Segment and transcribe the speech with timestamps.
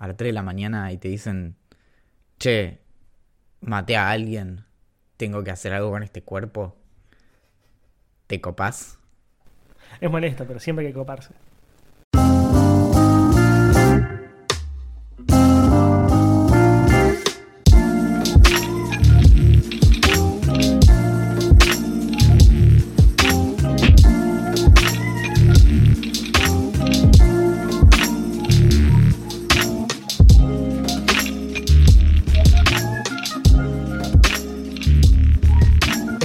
[0.00, 1.56] a las 3 de la mañana y te dicen,
[2.38, 2.80] che,
[3.60, 4.64] maté a alguien,
[5.18, 6.74] tengo que hacer algo con este cuerpo?
[8.26, 8.98] ¿Te copás?
[10.00, 11.34] Es molesta, pero siempre hay que coparse.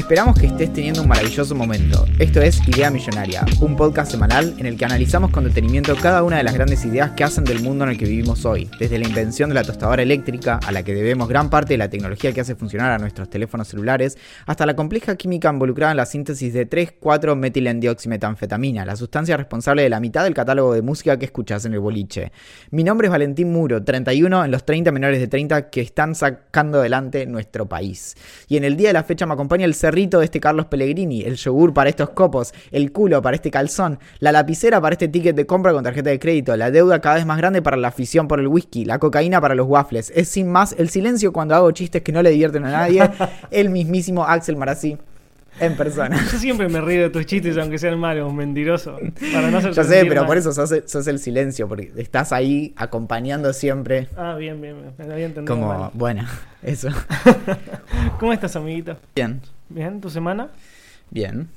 [0.06, 2.06] Esperamos que estés teniendo un maravilloso momento.
[2.20, 6.38] Esto es Idea Millonaria, un podcast semanal en el que analizamos con detenimiento cada una
[6.38, 9.08] de las grandes ideas que hacen del mundo en el que vivimos hoy, desde la
[9.08, 12.42] invención de la tostadora eléctrica, a la que debemos gran parte de la tecnología que
[12.42, 16.70] hace funcionar a nuestros teléfonos celulares, hasta la compleja química involucrada en la síntesis de
[16.70, 21.74] 3,4 metilendioximetanfetamina, la sustancia responsable de la mitad del catálogo de música que escuchas en
[21.74, 22.32] el boliche.
[22.70, 26.78] Mi nombre es Valentín Muro, 31 en los 30 menores de 30 que están sacando
[26.78, 28.16] adelante nuestro país.
[28.48, 31.38] Y en el día de la fecha me acompaña el de este Carlos Pellegrini, el
[31.38, 35.46] yogur para estos copos, el culo para este calzón, la lapicera para este ticket de
[35.46, 38.42] compra con tarjeta de crédito, la deuda cada vez más grande para la afición por
[38.42, 40.12] el whisky, la cocaína para los waffles.
[40.14, 43.10] Es sin más el silencio cuando hago chistes que no le divierten a nadie,
[43.52, 44.98] el mismísimo Axel Marazzi.
[45.58, 46.18] En persona.
[46.30, 49.00] Yo siempre me río de tus chistes, aunque sean malos, mentiroso.
[49.32, 53.54] Para no Yo sé, pero por eso sos, sos, el silencio, porque estás ahí acompañando
[53.54, 54.10] siempre.
[54.18, 54.94] Ah, bien, bien, bien.
[54.98, 55.56] Me había entendido.
[55.56, 55.92] Como, mal.
[55.94, 56.26] bueno,
[56.62, 56.90] eso.
[58.20, 58.98] ¿Cómo estás, amiguito?
[59.16, 59.40] Bien.
[59.70, 60.50] Bien, ¿tu semana?
[61.10, 61.48] Bien.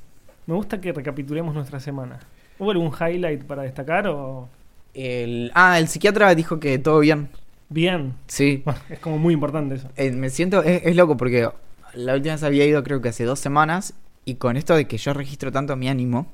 [0.47, 2.19] Me gusta que recapitulemos nuestra semana.
[2.59, 4.49] ¿Hubo algún highlight para destacar o...?
[4.94, 7.28] El, ah, el psiquiatra dijo que todo bien.
[7.69, 8.15] Bien.
[8.27, 8.62] Sí.
[8.65, 9.88] Bueno, es como muy importante eso.
[9.97, 11.49] Eh, me siento, es, es loco porque
[11.94, 13.94] la última vez había ido creo que hace dos semanas
[14.25, 16.27] y con esto de que yo registro tanto mi ánimo,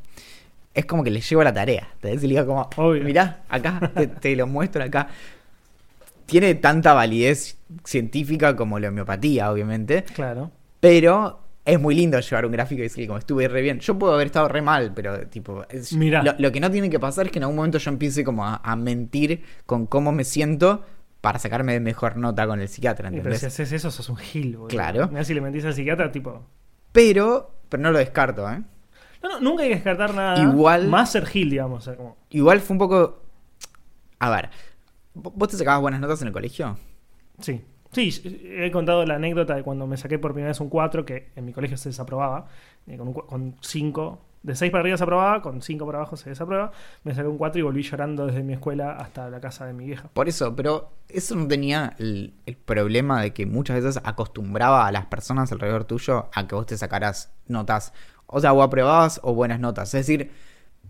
[0.73, 1.89] es como que le llevo la tarea.
[2.01, 3.03] Te le digo como, Obvio.
[3.05, 5.09] mirá, acá, te, te lo muestro acá.
[6.27, 10.51] Tiene tanta validez científica como la homeopatía, obviamente, Claro.
[10.81, 13.81] pero es muy lindo llevar un gráfico y decir como estuve re bien.
[13.81, 16.23] Yo puedo haber estado re mal, pero tipo, es- Mirá.
[16.23, 18.45] Lo, lo que no tiene que pasar es que en algún momento yo empiece como
[18.47, 20.85] a, a mentir con cómo me siento
[21.21, 23.41] para sacarme de mejor nota con el psiquiatra, Pero ¿entendés?
[23.41, 24.69] si haces eso, sos un gil, boludo.
[24.69, 25.09] Claro.
[25.09, 26.45] Mirá si le mentís al psiquiatra, tipo...
[26.93, 28.63] Pero, pero no lo descarto, ¿eh?
[29.23, 30.43] No, no, nunca hay que descartar nada.
[30.43, 31.79] Igual- Más ser gil, digamos.
[31.79, 32.19] O sea, como...
[32.29, 33.23] Igual fue un poco.
[34.19, 34.51] A ver,
[35.15, 36.77] ¿vo- ¿vos te sacabas buenas notas en el colegio?
[37.41, 37.63] Sí.
[37.95, 38.11] Sí,
[38.59, 41.45] he contado la anécdota de cuando me saqué por primera vez un 4, que en
[41.45, 42.47] mi colegio se desaprobaba.
[42.87, 46.17] eh, Con, un con 5, de 6 para arriba se aprobaba, con 5 para abajo
[46.17, 46.73] se desaprueba.
[47.05, 49.87] Me saqué un 4 y volví llorando desde mi escuela hasta la casa de mi
[49.87, 50.11] vieja.
[50.13, 54.93] Por eso, pero eso no tenía el, el problema de que muchas veces acostumbraba a
[54.93, 57.93] las personas alrededor tuyo a que vos te sacaras notas.
[58.27, 59.95] O sea, o aprobabas o buenas notas.
[59.95, 60.31] Es decir,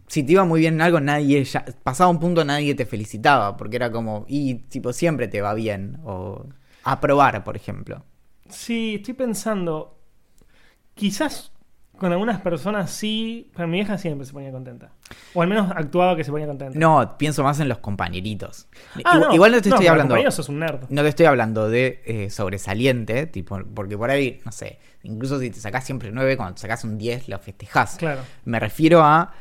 [0.06, 1.65] si te iba muy bien en algo, nadie ya.
[1.82, 3.56] Pasaba un punto, nadie te felicitaba.
[3.56, 5.98] Porque era como, y tipo, siempre te va bien.
[6.04, 6.47] O
[6.84, 8.05] aprobar, por ejemplo.
[8.49, 9.99] Sí, estoy pensando.
[10.95, 11.55] Quizás
[11.99, 14.91] con algunas personas sí, pero mi vieja siempre se ponía contenta.
[15.33, 16.78] O al menos actuaba que se ponía contenta.
[16.78, 18.69] No, pienso más en los compañeritos.
[19.05, 20.12] Ah, igual, igual no te estoy hablando.
[20.12, 20.87] compañeros sos un nerd.
[20.89, 25.51] No te estoy hablando de eh, sobresaliente, tipo, porque por ahí, no sé, incluso si
[25.51, 27.97] te sacás siempre 9, cuando te sacás un 10 lo festejás.
[27.97, 28.22] Claro.
[28.45, 29.33] Me refiero a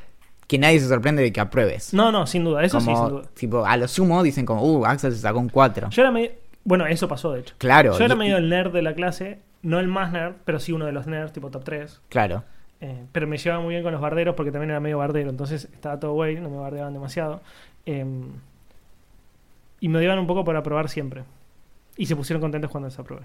[0.47, 1.93] que nadie se sorprende de que apruebes.
[1.93, 3.23] No, no, sin duda, eso sí, sin duda.
[3.33, 5.89] Tipo, a lo sumo dicen como, uh, Axel se sacó un 4.
[5.89, 6.42] Yo era medio.
[6.63, 7.55] Bueno, eso pasó de hecho.
[7.57, 7.97] Claro.
[7.97, 10.71] Yo era y- medio el nerd de la clase, no el más nerd, pero sí
[10.71, 12.01] uno de los nerds, tipo top 3.
[12.09, 12.43] Claro.
[12.81, 15.69] Eh, pero me llevaba muy bien con los barderos porque también era medio bardero, entonces
[15.73, 17.41] estaba todo güey, no me bardeaban demasiado.
[17.85, 18.05] Eh,
[19.79, 21.23] y me odiaban un poco por aprobar siempre.
[21.97, 23.23] Y se pusieron contentos cuando desaprobé.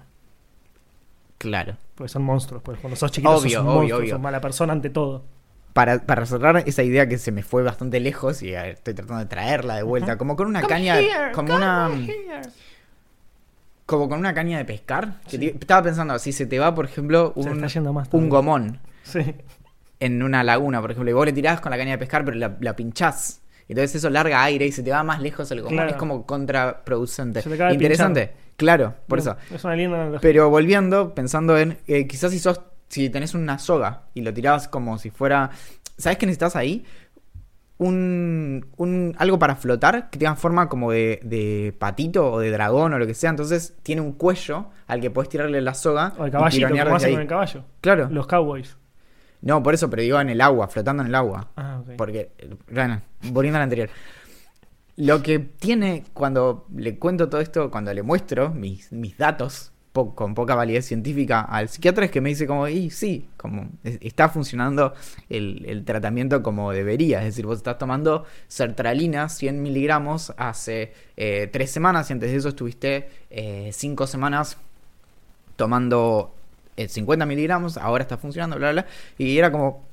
[1.37, 1.75] Claro.
[1.95, 4.09] Porque son monstruos, pues cuando sos chiquito Obvio, sos un obvio, monstruo, obvio.
[4.11, 5.23] sos mala persona ante todo.
[5.73, 9.27] Para, para cerrar esa idea que se me fue bastante lejos y estoy tratando de
[9.27, 10.97] traerla de vuelta, como con una caña,
[11.33, 11.89] como una,
[13.89, 15.19] como con una caña de pescar.
[15.23, 15.37] que Sí.
[15.39, 19.19] te- estaba pensando, si se te va, por ejemplo, un, más gomón Sí.
[19.99, 22.37] en una laguna, por ejemplo, y vos le tirás con la caña de pescar, pero
[22.37, 23.41] la, la pinchás.
[23.67, 25.75] Entonces eso larga aire y se te va más lejos el gomón.
[25.77, 25.89] Claro.
[25.91, 27.41] Es como contraproducente.
[27.41, 28.31] Se te Interesante.
[28.57, 29.35] Claro, por eso.
[29.51, 30.19] Es una linda.
[30.21, 34.67] Pero volviendo, pensando en, eh, quizás si sos, si tenés una soga y lo tirabas
[34.67, 35.49] como si fuera,
[35.97, 36.85] ¿sabes qué necesitas ahí?
[37.79, 42.93] Un, un- algo para flotar que tenga forma como de, de patito o de dragón
[42.93, 43.31] o lo que sea.
[43.31, 47.11] Entonces tiene un cuello al que puedes tirarle la soga O el caballito, como hacen
[47.13, 47.63] con el caballo.
[47.81, 48.07] Claro.
[48.11, 48.77] Los cowboys.
[49.41, 51.47] No, por eso, pero digo en el agua, flotando en el agua.
[51.55, 51.91] Ah, ok.
[51.97, 52.31] Porque,
[52.69, 53.89] bueno, volviendo al anterior.
[54.97, 60.13] Lo que tiene cuando le cuento todo esto, cuando le muestro mis, mis datos po-
[60.15, 63.97] con poca validez científica al psiquiatra es que me dice como, y sí, como es-
[64.01, 64.93] está funcionando
[65.29, 67.19] el, el tratamiento como debería.
[67.19, 72.37] Es decir, vos estás tomando sertralina 100 miligramos hace eh, tres semanas y antes de
[72.37, 74.57] eso estuviste eh, cinco semanas
[75.55, 76.33] tomando
[76.77, 78.91] eh, 50 miligramos, ahora está funcionando, bla, bla, bla.
[79.17, 79.83] Y era como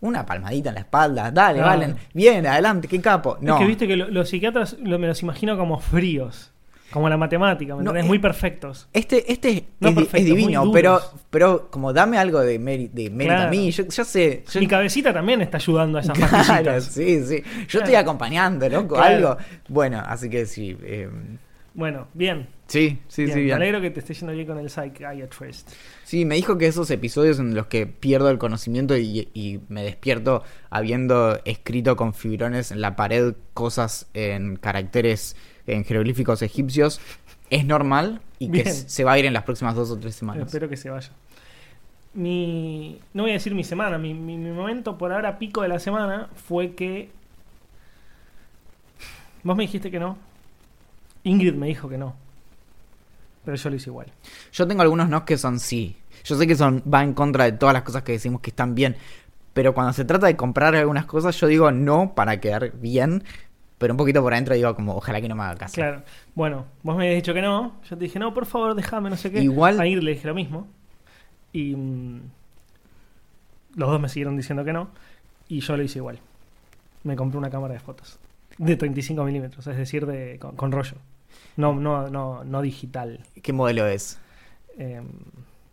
[0.00, 1.60] una palmadita en la espalda, dale.
[1.60, 3.38] Valen, bien, adelante, qué capo.
[3.40, 6.50] No, Es que viste que lo- los psiquiatras lo- me los imagino como fríos.
[6.90, 8.04] Como la matemática, ¿me No, entendés?
[8.04, 8.88] eh, Muy perfectos.
[8.92, 11.00] este, este No es, di- perfecto, es divino, pero,
[11.30, 14.44] pero como dame algo de, meri- de mérito a mí, yo, yo sé.
[14.52, 16.84] Yo, Mi cabecita también está ayudando a esas Claro, pastillitas.
[16.84, 17.42] sí, sí.
[17.68, 19.36] Yo estoy acompañando, loco, algo.
[19.68, 20.76] Bueno, así que sí.
[20.82, 21.08] eh,
[21.72, 22.46] Bueno, bien.
[22.68, 23.34] sí, sí, bien.
[23.34, 23.56] sí, Me bien.
[23.56, 25.70] alegro que te esté yendo bien con el psychiatrist.
[26.04, 29.82] Sí, me dijo que esos episodios en los que pierdo el conocimiento y, y me
[29.82, 35.34] despierto habiendo escrito con fibrones en la pared cosas en caracteres
[35.66, 37.00] en jeroglíficos egipcios
[37.50, 38.74] es normal y que Bien.
[38.74, 40.46] se va a ir en las próximas dos o tres semanas.
[40.46, 41.10] Espero que se vaya.
[42.14, 45.68] Mi, no voy a decir mi semana, mi, mi- mi momento por ahora pico de
[45.68, 47.10] la semana fue que...
[49.42, 50.16] Vos me dijiste que no.
[51.24, 52.14] Ingrid me dijo que no.
[53.44, 54.06] Pero yo lo hice igual.
[54.52, 55.96] Yo tengo algunos no que son sí.
[56.24, 58.74] Yo sé que son va en contra de todas las cosas que decimos que están
[58.74, 58.96] bien,
[59.52, 63.22] pero cuando se trata de comprar algunas cosas yo digo no para quedar bien,
[63.84, 65.74] pero un poquito por adentro digo como ojalá que no me haga caso.
[65.74, 66.02] Claro.
[66.34, 67.78] Bueno, vos me habías dicho que no.
[67.88, 69.42] Yo te dije, no, por favor, déjame, no sé qué.
[69.42, 70.66] Igual- A Ingrid le dije lo mismo.
[71.52, 72.20] Y mm,
[73.76, 74.88] los dos me siguieron diciendo que no.
[75.48, 76.18] Y yo lo hice igual.
[77.02, 78.18] Me compré una cámara de fotos.
[78.56, 80.96] De 35 milímetros, es decir, de, con, con rollo.
[81.56, 83.20] No, no, no, no digital.
[83.42, 84.18] ¿Qué modelo es?
[84.78, 85.02] Eh,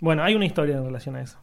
[0.02, 1.38] bueno, hay una historia en relación a eso.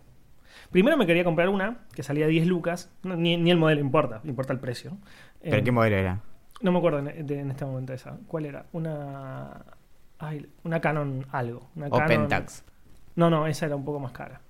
[0.71, 2.91] Primero me quería comprar una que salía 10 lucas.
[3.03, 4.99] No, ni, ni el modelo importa, importa el precio.
[5.41, 6.21] ¿Pero Eh, qué modelo era?
[6.61, 8.17] No me acuerdo en, de- en este momento esa.
[8.27, 8.67] ¿Cuál era?
[8.73, 9.65] Una.
[10.19, 11.69] ay, una Canon algo.
[11.77, 12.65] Una O Canon- Pentax.
[13.17, 14.41] No, no, esa era un poco más cara.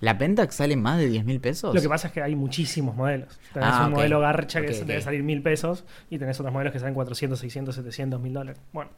[0.00, 1.74] ¿La Pentax sale más de 10 mil pesos?
[1.74, 3.40] Lo que pasa es que hay muchísimos modelos.
[3.52, 4.86] Tenés Ah, un modelo garcha que Ok, se- ok.
[4.86, 8.60] debe salir mil pesos y tenés otros modelos que salen 400, 600, 700, mil dólares.
[8.72, 8.90] Bueno,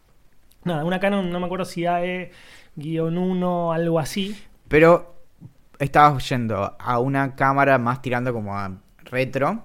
[0.65, 4.37] nada, una Canon, no me acuerdo si AE-1, algo así.
[4.69, 5.15] Pero
[5.79, 8.71] estabas yendo a una cámara más tirando como a
[9.05, 9.65] retro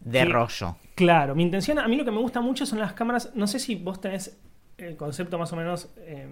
[0.00, 0.28] de Sí.
[0.28, 0.76] rollo.
[1.00, 3.30] Claro, mi intención, a mí lo que me gusta mucho son las cámaras.
[3.34, 4.38] No sé si vos tenés
[4.78, 6.26] el concepto más o menos eh,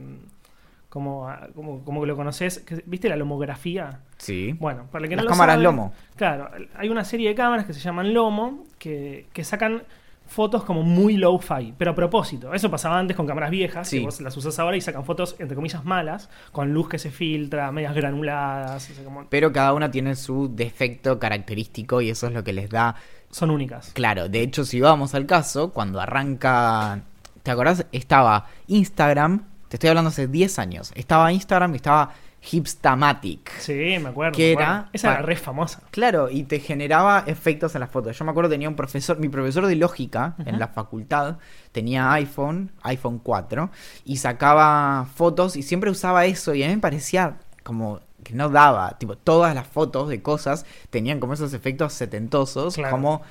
[0.88, 2.60] como, como, como que lo conoces.
[2.60, 4.00] que- ¿Viste la lomografía?
[4.16, 4.54] Sí.
[4.58, 5.92] Bueno, para el que no Las lo cámaras sabe, Lomo.
[6.16, 9.82] Claro, hay una serie de cámaras que se llaman Lomo que, que sacan
[10.26, 12.52] fotos como muy low-fi, pero a propósito.
[12.52, 14.00] Eso pasaba antes con cámaras viejas, Sí.
[14.00, 17.10] que vos las usas ahora y sacan fotos, entre comillas, malas, con luz que se
[17.10, 22.26] filtra, medias granuladas, o sea, como- Pero cada una tiene su defecto característico y eso
[22.26, 22.94] es lo que les da
[23.30, 23.92] son únicas.
[23.92, 27.02] Claro, de hecho, si vamos al caso, cuando arranca.
[27.42, 27.86] ¿Te acordás?
[27.92, 30.92] Estaba Instagram, te estoy hablando hace 10 años.
[30.94, 33.58] Estaba Instagram y estaba Hipstamatic.
[33.58, 34.36] Sí, me acuerdo.
[34.36, 34.72] ¿Qué me acuerdo.
[34.72, 34.90] era?
[34.92, 35.82] Esa era re famosa.
[35.90, 38.16] Claro, y te generaba efectos en las fotos.
[38.18, 41.38] Yo me acuerdo tenía un profesor, mi profesor de lógica en la facultad,
[41.72, 43.70] tenía iPhone, iPhone 4,
[44.04, 48.48] y sacaba fotos y siempre usaba eso y a mí me parecía como que no
[48.48, 52.90] daba, tipo, todas las fotos de cosas tenían como esos efectos setentosos, Claro.
[52.92, 53.22] como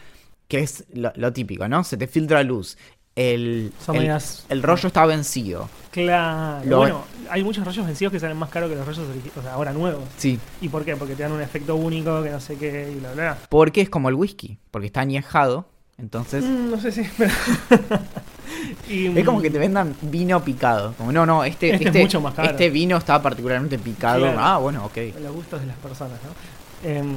[0.47, 1.83] que es lo, lo típico, ¿no?
[1.83, 2.77] Se te filtra luz.
[3.15, 4.15] El, Son el,
[4.49, 5.67] el rollo está vencido.
[5.91, 6.63] Claro.
[6.69, 9.41] Lo- Bueno, hay muchos rollos vencidos que salen más caros que los rollos origi- o
[9.41, 10.03] sea, ahora nuevos.
[10.17, 10.39] Sí.
[10.61, 10.95] ¿Y por qué?
[10.95, 13.23] Porque te dan un efecto único, que no sé qué, y bla, bla.
[13.33, 13.37] bla.
[13.49, 15.67] Porque es como el whisky, porque está añejado.
[15.97, 17.01] Entonces, Mm, no sé si.
[17.17, 17.33] pero-
[18.89, 20.93] Y, Es como mm, que te vendan vino picado.
[20.97, 22.49] Como, no, no, este, Este es este, mucho más caro.
[22.51, 24.21] este vino está particularmente picado.
[24.21, 24.37] Claro.
[24.39, 24.97] Ah, bueno, ok.
[25.21, 26.89] Los gustos de las personas, ¿no?
[26.89, 27.15] Em,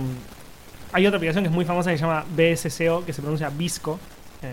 [0.93, 3.99] hay otra aplicación que es muy famosa que se llama BSCO, que se pronuncia Visco.
[4.43, 4.51] Em,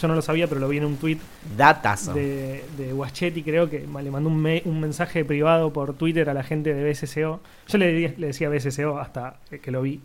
[0.00, 1.18] yo no lo sabía, pero lo vi en un tweet
[1.56, 2.14] Datazo.
[2.14, 6.34] de, de Waschetti, creo que le mandó un, me- un mensaje privado por Twitter a
[6.34, 7.40] la gente de BSCO.
[7.68, 10.00] Yo le, le decía BSCO hasta que lo vi.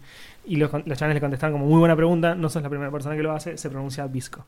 [0.50, 3.16] Y los, los chavales le contestaron como muy buena pregunta, no sos la primera persona
[3.16, 4.46] que lo hace, se pronuncia Visco.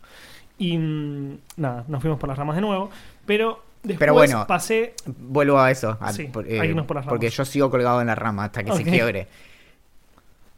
[0.57, 2.89] Y mm, nada, nos fuimos por las ramas de nuevo.
[3.25, 4.93] Pero después Pero bueno, pasé...
[5.05, 5.97] Vuelvo a eso.
[6.01, 8.71] a- Sí, por- unos por las porque yo sigo colgado en la rama hasta que
[8.73, 9.27] se quiebre.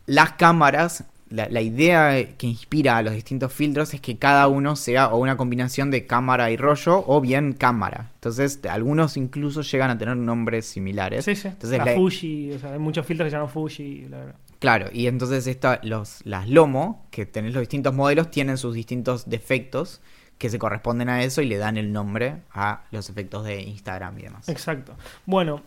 [0.05, 4.75] Las cámaras, la, la idea que inspira a los distintos filtros es que cada uno
[4.75, 8.11] sea o una combinación de cámara y rollo o bien cámara.
[8.15, 11.23] Entonces, algunos incluso llegan a tener nombres similares.
[11.25, 11.47] Sí, sí.
[11.47, 14.05] Entonces, la la- Fuji, o sea, hay muchos filtros que se llaman Fuji.
[14.07, 14.35] bla, bla.
[14.63, 19.29] Claro, y entonces esta, los, las Lomo, que tenés los distintos modelos, tienen sus distintos
[19.29, 19.99] defectos
[20.37, 24.17] que se corresponden a eso y le dan el nombre a los efectos de Instagram
[24.19, 24.47] y demás.
[24.47, 24.93] Exacto.
[25.25, 25.59] Bueno,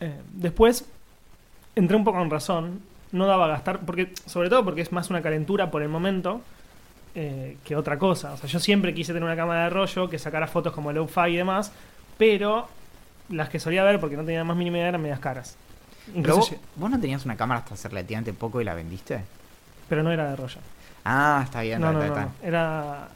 [0.00, 0.84] eh, después
[1.76, 2.80] entré un poco en razón.
[3.12, 6.40] No daba a gastar, porque, sobre todo porque es más una calentura por el momento
[7.14, 8.32] eh, que otra cosa.
[8.32, 11.06] O sea, yo siempre quise tener una cámara de rollo que sacara fotos como el
[11.06, 11.70] fi y demás,
[12.18, 12.66] pero
[13.28, 15.56] las que solía ver porque no tenía más mínima idea eran medias caras.
[16.14, 16.36] Pero
[16.76, 19.20] vos, no tenías una cámara hasta hace relativamente poco y la vendiste.
[19.88, 20.58] pero no era de rollo.
[21.04, 22.46] Ah, está bien, No, no, está, no, está.
[22.46, 23.08] Era,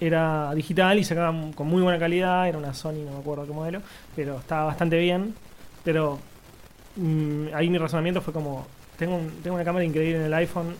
[0.00, 2.48] era digital y sacaba con muy buena calidad.
[2.48, 3.82] Era una Sony, no me acuerdo qué modelo,
[4.16, 5.34] pero estaba bastante bien.
[5.84, 6.18] Pero
[6.96, 8.66] mm, ahí mi razonamiento fue como:
[8.98, 10.74] tengo, un- tengo una cámara increíble en el iPhone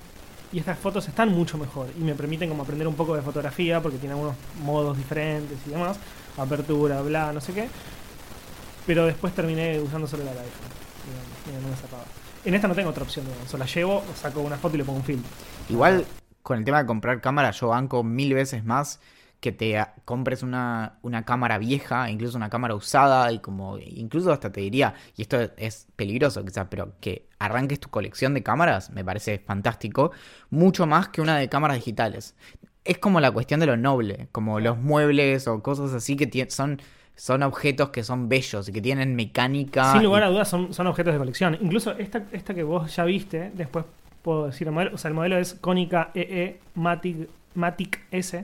[0.52, 3.80] y estas fotos están mucho mejor y me permiten como aprender un poco de fotografía
[3.80, 5.97] porque tiene algunos modos diferentes y demás,
[6.37, 7.69] apertura, bla, no sé qué.
[8.87, 10.79] Pero después terminé usando solo del iPhone.
[11.52, 12.04] No- me.
[12.45, 13.52] En esta no tengo otra opción, digamos.
[13.52, 15.23] O la llevo, saco una foto y le pongo un film.
[15.69, 16.07] Igual,
[16.42, 19.00] con el tema de comprar cámara, yo banco mil veces más
[19.40, 24.33] que te a- compres una, una cámara vieja, incluso una cámara usada, y como, incluso
[24.33, 28.90] hasta te diría, y esto es peligroso quizás, pero que arranques tu colección de cámaras,
[28.90, 30.12] me parece fantástico,
[30.50, 32.35] mucho más que una de cámaras digitales.
[32.85, 36.80] Es como la cuestión de lo noble, como los muebles o cosas así que son,
[37.21, 39.93] son objetos que son bellos y que tienen mecánica.
[39.93, 41.59] Sin lugar y- a dudas son, son objetos de colección.
[41.61, 43.85] Incluso esta, esta que vos ya viste, después
[44.23, 44.95] puedo decir el modelo.
[44.95, 48.43] O sea, el modelo es Konica EE Matic, Matic S.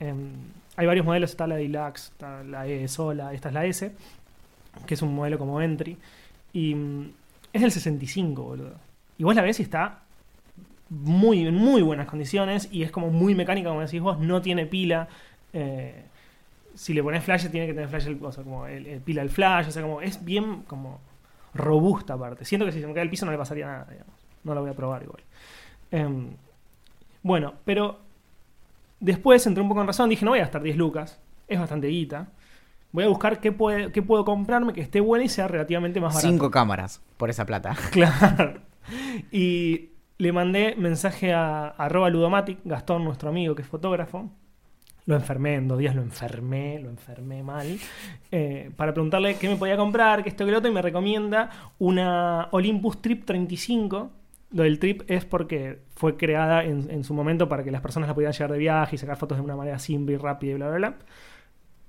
[0.00, 0.30] Em,
[0.76, 3.92] hay varios modelos, está la Deluxe, está la E sola, esta es la S,
[4.86, 5.98] que es un modelo como entry.
[6.54, 7.10] Y mm,
[7.52, 8.74] es del 65, boludo.
[9.18, 10.00] Y vos la ves y está
[10.88, 14.64] muy, en muy buenas condiciones y es como muy mecánica, como decís vos, no tiene
[14.64, 15.08] pila.
[15.52, 16.04] eh,
[16.76, 19.22] si le pones flash, tiene que tener flash, el, o sea, como el, el pila
[19.22, 21.00] el flash, o sea, como es bien como
[21.54, 22.44] robusta aparte.
[22.44, 24.14] Siento que si se me cae el piso no le pasaría nada, digamos.
[24.44, 25.22] No la voy a probar igual.
[25.90, 26.28] Em,
[27.22, 27.98] bueno, pero
[29.00, 31.88] después entré un poco en razón, dije, no voy a gastar 10 lucas, es bastante
[31.88, 32.28] guita.
[32.92, 36.14] Voy a buscar qué, puede, qué puedo comprarme que esté buena y sea relativamente más
[36.14, 36.28] barato.
[36.28, 37.74] Cinco cámaras por esa plata.
[37.90, 38.60] Claro.
[39.32, 44.30] Y le mandé mensaje a, a arroba Ludomatic, Gastón, nuestro amigo que es fotógrafo.
[45.06, 47.78] Lo enfermé, en dos días lo enfermé, lo enfermé mal.
[48.32, 51.48] eh, para preguntarle qué me podía comprar, qué esto que lo otro, y me recomienda
[51.78, 54.10] una Olympus Trip 35.
[54.50, 58.14] Lo del Trip es porque fue creada en, su momento para que las personas la
[58.14, 60.68] pudieran llevar de viaje y sacar fotos de una manera simple y rápida y bla,
[60.68, 60.96] bla, bla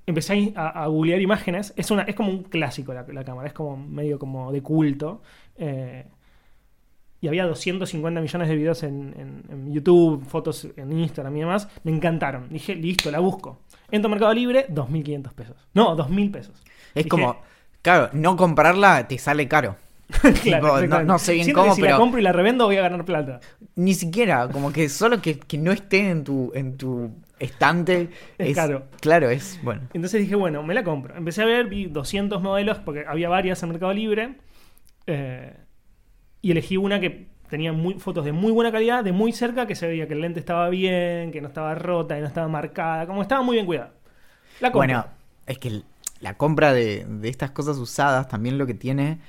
[0.08, 1.74] empecé a, a googlear imágenes.
[1.76, 5.22] Es, una, es como un clásico la, la cámara, es como medio como de culto.
[5.58, 6.06] eh,
[7.22, 11.68] y había 250 millones de videos en, en- en YouTube, fotos en Instagram y demás.
[11.84, 12.48] Me encantaron.
[12.50, 13.60] Dije, listo, la busco.
[13.90, 15.56] Entro a Mercado Libre, 2.500 pesos.
[15.74, 16.62] No, 2.000 pesos.
[16.94, 17.38] Es Dije- como,
[17.82, 19.76] claro, no comprarla te sale caro.
[20.44, 22.78] Tipo, no, sé bien Siento que cómo, si pero la compro y la revendo voy
[22.78, 23.42] a ganar plata.
[23.76, 28.56] ni siquiera, como que solo que, que no esté en tu, en tu estante Es
[28.56, 28.86] caro.
[29.02, 29.82] Claro, es bueno.
[29.94, 31.14] Entonces dije, bueno, me la compro.
[31.18, 34.36] Empecé a ver, vi 200 modelos, porque había varias en Mercado Libre.
[35.08, 35.54] eh,
[36.48, 39.76] y elegí una que tenía muy, fotos de muy buena calidad, de muy cerca, que
[39.76, 43.06] se veía que el lente estaba bien, que no estaba rota, que no estaba marcada,
[43.06, 43.92] como estaba muy bien cuidada.
[44.62, 44.70] La.
[44.70, 45.06] Bueno,
[45.46, 45.82] es que
[46.22, 49.20] la compra de, de estas cosas usadas también lo que tiene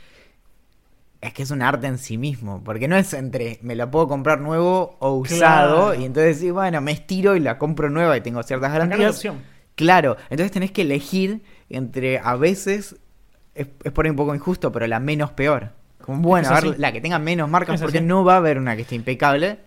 [1.20, 4.06] es que es un arte en sí mismo, porque no es entre me la puedo
[4.06, 6.00] comprar nuevo o usado Claro.
[6.00, 9.26] y entonces sí, bueno, me estiro y la compro nueva y tengo ciertas garantías.
[9.75, 12.94] Claro, entonces tenés que elegir entre a veces
[13.56, 15.72] es, es por ahí un poco injusto, pero la menos peor.
[16.08, 18.06] Como bueno, Es a ver, la que tenga menos marcas, Es porque así.
[18.06, 19.58] no va a haber una que esté impecable.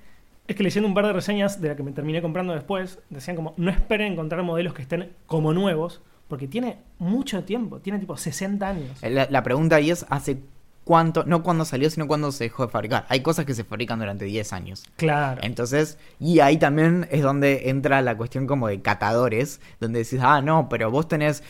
[0.48, 3.36] Es que leyendo un par de reseñas de la que me terminé comprando después, decían
[3.36, 8.18] como, no esperen encontrar modelos que estén como nuevos, porque tiene mucho tiempo, tiene tipo
[8.18, 9.04] 60 años.
[9.04, 10.40] La, la pregunta ahí es hace
[10.84, 13.06] cuánto, no cuándo salió, sino cuándo se dejó de fabricar.
[13.10, 14.84] Hay cosas que se fabrican durante 10 años.
[14.96, 15.42] Claro.
[15.44, 20.42] Entonces, y ahí también es donde entra la cuestión como de catadores, donde decís, ah,
[20.42, 21.44] no, pero vos tenés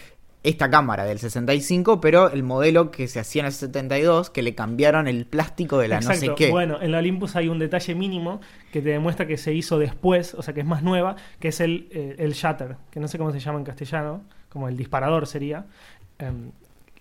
[0.44, 4.56] esta cámara del 65, pero el modelo que se hacía en el 72, que le
[4.56, 6.50] cambiaron el plástico de la no sé qué.
[6.50, 10.34] Bueno, en la Olympus hay un detalle mínimo que te demuestra que se hizo después,
[10.34, 13.20] o sea que es más nueva, que es el, eh, el shutter, que no sé
[13.20, 15.66] cómo se llama en castellano, como el disparador sería.
[16.18, 16.52] Em,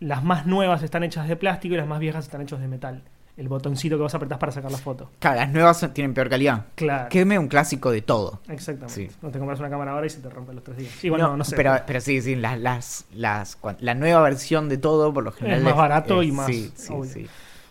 [0.01, 3.03] las más nuevas están hechas de plástico y las más viejas están hechas de metal.
[3.41, 5.11] El botoncito que vos apretás para sacar la foto.
[5.19, 6.67] Claro, las nuevas tienen peor calidad.
[6.75, 7.09] Claro.
[7.09, 8.41] Que me un clásico de todo.
[8.49, 9.09] Exactamente.
[9.09, 9.17] Sí.
[9.23, 11.03] No te compras una cámara ahora y se te rompe los tres días.
[11.05, 11.57] Igual no, no, sé.
[11.57, 15.63] Pero, pero sí, sí, las, las, las, la nueva versión de todo, por lo general.
[15.63, 17.11] más barato y más Sí, sí, obvio.
[17.11, 17.27] sí.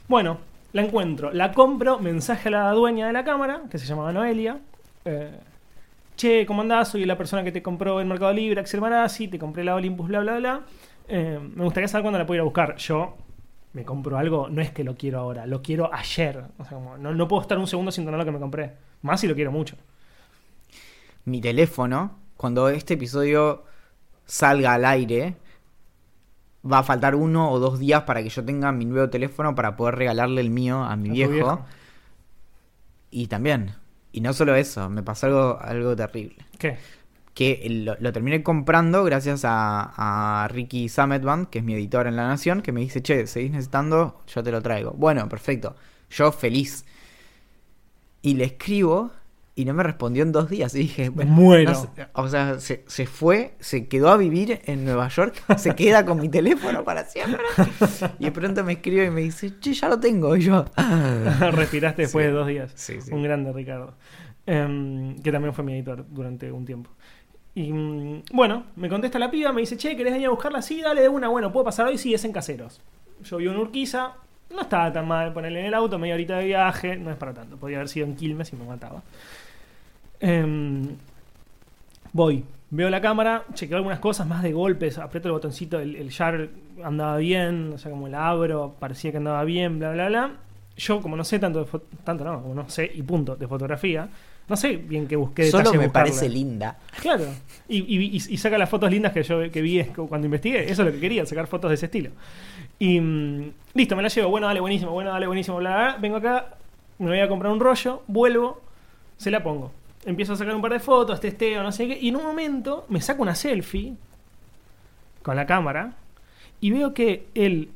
[0.08, 0.40] Bueno,
[0.74, 4.58] la encuentro, la compro, mensaje a la dueña de la cámara, que se llamaba Noelia.
[5.06, 5.38] eh,
[6.18, 6.88] che, ¿cómo andás?
[6.90, 10.08] Soy la persona que te compró en Mercado Libre, Axel Marazzi, te compré la Olympus,
[10.08, 10.62] bla, bla, bla.
[11.08, 12.76] Eh, me gustaría saber cuándo la puedo ir a buscar.
[12.78, 13.16] Yo
[13.80, 16.44] me compro algo, no es que lo quiero ahora, lo quiero ayer.
[16.58, 18.74] O sea, como, no, no puedo estar un segundo sin tener lo que me compré.
[19.02, 19.76] Más si lo quiero mucho.
[21.26, 23.64] Mi teléfono, cuando este episodio
[24.26, 25.38] salga al aire,
[26.70, 29.76] va a faltar uno o dos días para que yo tenga mi nuevo teléfono para
[29.76, 31.32] poder regalarle el mío a mi A tu viejo.
[31.32, 31.66] viejo.
[33.12, 33.76] Y también,
[34.12, 36.36] y no solo eso, me pasó algo, algo terrible.
[36.58, 36.78] ¿Qué?
[37.40, 39.94] Que lo, lo terminé comprando gracias a,
[40.44, 43.52] a Ricky Summitband, que es mi editor en La Nación, que me dice, che, seguís
[43.52, 44.92] necesitando, yo te lo traigo.
[44.92, 45.74] Bueno, perfecto.
[46.10, 46.84] Yo feliz.
[48.22, 49.12] Y le escribo
[49.56, 50.76] y no me respondió en dos días.
[50.76, 55.08] Y dije, bueno, no o sea, se, se fue, se quedó a vivir en Nueva
[55.08, 57.40] York, se queda con mi teléfono para siempre.
[58.20, 60.36] Y de pronto me escribe y me dice, che, ya lo tengo.
[60.36, 61.52] Y yo, "Ah".
[61.54, 62.28] Respiraste después Sí.
[62.28, 62.72] de dos días.
[62.76, 63.12] Sí, sí.
[63.14, 63.96] Un grande Ricardo.
[64.46, 66.90] Em, que también fue mi editor durante un tiempo.
[67.56, 70.62] Y mm, bueno, me contesta la piba, me dice, che, ¿querés venir a buscarla?
[70.62, 71.28] Sí, dale de una.
[71.28, 71.98] Bueno, ¿puedo pasar hoy?
[71.98, 72.82] Sí, es en caseros.
[73.24, 74.14] Yo vi una Urquiza,
[74.54, 77.34] no estaba tan mal ponerle en el auto, media horita de viaje, no es para
[77.34, 77.58] tanto.
[77.58, 79.04] Podría haber sido en Quilmes y me mataba.
[80.20, 80.96] Em,
[82.14, 86.12] voy, veo la cámara, chequeo algunas cosas más de golpes, aprieto el botoncito, el, el
[86.84, 90.32] andaba bien, o sea, como la abro, parecía que andaba bien, bla, bla, bla.
[90.78, 94.10] Yo, como no sé tanto de tanto no, como no sé y punto de fotografía,
[94.50, 96.78] no sé bien qué busqué solo me parece linda.
[97.02, 97.26] Claro.
[97.68, 100.64] Y, y- saca las fotos lindas que yo que vi cuando investigué.
[100.64, 102.10] Eso es lo que quería, sacar fotos de ese estilo.
[102.80, 104.30] Y mm, listo, me la llevo.
[104.30, 104.92] Bueno, dale, buenísimo.
[104.92, 105.58] Bueno, dale, buenísimo.
[105.58, 105.98] Bla, bla, bla.
[106.02, 106.56] Vengo acá,
[106.98, 108.62] me voy a comprar un rollo, vuelvo,
[109.18, 109.72] se la pongo.
[110.06, 112.00] Empiezo a sacar un par de fotos, testeo, no sé qué.
[112.00, 113.94] Y en un momento me saco una selfie
[115.22, 115.94] con la cámara
[116.62, 117.70] y veo que él.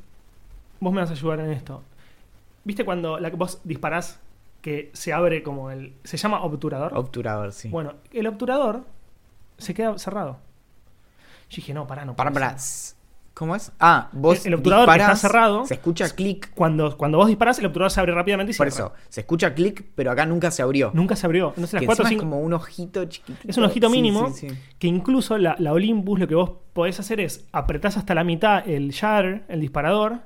[0.80, 1.84] Vos me vas a ayudar en esto.
[2.63, 4.20] ¿Viste cuando la, vos disparás
[4.63, 5.93] que se abre como el.
[6.05, 6.98] Se llama obturador?
[6.98, 7.67] Obturador, sí.
[7.70, 8.86] Bueno, el obturador
[9.60, 10.39] se queda cerrado.
[11.50, 12.15] Yo dije, no, pará, no.
[12.15, 12.58] Para.
[12.58, 12.98] ser.
[13.34, 13.72] ¿Cómo es?
[13.79, 15.65] Ah, vos El- el obturador que está cerrado.
[15.65, 16.53] Se escucha clic.
[16.53, 18.93] Cuando, cuando vos disparás, el obturador se abre rápidamente y Por cierra.
[18.93, 20.91] eso, se escucha clic, pero acá nunca se abrió.
[20.93, 21.50] Nunca se abrió.
[21.50, 22.22] Entonces, las que 4 o encima 5.
[22.22, 23.50] es como un ojito chiquitito.
[23.50, 24.55] Es un ojito mínimo sí, sí.
[24.79, 28.65] que incluso la, la Olympus lo que vos podés hacer es apretás hasta la mitad
[28.70, 30.20] el jar, el disparador,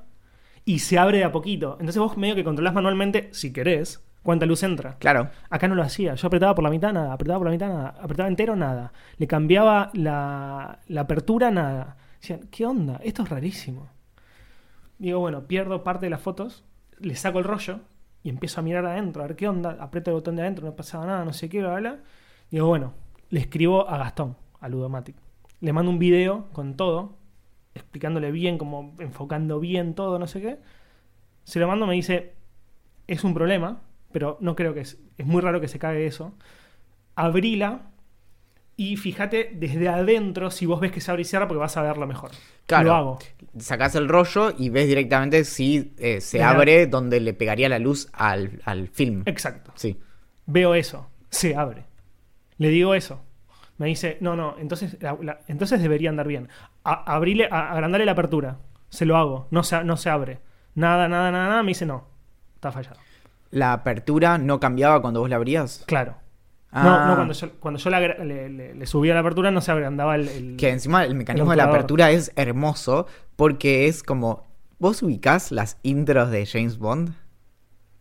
[0.66, 1.78] y se abre de a poquito.
[1.80, 4.96] Entonces vos medio que controlás manualmente, si querés, cuánta luz entra.
[4.98, 5.30] Claro.
[5.50, 6.14] Acá no lo hacía.
[6.14, 7.12] Yo apretaba por la mitad, nada.
[7.12, 7.94] Apretaba por la mitad, nada.
[8.00, 8.92] Apretaba entero, nada.
[9.16, 11.96] Le cambiaba la, la apertura, nada.
[12.20, 13.00] Decían, ¿qué onda?
[13.02, 13.88] Esto es rarísimo.
[14.98, 16.64] Digo, bueno, pierdo parte de las fotos,
[16.98, 17.80] le saco el rollo
[18.24, 19.76] y empiezo a mirar adentro, a ver qué onda.
[19.80, 21.98] Aprieto el botón de adentro, no pasaba nada, no sé qué, bla, bla.
[22.50, 22.94] Digo, bueno,
[23.30, 25.14] le escribo a Gastón, a Ludomatic.
[25.60, 27.16] Le mando un video con todo,
[27.74, 30.58] explicándole bien, como enfocando bien todo, no sé qué.
[31.44, 32.34] Se lo mando, me dice,
[33.06, 33.80] es un problema,
[34.12, 36.34] pero no creo que es, es muy raro que se cague eso.
[37.14, 37.90] Abrila
[38.76, 41.82] y fíjate desde adentro si vos ves que se abre y cierra porque vas a
[41.82, 42.30] verlo mejor.
[42.66, 42.84] Claro.
[42.84, 43.18] Lo hago.
[43.58, 46.50] Sacás el rollo y ves directamente si eh, se Mira.
[46.50, 49.22] abre donde le pegaría la luz al, al film.
[49.26, 49.72] Exacto.
[49.74, 49.98] Sí.
[50.46, 51.10] Veo eso.
[51.30, 51.84] Se abre.
[52.58, 53.20] Le digo eso.
[53.78, 56.48] Me dice, no, no, entonces, la- la- entonces debería andar bien.
[56.84, 58.58] A, abrile, a, agrandale la apertura.
[58.90, 59.46] Se lo hago.
[59.50, 60.40] No se, no se abre.
[60.74, 61.62] Nada, nada, nada, nada.
[61.62, 62.06] Me dice, no.
[62.54, 62.96] Está fallado.
[63.50, 65.82] La apertura no cambiaba cuando vos la abrías.
[65.86, 66.16] Claro.
[66.70, 69.62] Ah, No, no, cuando yo, cuando yo la le, le- le subía la apertura no
[69.62, 70.28] se agrandaba el...
[70.28, 73.06] el- Que encima el mecanismo El de la apertura es hermoso
[73.36, 74.46] porque es como.
[74.78, 77.14] ¿Vos ubicás las intros de James Bond?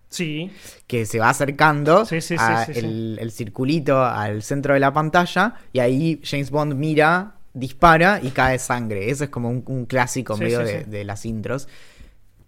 [0.09, 0.51] Sí.
[0.87, 4.93] que se va acercando Sí, sí, sí, a el, el circulito al centro de la
[4.93, 9.09] pantalla y ahí James Bond mira, dispara y cae sangre.
[9.09, 11.67] Eso es como un, un clásico medio de, de las intros.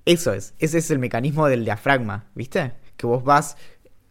[0.05, 2.71] Eso es, ese es el mecanismo del diafragma, ¿viste?
[2.99, 3.57] Que vos vas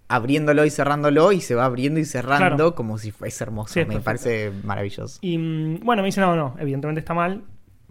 [0.09, 2.75] abriéndolo y cerrándolo y se va abriendo y cerrando Claro.
[2.75, 3.75] como si fuese hermoso.
[3.75, 4.05] Sí, Me perfecto.
[4.05, 5.19] parece maravilloso.
[5.21, 7.43] Y mm, bueno, me dice, no, no, evidentemente está mal.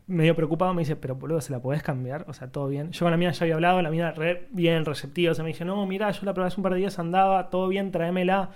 [0.08, 2.26] Medio preocupado, me dice, pero boludo, ¿se la podés cambiar?
[2.30, 2.92] O sea, todo bien.
[2.92, 5.34] Yo con la mía ya había hablado, la mía re bien receptiva.
[5.34, 7.50] O sea, me dice, no, mira, yo la probé hace un par de días, andaba,
[7.50, 8.50] todo bien, tráemela.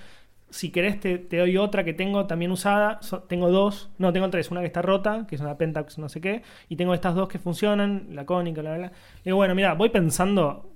[0.50, 3.00] Si querés, te, te doy otra que tengo también usada.
[3.02, 4.50] So- tengo dos, no, tengo tres.
[4.50, 6.42] Una que está rota, que es una Pentax, no sé qué.
[6.68, 8.88] Y tengo estas dos que funcionan, la cónica, la, la, la.
[8.88, 8.94] Le
[9.26, 10.71] digo, bueno, mira, voy pensando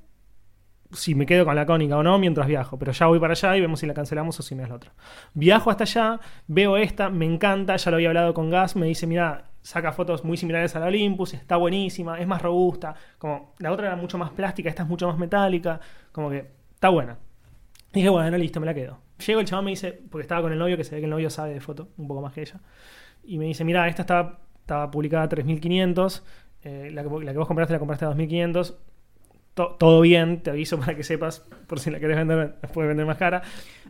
[0.92, 3.56] si me quedo con la cónica o no mientras viajo, pero ya voy para allá
[3.58, 4.94] y vemos si la cancelamos o si me es la otra.
[5.34, 9.08] Viajo hasta allá, veo esta, me encanta, ya lo había hablado con Gas, me dice,
[9.08, 13.72] mira, saca fotos muy similares a la Olympus, está buenísima, es más robusta, como la
[13.72, 15.80] otra era mucho más plástica, esta es mucho más metálica,
[16.12, 17.18] como que está buena.
[17.92, 19.00] Y dije, bueno, listo, me la quedo.
[19.26, 21.12] Llego, el chaval me dice, porque estaba con el novio, que se ve que el
[21.12, 22.60] novio sabe de foto, un poco más que ella,
[23.24, 26.24] y me dice, mira, esta estaba, publicada a 3500,
[26.64, 28.78] eh, la, que, la que vos compraste la compraste a 2500,
[29.56, 32.88] to- todo bien, te aviso para que sepas, por si la querés vender, la puedes
[32.90, 33.42] vender más cara.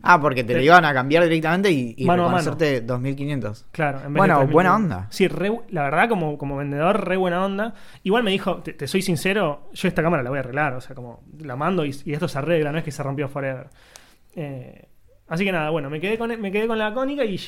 [0.02, 2.38] Ah, porque te lo iban a cambiar directamente y, y Mano a mano.
[2.38, 3.66] reconocerte 2500.
[3.72, 4.52] Claro, en vez Bueno, de 3.000.
[4.52, 5.06] buena onda.
[5.10, 7.74] Sí, re- la verdad, como, como vendedor, re buena onda.
[8.04, 10.80] Igual me dijo, te, te soy sincero, yo esta cámara la voy a arreglar, o
[10.80, 13.68] sea, como la mando y, y esto se arregla, no es que se rompió forever.
[14.34, 14.86] Eh,
[15.28, 17.40] así que nada, bueno, me quedé con, me quedé con la cónica y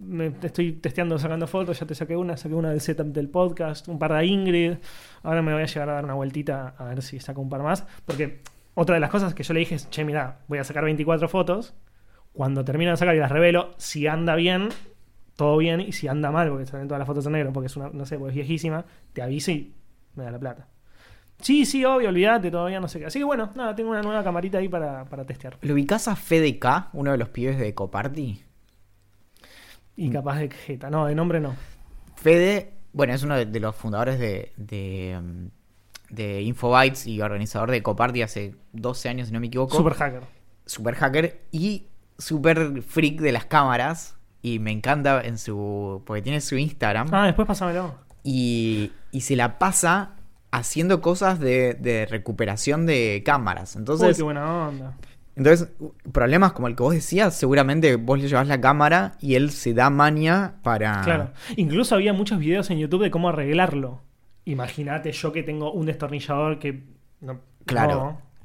[0.00, 3.88] me estoy testeando, sacando fotos, ya te saqué una, saqué una del setup del podcast,
[3.88, 4.74] un par de Ingrid,
[5.22, 7.62] ahora me voy a llegar a dar una vueltita a ver si saco un par
[7.62, 8.40] más, porque
[8.74, 11.28] otra de las cosas que yo le dije es, che, mira, voy a sacar 24
[11.28, 11.74] fotos,
[12.32, 14.68] cuando termino de sacar y las revelo, si anda bien,
[15.36, 17.76] todo bien, y si anda mal, porque salen todas las fotos en negro, porque es
[17.76, 19.74] una, no sé, porque es viejísima, te aviso y
[20.14, 20.68] me da la plata.
[21.40, 23.06] Sí, sí, obvio, olvídate, todavía no sé qué.
[23.06, 25.56] Así que bueno, nada, tengo una nueva camarita ahí para, para testear.
[25.60, 28.42] ¿Lo ubicás a Fede K, uno de los pibes de Ecoparty?
[29.96, 30.90] Y capaz de jeta.
[30.90, 31.54] No, de nombre no.
[32.16, 35.20] Fede, bueno, es uno de, de los fundadores de, de,
[36.10, 39.76] de Infobytes y organizador de Ecoparty hace 12 años, si no me equivoco.
[39.76, 40.22] Super hacker.
[40.66, 41.86] super hacker y
[42.18, 44.16] super freak de las cámaras.
[44.40, 46.02] Y me encanta en su.
[46.06, 47.08] porque tiene su Instagram.
[47.12, 47.94] Ah, después pásamelo.
[48.22, 50.14] Y, y se la pasa
[50.50, 53.74] haciendo cosas de, de recuperación de cámaras.
[53.74, 54.96] Uy, Entonces, qué buena onda.
[55.36, 55.68] entonces,
[56.12, 59.74] problemas como el que vos decías, seguramente vos le llevas la cámara y él se
[59.74, 61.02] da maña para.
[61.02, 61.30] Claro.
[61.56, 64.00] Incluso había muchos videos en YouTube de cómo arreglarlo.
[64.44, 66.82] Imagínate yo que tengo un destornillador que.
[67.20, 67.94] No, Claro.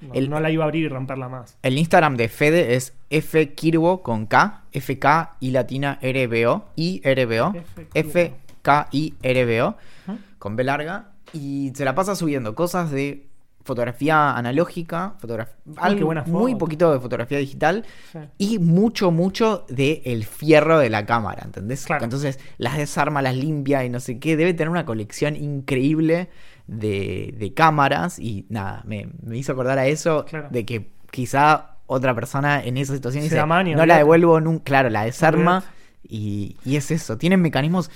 [0.01, 1.57] No, no- El- no la iba a abrir y romperla más.
[1.61, 7.53] El Instagram de Fede es fkirbo con K, FK y latina RBO, y RBO,
[7.93, 10.17] F FKIRBO, Ujú.
[10.39, 13.27] con B larga, y se la pasa subiendo cosas de
[13.65, 18.19] fotografía analógica, fotograf- qué algo buena muy poquito de fotografía digital Sí.
[18.37, 21.85] y mucho, mucho de el fierro de la cámara, ¿entendés?
[21.85, 22.03] Claro.
[22.03, 24.35] Entonces las desarma, las limpia y no sé qué.
[24.35, 26.27] Debe tener una colección increíble
[26.67, 30.49] de, de cámaras y nada, me, me hizo acordar a eso Claro.
[30.51, 33.97] de que quizá otra persona en esa situación Se dice, no la olvídate".
[33.99, 35.63] devuelvo nunca, claro, la desarma
[36.05, 37.17] y, y es eso.
[37.17, 37.89] Tienen mecanismos,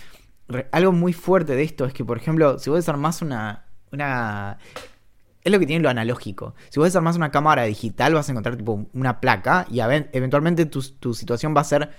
[0.72, 3.66] algo muy fuerte de esto es que, por ejemplo, si vos desarmás una...
[3.92, 4.58] una
[5.44, 6.56] es lo que tiene lo analógico.
[6.70, 10.82] Si vos desarmás una cámara digital, vas a encontrar tipo una placa y eventualmente tu,
[10.82, 11.90] tu situación va a ser,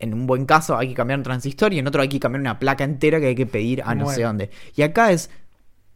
[0.00, 2.40] en un buen caso, hay que cambiar un transistor y en otro hay que cambiar
[2.40, 4.50] una placa entera que hay que pedir a no sé dónde.
[4.74, 5.30] Y acá es,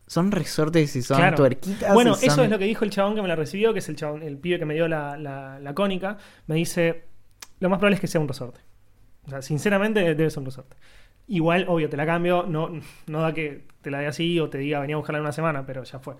[0.06, 1.36] son resortes y son Claro.
[1.36, 1.94] tuerquitas.
[1.94, 3.96] Bueno, eso es lo que dijo el chabón que me la recibió, que es el
[3.96, 6.18] chabón, el pibe que me dio la, la- la cónica.
[6.46, 7.06] Me dice,
[7.58, 8.60] lo más probable es que sea un resorte.
[9.26, 10.76] O sea, sinceramente debe ser un resorte.
[11.28, 12.70] Igual, obvio, te la cambio, no,
[13.06, 15.32] no da que te la dé así o te diga venía a buscarla en una
[15.32, 16.14] semana, pero ya fue.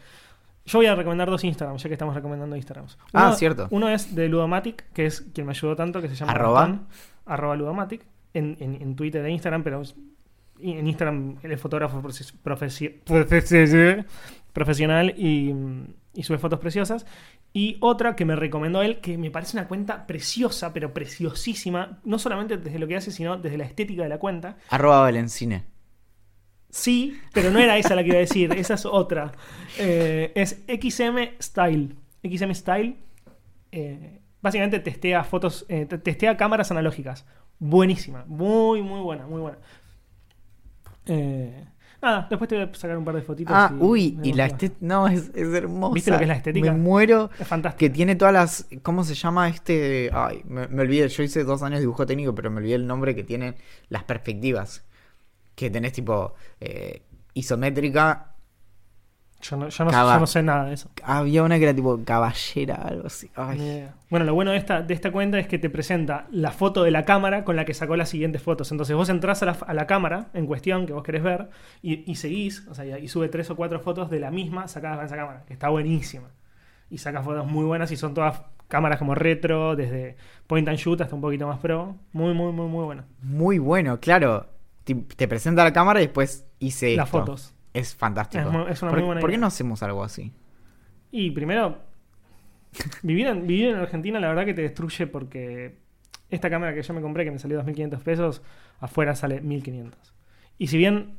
[0.65, 2.97] Yo voy a recomendar dos Instagrams, ya que estamos recomendando Instagrams.
[3.13, 3.67] Ah, cierto.
[3.71, 6.81] Uno es de Ludomatic, que es quien me ayudó tanto, que se llama Arroba.
[7.27, 9.83] Arroba Ludomatic, en, en, en Twitter e Instagram, pero
[10.61, 14.05] en Instagram él es fotógrafo profesi- profesi- profesi-
[14.53, 15.53] profesional y,
[16.15, 17.07] y sube fotos preciosas.
[17.53, 22.19] Y otra que me recomendó él, que me parece una cuenta preciosa, pero preciosísima, no
[22.19, 24.57] solamente desde lo que hace, sino desde la estética de la cuenta.
[24.71, 25.65] Arroba Valencine.
[26.71, 29.33] Sí, pero no era esa la que iba a decir, esa es otra.
[29.79, 31.97] Eh, es XM Style.
[32.23, 32.97] XM Style.
[33.73, 37.27] eh, básicamente testea fotos, eh, te- testea cámaras analógicas.
[37.59, 39.59] Buenísima, muy, muy buena, muy buena.
[41.07, 41.65] Eh,
[42.03, 43.55] nada, después te voy a sacar un par de fotitos.
[43.57, 44.79] Ah, y uy, y la estética.
[44.81, 45.95] No, es, es hermosa.
[45.95, 46.73] ¿Viste lo que es la estética?
[46.73, 47.31] Me muero.
[47.39, 47.79] Es fantástico.
[47.79, 48.67] Que tiene todas las.
[48.83, 50.11] ¿Cómo se llama este?
[50.13, 51.09] Ay, me, me olvidé.
[51.09, 53.55] Yo hice dos años de dibujo técnico, pero me olvidé el nombre que tienen
[53.89, 54.85] las perspectivas.
[55.55, 57.03] Que tenés tipo eh,
[57.35, 58.32] isométrica.
[59.43, 60.89] Yo no, yo no- Cava- yo no sé nada de eso.
[61.03, 63.29] Había una que era tipo caballera, algo así.
[63.35, 63.89] Ay.
[64.09, 66.91] Bueno, lo bueno de esta, de esta cuenta es que te presenta la foto de
[66.93, 68.71] la cámara con la que sacó las siguientes fotos.
[68.71, 71.51] Entonces vos entrás a la, a la cámara en cuestión que vos querés ver
[71.83, 74.97] y, y seguís, o sea, y sube tres o cuatro fotos de la misma sacadas
[74.99, 76.29] con esa cámara, que está buenísima.
[76.89, 81.01] Y saca fotos muy buenas y son todas cámaras como retro, desde point and shoot
[81.01, 81.97] hasta un poquito más pro.
[82.13, 83.05] Muy, muy, muy, muy buena.
[83.23, 84.47] Muy bueno, claro.
[84.85, 87.19] Te, te presenta la cámara y después hice Las esto.
[87.19, 87.55] fotos.
[87.73, 88.69] Es fantástico.
[88.69, 89.41] Es una ¿Por, muy buena ¿por qué idea.
[89.41, 90.33] no hacemos algo así?
[91.11, 91.79] Y primero,
[93.03, 95.79] vivir en, vivir en Argentina la verdad que te destruye porque
[96.31, 98.43] esta cámara que yo me compré, que me salió 2.500 pesos,
[98.81, 99.93] afuera sale 1.500.
[100.59, 101.17] Y si bien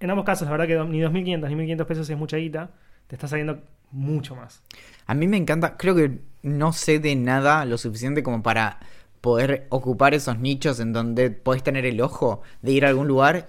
[0.00, 2.70] en ambos casos la verdad que ni 2.500 ni 1.500 pesos es mucha guita,
[3.06, 4.62] te está saliendo mucho más.
[5.06, 8.78] A mí me encanta, creo que no sé de nada lo suficiente como para
[9.20, 13.48] poder ocupar esos nichos en donde podés tener el ojo de ir a algún lugar.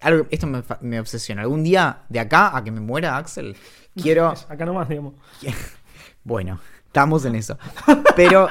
[0.00, 0.46] Algo, esto
[0.80, 1.42] me, obsesiona.
[1.42, 3.56] Algún día de acá a que me muera Axel,
[4.00, 4.28] quiero...
[4.48, 5.14] Acá nomás, digamos.
[6.24, 7.58] Bueno, estamos en eso.
[8.14, 8.48] Pero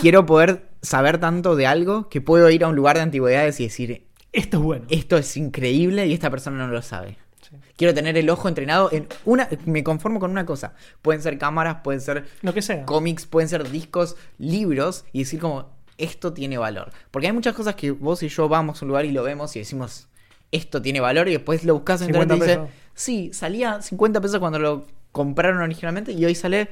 [0.00, 3.64] quiero poder saber tanto de algo que puedo ir a un lugar de antigüedades y
[3.64, 4.86] decir, Esto es bueno.
[4.88, 7.18] esto es increíble y esta persona no lo sabe.
[7.42, 7.56] Sí.
[7.76, 9.48] Quiero tener el ojo entrenado en una.
[9.64, 10.74] Me conformo con una cosa.
[11.02, 12.84] Pueden ser cámaras, pueden ser Lo que sea.
[12.84, 16.90] cómics, pueden ser discos, libros y decir como esto tiene valor.
[17.10, 19.54] Porque hay muchas cosas que vos y yo vamos a un lugar y lo vemos
[19.56, 20.08] y decimos
[20.50, 22.92] esto tiene valor y después lo buscas en 50 internet y dice, pesos.
[22.94, 26.70] sí, salía 50 pesos cuando lo compraron originalmente y hoy sale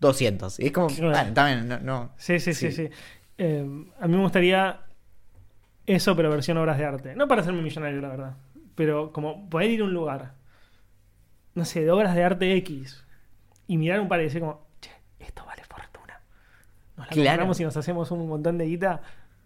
[0.00, 0.60] 200.
[0.60, 1.10] Y es como, Claro.
[1.10, 2.12] bueno, también, no, no.
[2.16, 2.86] Sí, sí, sí, Sí.
[2.86, 2.94] sí.
[3.38, 3.66] Eh,
[4.00, 4.80] a mí me gustaría
[5.84, 7.14] eso, pero versión obras de arte.
[7.16, 8.36] No para hacerme millonario, la verdad.
[8.74, 10.32] Pero como poder ir a un lugar,
[11.54, 13.04] no sé, de obras de arte X
[13.66, 16.20] y mirar un par y decir como, che, esto vale fortuna.
[16.96, 17.30] Nos la Claro.
[17.30, 19.00] compramos y nos hacemos un montón de guita.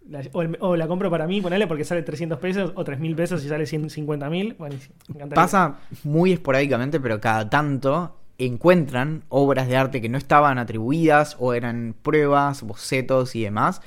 [0.09, 3.15] la- o, el- o la compro para mí, ponele porque sale 300 pesos o 3.000
[3.15, 4.55] pesos y sale 150 mil.
[4.57, 4.95] Buenísimo.
[5.35, 11.53] Pasa muy esporádicamente, pero cada tanto encuentran obras de arte que no estaban atribuidas o
[11.53, 13.81] eran pruebas, bocetos y demás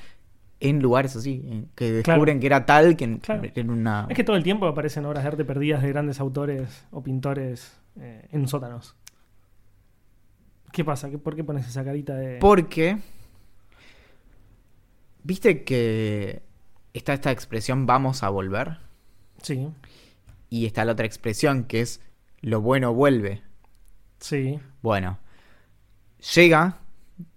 [0.61, 3.41] en lugares así, que descubren que era tal que en, Claro.
[3.53, 4.07] en una...
[4.09, 7.77] Es que todo el tiempo aparecen obras de arte perdidas de grandes autores o pintores
[7.99, 8.95] eh, en sótanos.
[10.71, 11.09] ¿Qué pasa?
[11.09, 12.37] ¿Qué- ¿Por qué pones esa carita de.?
[12.39, 12.97] Porque.
[15.25, 16.43] ¿Viste que
[16.93, 18.77] está esta expresión vamos a volver?
[19.41, 19.67] Sí,
[20.51, 21.99] Y está la otra expresión que es
[22.41, 23.41] lo bueno vuelve.
[24.19, 24.59] sí.
[24.83, 25.17] Bueno,
[26.35, 26.77] llega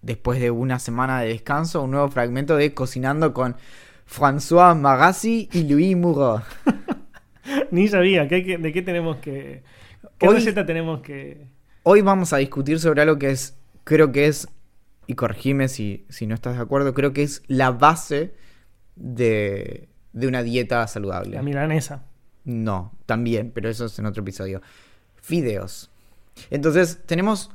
[0.03, 3.57] después de una semana de descanso un nuevo fragmento de Cocinando con
[4.07, 6.43] François Magassi y Louis Moreau.
[7.71, 8.29] Ni sabía.
[8.29, 9.63] ¿qué hay que- ¿De qué tenemos que.?
[10.19, 11.47] ¿Qué Hoy- receta tenemos que.?
[11.85, 14.47] Hoy vamos a discutir sobre algo que es, creo que es,
[15.09, 18.35] y corregime si, si no estás de acuerdo, creo que es la base
[18.95, 21.35] de, de una dieta saludable.
[21.35, 22.05] La milanesa.
[22.45, 24.63] No, también, pero eso es en otro episodio.
[25.17, 25.91] Fideos.
[26.51, 27.51] Entonces, tenemos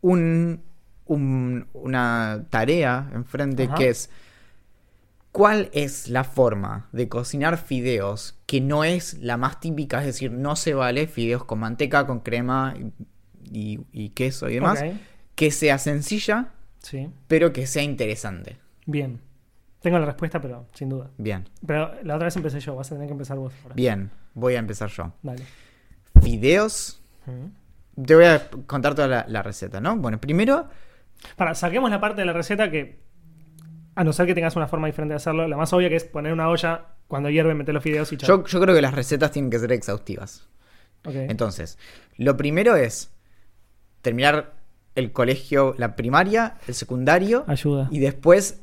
[0.00, 0.62] un,
[1.06, 3.74] un- una tarea enfrente Ajá.
[3.74, 4.10] que es
[5.32, 10.00] ¿cuál es la forma de cocinar fideos que no es la más típica?
[10.00, 12.74] Es decir, no se vale fideos con manteca, con crema
[13.50, 14.82] y, y queso y demás.
[15.34, 16.52] Que sea sencilla,
[16.86, 17.08] Sí.
[17.28, 18.58] pero que sea interesante.
[18.86, 19.20] Bien.
[19.80, 21.10] Tengo la respuesta, pero sin duda.
[21.18, 22.74] Bien, Pero la otra vez empecé yo.
[22.74, 23.74] Vas a tener que empezar vos ahora.
[23.74, 25.12] bien, voy a empezar yo.
[25.22, 25.44] Dale.
[26.22, 27.50] Fideos Ujú.
[28.04, 29.96] Te voy a contar toda la, la receta, ¿no?
[29.96, 30.68] Bueno, primero,
[31.36, 33.00] Para, saquemos la parte de la receta que,
[33.94, 36.04] a no ser que tengas una forma diferente de hacerlo, la más obvia que es
[36.04, 38.42] poner una olla cuando hierve, meter los fideos y chao.
[38.42, 40.46] yo, yo creo que las recetas tienen que ser exhaustivas.
[41.06, 41.14] Ok.
[41.14, 41.78] Entonces,
[42.18, 43.10] lo primero es
[44.02, 44.55] terminar
[44.96, 47.88] el colegio, la primaria, el secundario, Ayuda.
[47.90, 48.60] y después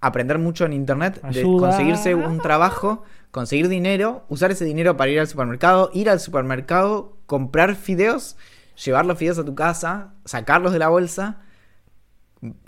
[0.00, 1.68] aprender mucho en internet, de Ayuda.
[1.68, 7.16] conseguirse un trabajo, conseguir dinero, usar ese dinero para ir al supermercado, ir al supermercado,
[7.26, 8.36] comprar fideos,
[8.84, 11.40] llevar los fideos a tu casa, sacarlos de la bolsa,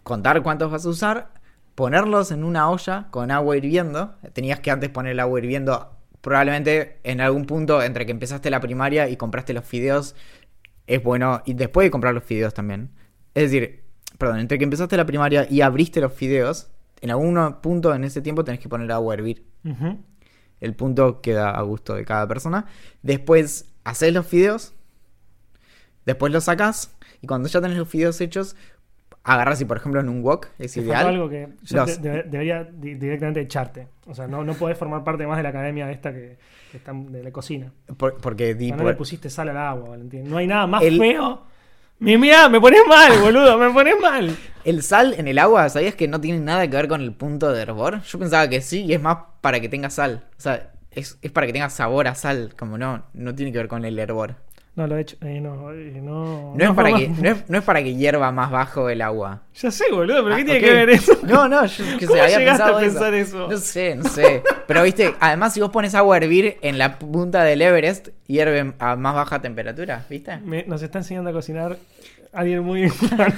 [0.03, 1.31] contar cuántos vas a usar,
[1.75, 4.14] ponerlos en una olla con agua hirviendo.
[4.33, 8.61] Tenías que antes poner el agua hirviendo, probablemente en algún punto entre que empezaste la
[8.61, 10.14] primaria y compraste los fideos,
[10.87, 12.90] es bueno, y después de comprar los fideos también.
[13.35, 13.83] Es decir,
[14.18, 16.68] perdón, entre que empezaste la primaria y abriste los fideos,
[17.01, 19.45] en algún punto en ese tiempo tenés que poner agua a hervir.
[20.61, 22.66] El punto queda a gusto de cada persona.
[23.03, 24.75] Después haces los fideos.
[26.07, 26.95] Después los sacas.
[27.21, 28.57] Y cuando ya tenés los fideos hechos,
[29.25, 31.07] agarras y por ejemplo en un wok es Te ideal.
[31.07, 33.87] algo que yo Los- de- de- debería di- directamente echarte.
[34.07, 36.38] O sea, no, no podés formar parte más de la academia esta que,
[36.73, 37.73] que está de la cocina.
[37.97, 40.29] por- porque di no por- le pusiste sal al agua, Valentín.
[40.29, 41.42] No hay nada más El- feo.
[42.05, 44.37] Mi- Mirá, me pones mal, boludo, me pones mal.
[44.65, 47.53] el sal en el agua, ¿sabías que no tiene nada que ver con el punto
[47.53, 48.03] de hervor?
[48.03, 50.25] Yo pensaba que sí, y es más para que tenga sal.
[50.38, 53.59] O sea, es, es para que tenga sabor a sal, como no, no tiene que
[53.59, 54.37] ver con el hervor.
[54.75, 55.17] No, lo he hecho.
[55.21, 58.33] eh, no, eh, no, No, es para que, no, es, no es para que hierva
[58.33, 59.43] más bajo el agua.
[59.55, 61.13] Ya sé, boludo, pero ¿qué Ah, tiene que ver eso?
[61.25, 63.37] No, no, yo que ¿Cómo se había llegaste pensado a pensar eso.
[63.45, 63.51] eso?
[63.51, 64.43] No sé, no sé.
[64.67, 68.73] Pero viste, además si vos pones agua a hervir en la punta del Everest, hierve
[68.79, 70.39] a más baja temperatura, ¿viste?
[70.39, 71.77] Me- nos está enseñando a cocinar
[72.33, 72.91] alguien muy...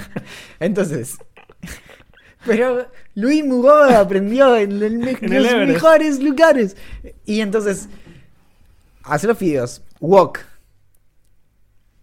[0.61, 1.18] Entonces.
[2.47, 5.01] Pero Luis Mugó aprendió en, el
[5.42, 6.77] los mejores lugares.
[7.25, 7.88] Y entonces,
[9.03, 10.38] hacer los fideos, wok,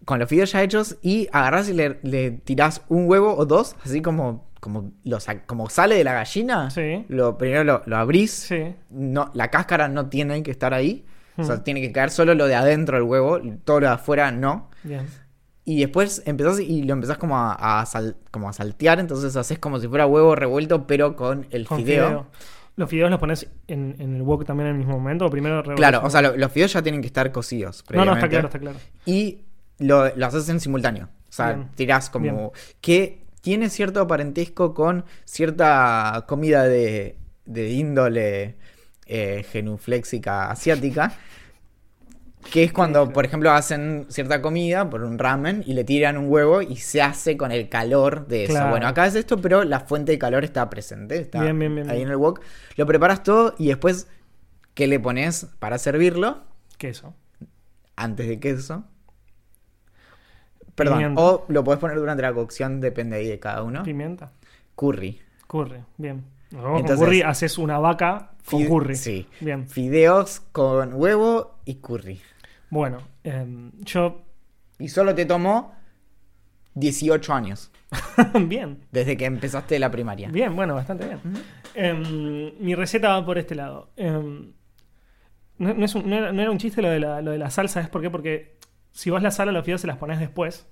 [0.04, 3.76] con los fideos ya hechos, y agarrás y le, le tirás un huevo o dos,
[3.84, 6.70] así como, como, lo como sale de la gallina.
[6.70, 7.04] Sí.
[7.08, 8.30] Lo, primero lo, lo abrís.
[8.32, 8.74] sí.
[8.90, 11.04] No, la cáscara no tiene que estar ahí.
[11.38, 11.64] O sea, Hmm.
[11.64, 14.68] tiene que caer solo lo de adentro del huevo, todo lo de afuera no.
[14.82, 15.06] Bien.
[15.64, 19.58] Y después empezás y lo empezás como a, a sal- como a saltear, entonces haces
[19.58, 22.06] como si fuera huevo revuelto, pero con el Con fideo.
[22.08, 22.26] fideo.
[22.76, 25.26] ¿Los fideos los pones en, en el wok también en el mismo momento?
[25.26, 27.84] ¿O primero Claro, o sea, lo- los fideos ya tienen que estar cocidos.
[27.92, 28.76] No, no, está claro, está claro.
[29.06, 29.42] Y
[29.82, 31.08] lo, lo haces en simultáneo.
[31.28, 31.68] O sea, Bien.
[31.74, 32.24] tirás como.
[32.24, 32.50] Bien.
[32.80, 38.56] Que tiene cierto parentesco con cierta comida de, de índole
[39.06, 41.12] eh, genuflexica asiática.
[42.50, 46.28] Que es cuando, por ejemplo, hacen cierta comida por un ramen y le tiran un
[46.28, 48.54] huevo y se hace con el calor de eso.
[48.54, 48.70] Claro.
[48.70, 51.18] Bueno, acá es esto, pero la fuente de calor está presente.
[51.20, 52.40] Está Bien, bien, bien, ahí en el wok.
[52.76, 54.08] Lo preparas todo y después,
[54.74, 56.42] ¿qué le pones para servirlo?
[56.78, 57.14] Queso.
[57.94, 58.86] Antes de queso.
[60.74, 61.20] Perdón, Pimienta.
[61.22, 63.82] o lo podés poner durante la cocción, depende ahí de cada uno.
[63.82, 64.32] Pimienta.
[64.74, 65.20] Curry.
[65.46, 65.80] Curry.
[65.98, 66.24] Bien.
[66.50, 68.96] Entonces- con curry, haces una vaca con curry.
[68.96, 69.26] Sí.
[69.40, 69.68] Bien.
[69.68, 72.20] Fideos con huevo y curry.
[72.70, 74.22] Bueno, em, yo.
[74.78, 75.74] Y solo te tomó
[76.74, 77.70] 18 años.
[78.48, 78.78] bien.
[78.90, 80.30] Desde que empezaste la primaria.
[80.30, 81.20] Bien, bueno, bastante bien.
[81.74, 83.90] Em, mi receta va por este lado.
[83.96, 84.52] Em,
[85.58, 87.38] no, no es un- no era, no era un chiste lo de, la, lo de
[87.38, 88.10] la salsa, ¿es por qué?
[88.10, 88.56] Porque
[88.92, 90.66] si vos la sal a los fideos se las pones después.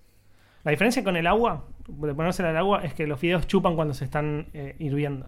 [0.63, 3.95] La diferencia con el agua, de ponérsela al agua, es que los fideos chupan cuando
[3.95, 5.27] se están eh, hirviendo.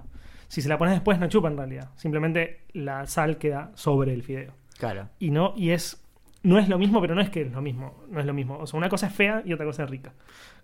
[0.48, 1.90] Si se la pones después, no chupa en realidad.
[1.96, 4.52] Simplemente la sal queda sobre el fideo.
[4.78, 5.08] Claro.
[5.18, 5.98] Y no, y es.
[6.42, 8.02] No es lo mismo, pero no es que es lo mismo.
[8.10, 8.58] No es lo mismo.
[8.58, 10.12] O sea, una cosa es fea y otra cosa es rica.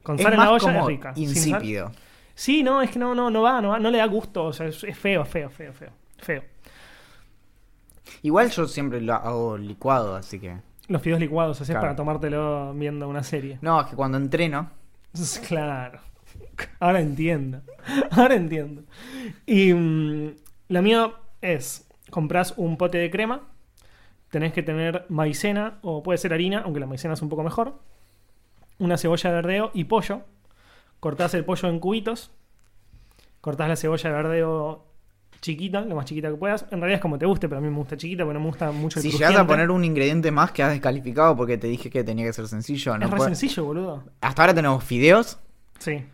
[0.03, 1.13] Con Es sal en la olla como es rica.
[1.17, 1.91] Insípido.
[2.35, 4.45] Sí, no, es que no, no, no va, no va, no le da gusto.
[4.45, 5.91] O sea, es, es feo, feo, feo, feo.
[6.19, 6.43] Feo.
[8.23, 10.57] Igual yo siempre lo hago licuado, así que.
[10.89, 11.83] Los fideos licuados, así es Claro.
[11.83, 13.59] para tomártelo viendo una serie.
[13.61, 14.71] No, es que cuando entreno.
[15.49, 16.01] Claro.
[16.81, 17.61] Ahora entiendo.
[18.11, 18.83] Ahora entiendo.
[19.47, 20.35] Y mm,
[20.69, 23.43] la mía es: compras un pote de crema.
[24.31, 27.79] Tenés que tener maicena o puede ser harina, aunque la maicena es un poco mejor.
[28.79, 30.23] Una cebolla de verdeo y pollo.
[31.01, 32.31] Cortás el pollo en cubitos.
[33.41, 34.85] Cortás la cebolla de verdeo
[35.41, 36.63] chiquita, lo más chiquita que puedas.
[36.71, 38.47] En realidad es como te guste, pero a mí me gusta chiquita porque no me
[38.47, 41.91] gusta mucho el Si llegas a poner un ingrediente más, quedas descalificado porque te dije
[41.91, 42.99] que tenía que ser sencillo.
[42.99, 44.05] No Es re puede- sencillo, boludo.
[44.21, 45.39] Hasta ahora tenemos fideos,
[45.79, 46.05] Sí,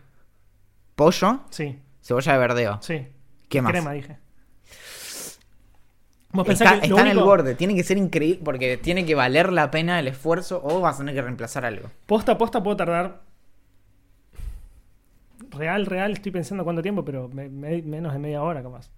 [0.95, 2.77] pollo, sí, cebolla de verdeo.
[2.81, 3.07] sí.
[3.49, 3.71] ¿Qué más?
[3.71, 4.17] Crema, dije.
[6.31, 9.71] Vos Está, que en el borde, tiene que ser increíble porque tiene que valer la
[9.71, 11.89] pena el esfuerzo o vas a tener que reemplazar algo.
[12.07, 13.21] Posta a posta puedo tardar.
[15.51, 18.89] Real, real, estoy pensando cuánto tiempo, pero me- me- menos de media hora capaz.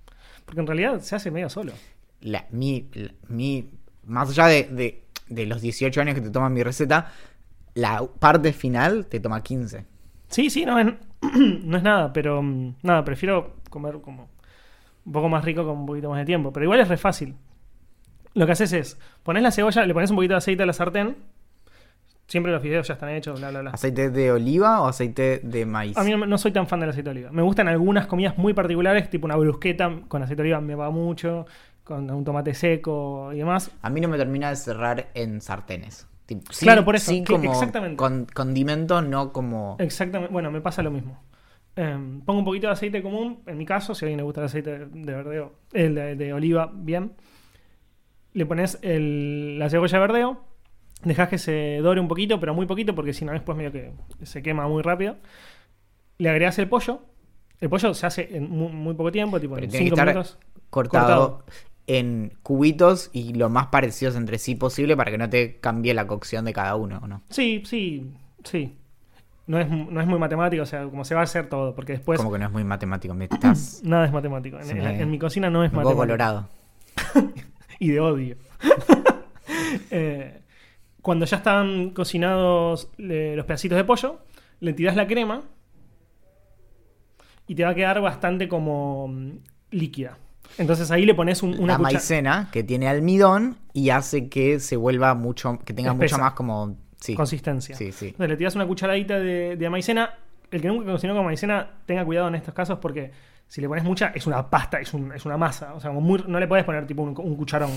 [0.48, 1.74] Porque en realidad se hace medio solo.
[2.22, 3.70] La, mi, la- mi,
[4.06, 7.12] más allá de, de- de los 18 años que te toma mi receta,
[7.76, 9.86] la parte final te toma 15.
[10.30, 10.88] Sí, sí, no es,
[11.64, 14.30] no es nada, pero mm, nada, prefiero comer como
[15.06, 16.52] un poco más rico con un poquito más de tiempo.
[16.54, 17.36] Pero igual es re fácil.
[18.34, 20.74] Lo que haces es, pones la cebolla, le pones un poquito de aceite a la
[20.74, 21.18] sartén.
[22.28, 23.72] Siempre los fideos ya están hechos, bla, bla, bla.
[23.72, 25.98] ¿Aceite de oliva o aceite de maíz?
[25.98, 27.32] A mí no, no soy tan fan del aceite de oliva.
[27.32, 30.90] Me gustan algunas comidas muy particulares, tipo una brusqueta con aceite de oliva me va
[30.90, 31.46] mucho,
[31.86, 33.72] con un tomate seco y demás.
[33.82, 36.06] A mí no me termina de cerrar en sartenes.
[36.26, 37.96] Tipo, sí- Claro, por eso, sí como exactamente.
[37.96, 39.78] Con, condimento, no como.
[39.80, 41.24] Exactamente, bueno, me pasa lo mismo.
[41.78, 44.42] Em, pongo un poquito de aceite común, en mi caso, si a alguien le gusta
[44.42, 47.14] el aceite de verdeo, el de, de oliva, bien.
[48.34, 50.42] Le pones el- la cebolla de verdeo,
[51.08, 53.92] dejas que se dore un poquito, pero muy poquito, porque si no después medio que
[54.24, 55.18] se quema muy rápido.
[56.18, 57.02] Le agregas el pollo.
[57.60, 60.08] El pollo se hace en muy, muy poco tiempo, tipo en tiene que 5 estar
[60.08, 60.38] minutos.
[60.70, 61.44] cortado,
[61.88, 66.06] en cubitos y lo más parecidos entre sí posible para que no te cambie la
[66.06, 67.24] cocción de cada uno, ¿o ¿no?
[67.30, 68.12] Sí, sí,
[68.44, 68.76] sí.
[69.48, 71.94] No es, no es muy matemático, o sea, como se va a hacer todo, porque
[71.94, 74.60] después Como que no es muy matemático, me estás nada es matemático.
[74.60, 76.02] En, mi cocina no es poco matemático.
[76.02, 76.50] colorado.
[77.80, 78.36] y de odio.
[79.92, 80.42] Eh,
[81.08, 84.20] cuando ya están cocinados eh, los pedacitos de pollo,
[84.60, 85.42] le tiras la crema
[87.48, 89.32] y te va a quedar bastante como mm,
[89.72, 90.18] líquida.
[90.58, 91.94] Entonces ahí le pones un- una la cuchara.
[91.94, 96.16] maicena que tiene almidón y hace que se vuelva mucho, que tenga Espesa.
[96.18, 97.74] mucho más como, sí, consistencia.
[97.76, 98.08] sí, sí.
[98.08, 100.14] Entonces le tiras una cucharadita de, de maicena.
[100.52, 103.12] El que nunca cocinó con maicena, tenga cuidado en estos casos porque
[103.48, 105.74] si le pones mucha, es una pasta, es, un- es una masa.
[105.74, 107.72] O sea, como muy- no le puedes poner tipo un, un cucharón.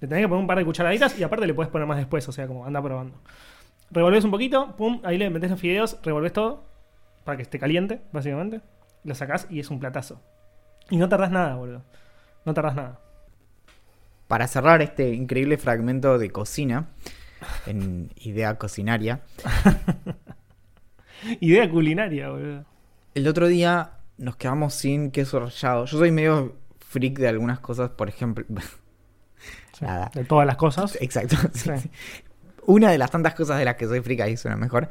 [0.00, 2.28] Le tenés que poner un par de cucharaditas y aparte le puedes poner más después.
[2.28, 3.16] O sea, como anda probando.
[3.90, 6.64] Revolves un poquito, pum, ahí le metes los fideos, revolves todo
[7.24, 8.60] para que esté caliente, básicamente.
[9.04, 10.20] Lo sacás y es un platazo.
[10.90, 11.82] Y no tardás nada, boludo.
[12.44, 13.00] No tardás nada.
[14.28, 16.88] Para cerrar este increíble fragmento de cocina,
[17.66, 19.20] en idea cocinaria,
[21.40, 22.64] Idea culinaria, boludo.
[23.14, 25.84] el otro día nos quedamos sin queso rallado.
[25.86, 28.44] Yo soy medio freak de algunas cosas, por ejemplo...
[29.78, 30.10] Sí, Nada.
[30.14, 30.96] De todas las cosas.
[31.02, 31.36] Exacto.
[31.52, 31.70] sí, Sí.
[31.82, 31.90] sí.
[32.64, 34.88] Una de las tantas cosas de las que soy freak, ahí suena mejor,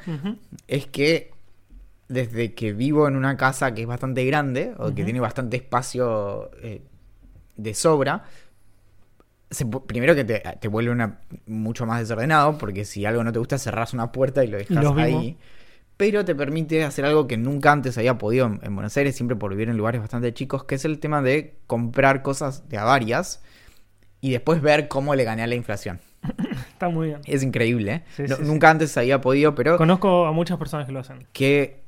[0.67, 1.33] es que
[2.07, 6.51] desde que vivo en una casa que es bastante grande o que tiene bastante espacio
[6.61, 6.83] eh,
[7.57, 8.25] de sobra,
[9.49, 13.39] se primero que te, te vuelve una, mucho más desordenado, porque si algo no te
[13.39, 15.35] gusta, cerrás una puerta y lo dejas mismo.
[15.97, 19.37] Pero te permite hacer algo que nunca antes había podido en, en Buenos Aires, siempre
[19.37, 22.83] por vivir en lugares bastante chicos, que es el tema de comprar cosas de a
[22.83, 23.41] varias
[24.19, 25.99] y después ver cómo le gané a la inflación.
[26.69, 27.21] Está muy bien.
[27.25, 27.93] Es increíble.
[27.93, 28.03] ¿eh?
[28.15, 28.47] Sí, No- sí, sí.
[28.49, 31.27] nunca antes había podido, pero Conozco a muchas personas que lo hacen.
[31.31, 31.85] que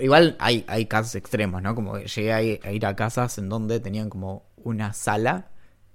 [0.00, 1.74] igual hay, hay casos extremos, ¿no?
[1.74, 5.48] Como llegué a ir, a ir a casas en donde tenían como una sala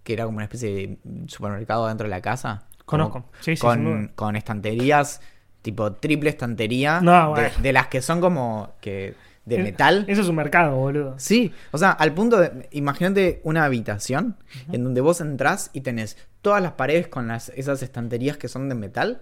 [0.03, 2.67] que era como una especie de supermercado dentro de la casa.
[2.85, 3.31] Conozco.
[3.39, 3.65] Sí, sí,
[4.15, 5.21] con estanterías,
[5.65, 7.49] tipo triple estantería, No, de, bueno.
[7.61, 10.05] de las que son como que de metal.
[10.07, 11.15] Eso es un mercado, boludo.
[11.17, 14.37] Sí, o sea, al punto de, imagínate una habitación
[14.71, 18.69] en donde vos entrás y tenés todas las paredes con las, esas estanterías que son
[18.69, 19.21] de metal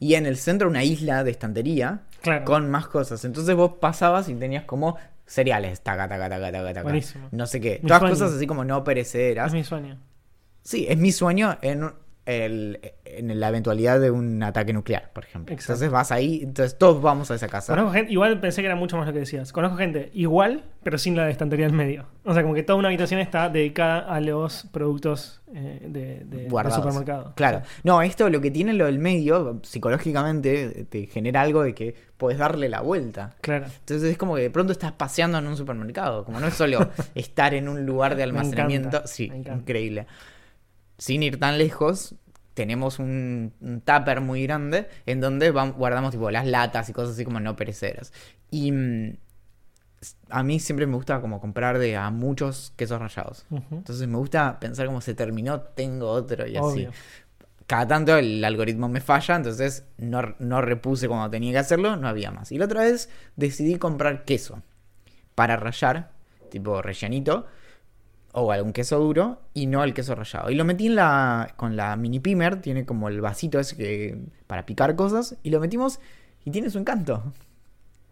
[0.00, 2.44] y en el centro una isla de estantería Claro.
[2.44, 3.24] con más cosas.
[3.24, 4.96] Entonces vos pasabas y tenías como
[5.26, 6.82] cereales, taca, taca, taca, taca, taca.
[6.82, 7.28] Buenísimo.
[7.32, 7.78] No sé qué.
[7.82, 8.14] Mi Todas sueño.
[8.14, 9.46] cosas así como no perecederas.
[9.48, 9.98] Es mi sueño.
[10.62, 11.90] Sí, es mi sueño en,
[12.26, 15.54] el- en la eventualidad de un ataque nuclear, por ejemplo.
[15.54, 15.72] Exacto.
[15.74, 17.72] Entonces vas ahí, entonces todos vamos a esa casa.
[17.72, 19.52] Conozco gente, igual pensé que era mucho más lo que decías.
[19.52, 22.06] Conozco gente igual, pero sin la de estantería en medio.
[22.24, 26.50] O sea, como que toda una habitación está dedicada a los productos eh, de, del
[26.72, 27.32] supermercado.
[27.36, 27.62] Claro.
[27.84, 32.38] No, esto lo que tiene lo del medio, psicológicamente, te genera algo de que puedes
[32.38, 33.36] darle la vuelta.
[33.40, 33.66] claro.
[33.66, 36.24] Entonces es como que de pronto estás paseando en un supermercado.
[36.24, 38.88] Como no es solo estar en un lugar de Me almacenamiento.
[38.88, 40.06] encanta, sí, me increíble.
[40.98, 42.14] Sin ir tan lejos,
[42.54, 47.24] tenemos un, un tupper muy grande en donde guardamos tipo las latas y cosas así
[47.24, 48.12] como no pereceras.
[48.50, 49.16] Y mm,
[50.30, 53.44] a mí siempre me gusta como comprar de a muchos quesos rallados.
[53.50, 53.76] Ujú.
[53.76, 56.64] Entonces me gusta pensar como se terminó, tengo otro y así.
[56.64, 56.90] Obvio.
[57.66, 62.06] Cada tanto el algoritmo me falla, entonces no, no repuse cuando tenía que hacerlo, no
[62.06, 62.52] había más.
[62.52, 64.62] Y la otra vez decidí comprar queso
[65.34, 66.12] para rallar,
[66.48, 67.46] tipo rellenito,
[68.38, 70.50] o algún queso duro, y no el queso rallado.
[70.50, 74.18] Y lo metí en la, con la mini pimer, tiene como el vasito ese que,
[74.46, 76.00] para picar cosas, y lo metimos
[76.44, 77.32] y tiene su encanto.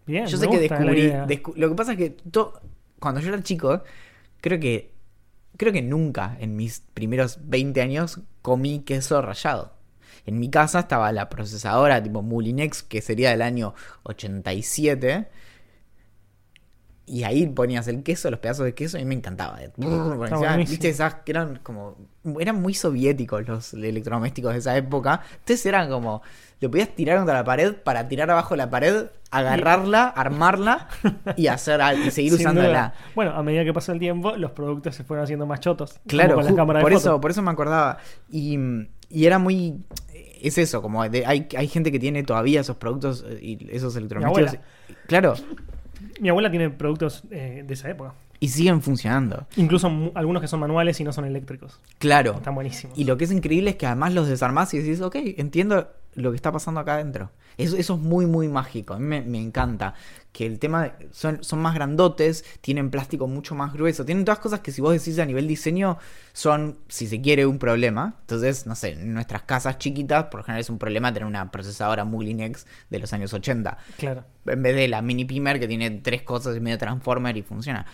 [0.07, 1.11] Bien, Yo sé que descubrí.
[1.11, 2.61] descu- lo que pasa es que to-
[2.99, 3.83] cuando yo era chico,
[4.41, 4.93] creo que.
[5.57, 9.73] Creo que nunca en mis primeros 20 años comí queso rallado.
[10.27, 13.73] En mi casa estaba la procesadora tipo Mulinex, que sería del año
[14.03, 15.29] 87.
[17.07, 19.59] Y ahí ponías el queso, los pedazos de queso, y me encantaba.
[19.77, 20.57] Brrr, encima, buenísimo.
[20.57, 21.97] Viste, esas que eran como.
[22.41, 25.21] Eran muy soviéticos los electrodomésticos de esa época.
[25.41, 26.23] Entonces eran como.
[26.61, 30.89] Lo podías tirar contra la pared para tirar abajo la pared, agarrarla, armarla
[31.37, 32.69] y hacer y seguir Sin usándola.
[32.69, 32.95] duda.
[33.15, 36.01] Bueno, a medida que pasó el tiempo, los productos se fueron haciendo más chotos.
[36.07, 37.99] Claro, con de por eso, por eso me acordaba.
[38.31, 38.59] Y,
[39.11, 39.85] y era muy.
[40.41, 43.95] Es eso, como de- hay, hay gente que tiene todavía esos productos eh, y esos
[43.97, 44.59] electrodomésticos.
[45.07, 45.35] Claro,
[46.21, 48.15] Mi abuela tiene productos eh, de esa época.
[48.45, 49.47] Y siguen funcionando.
[49.57, 51.81] Incluso algunos que son manuales y no son eléctricos.
[51.99, 52.35] Claro.
[52.35, 52.99] Están buenísimos.
[52.99, 56.31] Y lo que es increíble es que además los desarmás y decís, ok, entiendo lo
[56.31, 57.31] que está pasando acá adentro.
[57.57, 58.95] Eso, eso es muy, muy mágico.
[58.95, 59.95] A mí me, me encanta.
[60.33, 64.41] Que el tema de- son, son más grandotes, tienen plástico mucho más grueso, tienen todas
[64.41, 65.97] cosas que si vos decís a nivel diseño
[66.33, 68.17] son, si se quiere, un problema.
[68.23, 71.51] Entonces, no sé, en nuestras casas chiquitas, por lo general es un problema tener una
[71.51, 74.25] procesadora Mulinex de los años 80 Claro.
[74.47, 77.87] en vez de la mini pimer que tiene tres cosas y medio transformer y funciona.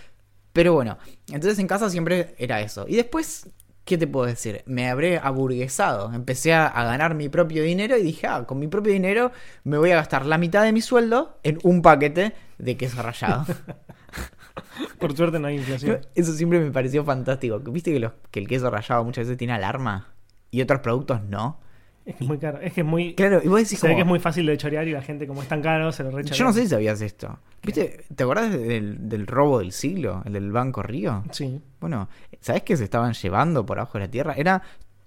[0.53, 0.99] Pero bueno,
[1.29, 2.85] entonces en casa siempre era eso.
[2.89, 3.49] Y después,
[3.85, 4.63] ¿qué te puedo decir?
[4.67, 6.13] Me habré aburguesado.
[6.13, 9.31] Empecé a, a ganar mi propio dinero y dije, ah, con mi propio dinero
[9.65, 13.47] me voy a gastar la mitad de mi sueldo en un paquete de queso rallado.
[14.99, 16.01] Por suerte no hay inflación.
[16.15, 17.59] Eso siempre me pareció fantástico.
[17.61, 20.13] ¿Viste que, los- que el queso rallado muchas veces tiene alarma?
[20.51, 21.61] Y otros productos no.
[22.07, 22.59] Es que es muy caro.
[22.61, 23.15] Es que es muy.
[23.15, 25.27] Claro, y vos decís se ve que es muy fácil de chorear y la gente,
[25.27, 26.35] como es tan caro, se lo recha.
[26.35, 27.39] Yo no sé si sabías esto.
[27.63, 28.05] ¿Viste?
[28.15, 30.23] ¿Te acordás del, del robo del siglo?
[30.25, 31.23] El del Banco Río.
[31.31, 31.61] Sí.
[31.81, 32.09] Bueno,
[32.41, 34.35] ¿sabés qué se estaban llevando por abajo de la tierra?
[34.37, 34.63] Era,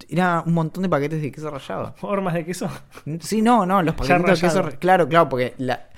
[0.08, 1.94] era un montón de paquetes de queso rallado.
[1.96, 2.68] Formas de queso.
[3.20, 4.78] Sí, no, no, los Ya paquetitos de queso.
[4.78, 5.88] Claro, claro, porque la-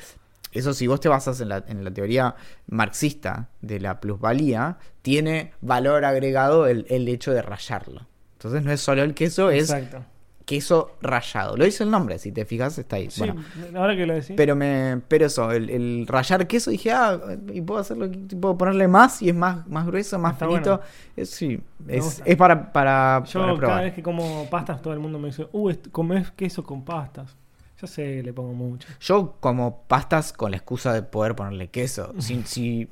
[0.53, 2.34] eso si vos te basas en la, en la teoría
[2.68, 8.07] marxista de la plusvalía, tiene valor agregado el, el hecho de rallarlo.
[8.34, 10.05] Entonces no es solo el queso, es Exacto.
[10.47, 11.57] Queso rallado.
[11.57, 13.11] Lo dice el nombre, si te fijas, está ahí.
[13.11, 13.44] Sí, Bueno,
[13.74, 14.32] ahora que lo decís.
[14.36, 17.18] pero me, pero eso, el, el rallar queso dije, ah,
[17.53, 18.09] y puedo hacerlo,
[18.40, 20.76] puedo ponerle más y es más, más grueso, más Está finito.
[20.78, 20.82] bueno.
[21.16, 25.01] Es, sí, es, es para, para, Yo para cada vez que como pastas, todo el
[25.01, 27.36] mundo me dice, uh, comés queso con pastas.
[27.80, 28.88] Yo sé, le pongo mucho.
[29.01, 32.14] Yo como pastas con la excusa de poder ponerle queso.
[32.20, 32.88] Si, si,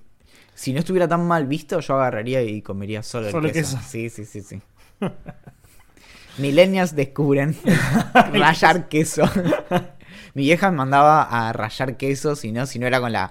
[0.55, 3.77] si no estuviera tan mal visto, yo agarraría y comería solo, Solo el queso.
[3.77, 3.89] queso.
[3.89, 4.61] Sí, sí, sí, sí.
[6.39, 7.57] Millennials descubren
[8.33, 9.29] rayar queso.
[10.35, 13.31] Mi vieja me mandaba a rayar queso, si no, si no era con la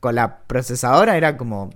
[0.00, 1.70] con la procesadora, era como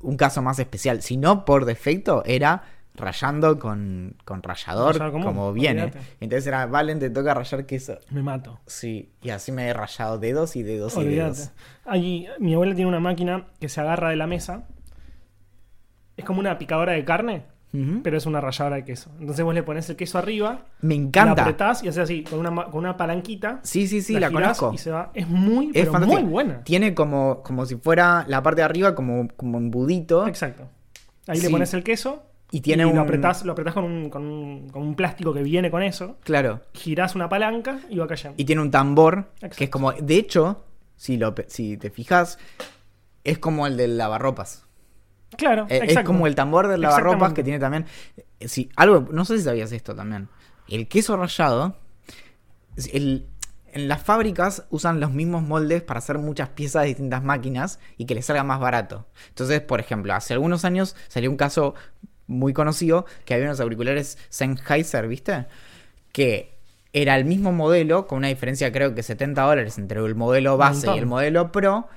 [0.00, 1.02] un caso más especial.
[1.02, 2.62] Si no, por defecto, era
[2.94, 5.92] rayando con, con rallador, como viene.
[6.20, 7.98] Entonces era, Valen, te toca rayar queso.
[8.10, 8.60] Me mato.
[8.66, 11.50] Sí, y así me he rayado dedos y dedos y dedos.
[11.84, 14.66] Allí, mi abuela tiene una máquina que se agarra de la mesa.
[16.16, 17.44] Es como una picadora de carne,
[18.02, 19.10] Pero es una ralladora de queso.
[19.18, 21.40] Entonces vos le pones el queso arriba, Me la encanta.
[21.42, 23.60] apretás y haces así, con una, con una palanquita.
[23.62, 24.72] Sí, sí, sí, la, conozco.
[24.74, 25.10] Y se va.
[25.14, 26.62] Es muy, Es pero muy buena.
[26.64, 30.26] Tiene como, como si fuera la parte de arriba como, como embudito.
[30.28, 30.68] Exacto.
[31.26, 31.44] Ahí Sí.
[31.46, 32.96] le pones el queso Y tiene y un.
[32.96, 36.18] lo apretás, lo apretás con, un, con, un, con un plástico que viene con eso.
[36.24, 36.60] Claro.
[36.74, 38.34] Girás una palanca y va cayendo.
[38.36, 39.92] Y tiene un tambor que es como.
[39.92, 40.62] De hecho,
[40.96, 42.38] si, lo, si te fijas,
[43.24, 44.61] es como el del lavarropas.
[45.36, 47.86] Claro, Eh, Es como el tambor del lavarropas que tiene también.
[48.40, 50.28] eh, Sí, algo, no sé si sabías esto también.
[50.68, 51.76] El queso rallado,
[52.92, 53.26] el-
[53.74, 58.04] en las fábricas usan los mismos moldes para hacer muchas piezas de distintas máquinas y
[58.04, 59.06] que les salga más barato.
[59.28, 61.74] Entonces, por ejemplo, hace algunos años salió un caso
[62.26, 65.46] muy conocido que había unos auriculares Sennheiser, ¿viste?
[66.12, 66.58] Que
[66.92, 70.86] era el mismo modelo, con una diferencia creo que 70 dólares entre el modelo base
[70.96, 71.88] y el modelo Pro,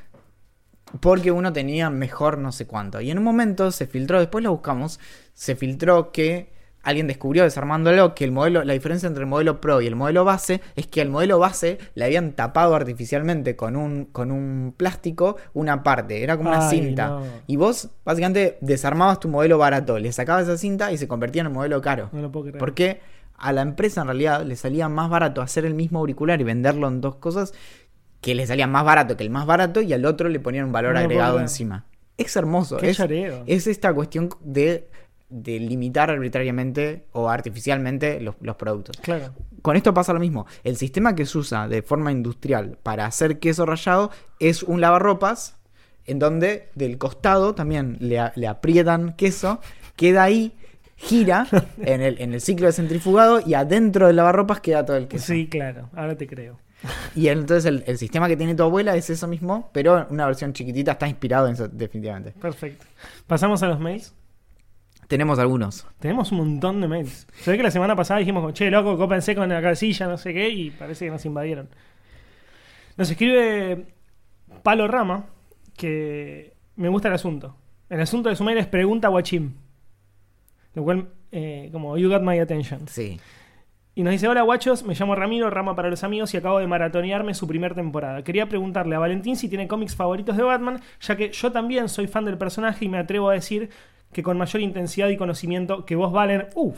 [1.00, 3.02] porque uno tenía mejor no sé cuánto.
[3.02, 5.00] Y en un momento se filtró, después lo buscamos,
[5.34, 9.82] se filtró que alguien descubrió desarmándolo que el modelo, la diferencia entre el modelo Pro
[9.82, 14.06] y el modelo base es que al modelo base le habían tapado artificialmente con un,
[14.06, 17.08] con un plástico una parte, era como una Ay, cinta.
[17.08, 17.24] no.
[17.48, 21.48] Y vos básicamente desarmabas tu modelo barato, le sacabas esa cinta y se convertía en
[21.48, 22.10] el modelo caro.
[22.14, 22.60] No lo puedo creer.
[22.60, 23.02] Porque
[23.38, 26.88] a la empresa en realidad le salía más barato hacer el mismo auricular y venderlo
[26.88, 27.54] en dos cosas
[28.26, 30.72] que le salía más barato que el más barato y al otro le ponían un
[30.72, 31.86] valor No agregado encima.
[32.18, 32.78] Es hermoso.
[32.78, 33.00] Qué Es,
[33.46, 34.90] es esta cuestión de,
[35.30, 38.98] de limitar arbitrariamente o artificialmente los, los productos.
[38.98, 39.32] Claro.
[39.62, 40.48] Con esto pasa lo mismo.
[40.64, 44.10] El sistema que se usa de forma industrial para hacer queso rallado
[44.40, 45.58] es un lavarropas
[46.08, 49.62] en donde del costado también le, le aprietan queso,
[49.96, 50.56] queda ahí,
[50.96, 51.46] gira
[51.78, 55.32] en el, en el ciclo de centrifugado y adentro del lavarropas queda todo el queso.
[55.32, 55.92] Sí, claro.
[55.94, 56.65] Ahora te creo.
[57.16, 60.54] Y entonces el, el sistema que tiene tu abuela es eso mismo, pero una versión
[60.54, 62.32] chiquitita está inspirado en eso definitivamente.
[62.32, 62.86] Perfecto.
[63.28, 64.14] Pasamos a los mails.
[65.08, 65.86] Tenemos algunos.
[66.00, 67.28] Tenemos un montón de mails.
[67.42, 70.34] Se ve que la semana pasada dijimos, che, loco, cópense con la casilla, no sé
[70.34, 71.70] qué, y parece que nos invadieron.
[72.98, 73.86] Nos escribe
[74.64, 75.28] Palo Rama,
[75.78, 77.56] que me gusta el asunto.
[77.90, 79.54] El asunto de su mail es pregunta guachim.
[80.74, 82.88] Lo cual, eh, como, you got my attention.
[82.88, 83.20] Sí.
[83.98, 86.68] Y nos dice, hola guachos, me llamo Ramiro, Rama para los amigos, y acabo de
[86.68, 88.24] maratonearme su primer temporada.
[88.24, 92.08] Quería preguntarle a Valentín si tiene cómics favoritos de Batman, ya que yo también soy
[92.08, 93.70] fan del personaje y me atrevo a decir
[94.12, 96.78] que con mayor intensidad y conocimiento que vos, Valen, uff.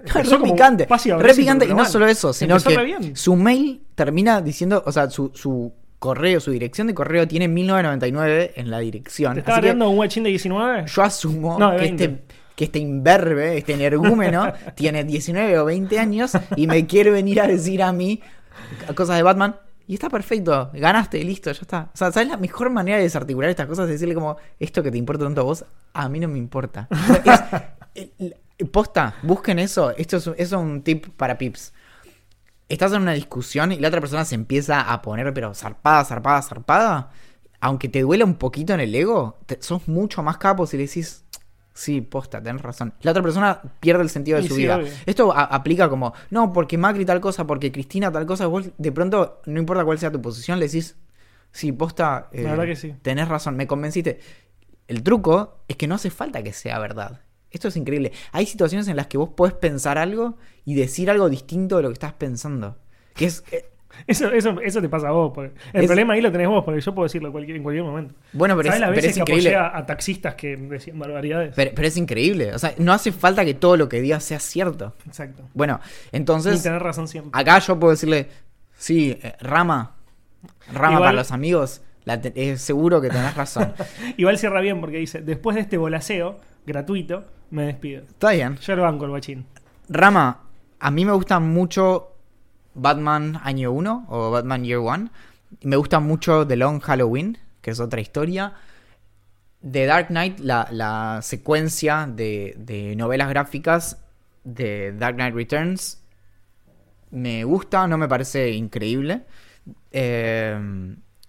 [0.04, 0.86] re picante.
[1.18, 1.64] Re picante.
[1.66, 6.40] Y no solo eso, sino que su mail termina diciendo, o sea, su, su correo,
[6.40, 9.34] su dirección de correo tiene 1999 en la dirección.
[9.34, 10.84] ¿Te estaba dando un guachín de 19?
[10.86, 12.04] yo asumo No, de que 20.
[12.04, 12.22] este,
[12.60, 17.46] que este imberbe, este energúmeno, tiene 19 o 20 años y me quiere venir a
[17.46, 18.20] decir a mí
[18.94, 19.56] cosas de Batman.
[19.86, 21.88] Y está perfecto, ganaste, listo, ya está.
[21.94, 23.86] O sea, ¿sabes la mejor manera de desarticular estas cosas?
[23.86, 26.86] Es decirle como, esto que te importa tanto a vos, a mí no me importa.
[26.90, 29.92] O sea, es- el- el- posta, busquen eso.
[29.96, 31.72] Esto es, es un tip para pips.
[32.68, 36.42] Estás en una discusión y la otra persona se empieza a poner, pero zarpada, zarpada,
[36.42, 37.10] zarpada.
[37.62, 40.86] Aunque te duela un poquito en el ego, te- sos mucho más capo si le
[40.86, 41.24] decís,
[41.80, 42.92] sí, posta, tenés razón.
[43.02, 44.76] La otra persona pierde el sentido de Y su sí, vida.
[44.76, 44.88] obvio.
[45.06, 48.46] Esto aplica como, no, porque Macri tal cosa, porque Cristina tal cosa.
[48.46, 50.96] Vos de pronto, no importa cuál sea tu posición, le decís,
[51.52, 52.94] sí, posta, eh, La verdad que sí.
[53.02, 54.20] tenés razón, me convenciste.
[54.88, 57.20] El truco es que no hace falta que sea verdad.
[57.50, 58.12] Esto es increíble.
[58.32, 61.88] Hay situaciones en las que vos podés pensar algo y decir algo distinto de lo
[61.88, 62.76] que estás pensando.
[63.14, 63.42] Que es.
[64.06, 65.32] Eso, eso, eso te pasa a vos.
[65.34, 67.84] porque el Es- problema ahí lo tenés vos, porque yo puedo decirlo cualquier- en cualquier
[67.84, 68.14] momento.
[68.32, 69.56] bueno, pero es, ¿Sabes las pero veces es que increíble.
[69.56, 71.52] a, a taxistas que decían barbaridades?
[71.54, 72.54] Pero, pero es increíble.
[72.54, 74.94] O sea, no hace falta que todo lo que digas sea cierto.
[75.06, 75.42] Exacto.
[75.54, 75.80] Bueno,
[76.12, 76.62] entonces.
[76.62, 77.30] tener razón siempre.
[77.40, 78.28] Acá yo puedo decirle,
[78.76, 79.96] sí, eh, Rama.
[80.72, 81.82] Rama Igual- para los amigos.
[82.04, 83.74] la te- eh, seguro que tenés razón.
[84.16, 88.02] Igual cierra bien porque dice, después de este bolaseo gratuito, me despido.
[88.02, 88.56] Está bien.
[88.56, 89.44] Yo lo banco el guachín.
[89.88, 90.40] Rama,
[90.78, 92.09] a mí me gusta mucho
[92.74, 95.10] Batman Año 1 o Batman Year 1.
[95.62, 98.54] Me gusta mucho The Long Halloween, que es otra historia.
[99.68, 103.98] The Dark Knight, la, la secuencia de, de novelas gráficas
[104.44, 106.00] de Dark Knight Returns,
[107.10, 109.22] me gusta, no me parece increíble.
[109.90, 110.58] Eh,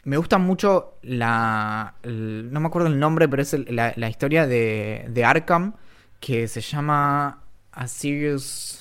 [0.03, 1.95] me gusta mucho la...
[2.03, 5.75] no me acuerdo el nombre, pero es la, la historia de, de Arkham,
[6.19, 8.80] que se llama A Serious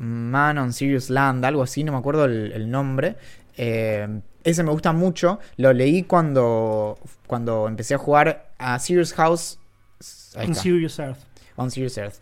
[0.00, 3.16] Man on Serious Land, algo así, no me acuerdo el, el nombre.
[3.56, 4.08] Eh,
[4.44, 5.38] ese me gusta mucho.
[5.56, 9.58] Lo leí cuando, cuando empecé a jugar a Serious House.
[9.98, 10.54] Está.
[10.54, 11.18] Serious Earth.
[11.56, 12.14] On Serious Earth.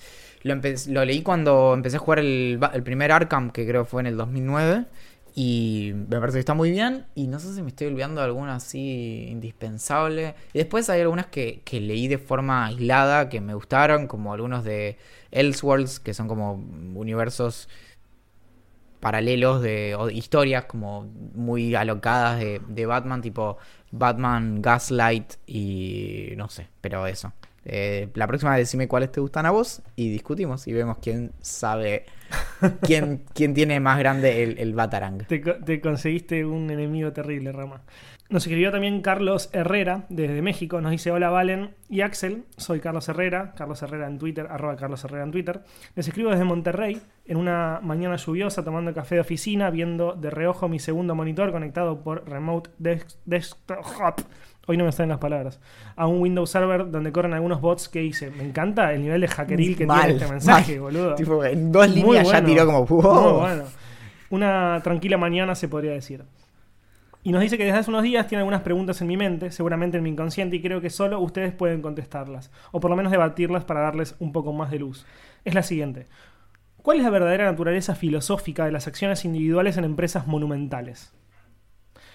[0.42, 4.86] Lo, leí cuando empecé a jugar el primer Arkham, que creo fue en el 2009.
[5.34, 7.06] Y me parece que está muy bien.
[7.14, 10.34] Y no sé si me estoy olvidando de alguna así indispensable.
[10.52, 14.64] Y después hay algunas que, que leí de forma aislada que me gustaron, como algunos
[14.64, 14.98] de
[15.30, 16.54] Elseworlds, que son como
[16.94, 17.68] universos
[19.00, 21.04] paralelos de o historias como
[21.34, 23.58] muy alocadas de, de Batman, tipo
[23.90, 27.32] Batman, Gaslight y no sé, pero eso.
[27.70, 32.06] Eh, la próxima decime cuáles te gustan a vos y discutimos y vemos quién sabe,
[32.82, 35.26] quién, quién tiene más grande el, el Batarang.
[35.26, 37.82] Te, te conseguiste un enemigo terrible, Rama.
[38.30, 40.82] Nos escribió también Carlos Herrera desde México.
[40.82, 42.44] Nos dice: Hola, Valen y Axel.
[42.58, 43.54] Soy Carlos Herrera.
[43.56, 45.62] Carlos Herrera en Twitter, arroba Carlos Herrera en Twitter.
[45.94, 50.68] Les escribo desde Monterrey en una mañana lluviosa, tomando café de oficina, viendo de reojo
[50.68, 54.20] mi segundo monitor conectado por Remote Desk- Desktop.
[54.66, 55.58] Hoy no me salen las palabras.
[55.96, 58.30] A un Windows Server donde corren algunos bots que hice.
[58.30, 60.80] Me encanta el nivel de hackeril que Mal, tiene este mensaje, mal.
[60.82, 61.14] boludo.
[61.14, 62.46] Tipo, en dos líneas ya bueno.
[62.46, 63.22] tiró como wow.
[63.22, 63.62] Muy bueno.
[64.28, 66.22] Una tranquila mañana se podría decir.
[67.24, 69.96] Y nos dice que desde hace unos días tiene algunas preguntas en mi mente, seguramente
[69.98, 73.64] en mi inconsciente, y creo que solo ustedes pueden contestarlas, o por lo menos debatirlas
[73.64, 75.04] para darles un poco más de luz.
[75.44, 76.06] Es la siguiente.
[76.82, 81.12] ¿Cuál es la verdadera naturaleza filosófica de las acciones individuales en empresas monumentales?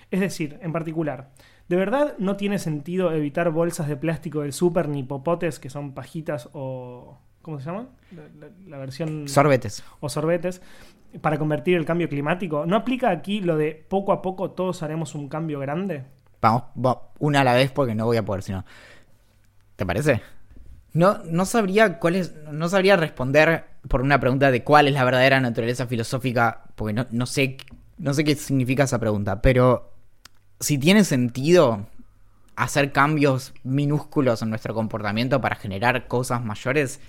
[0.10, 1.32] Es decir, en particular,
[1.68, 5.93] ¿de verdad no tiene sentido evitar bolsas de plástico del súper ni popotes que son
[5.93, 7.20] pajitas o...
[7.41, 7.89] ¿Cómo se llama?
[8.16, 9.84] La, la- la versión Sorbetes.
[9.99, 10.62] o sorbetes
[11.22, 12.66] para convertir el cambio climático.
[12.66, 16.03] ¿No aplica aquí lo de poco a poco todos haremos un cambio grande?
[16.41, 18.66] Vamos, va- una a la vez porque no voy a poder, sino.
[19.76, 20.22] ¿Te parece?
[20.93, 22.34] No, no sabría cuál es.
[22.51, 26.61] No sabría responder por una pregunta de cuál es la verdadera naturaleza filosófica.
[26.76, 27.57] Porque no, no sé.
[27.97, 29.41] No sé qué significa esa pregunta.
[29.41, 29.89] Pero.
[30.59, 31.88] Si tiene sentido
[32.55, 36.99] hacer cambios minúsculos en nuestro comportamiento para generar cosas mayores.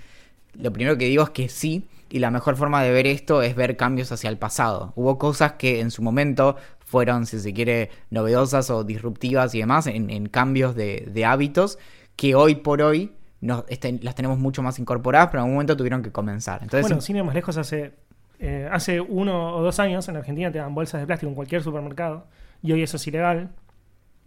[0.59, 1.87] Lo primero que digo es que sí.
[2.09, 4.93] Y la mejor forma de ver esto es ver cambios hacia el pasado.
[4.95, 9.87] Hubo cosas que en su momento fueron, si se quiere, novedosas o disruptivas y demás
[9.87, 11.79] en, en cambios de, de hábitos
[12.15, 15.75] que hoy por hoy nos, este, las tenemos mucho más incorporadas, pero en algún momento
[15.75, 16.61] tuvieron que comenzar.
[16.63, 17.93] Entonces, bueno, sin ir más lejos, hace,
[18.39, 21.63] eh, hace uno o dos años en Argentina te dan bolsas de plástico en cualquier
[21.63, 22.27] supermercado
[22.61, 23.49] y hoy eso es ilegal.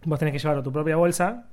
[0.05, 1.47] Vos tenés que llevar tu propia bolsa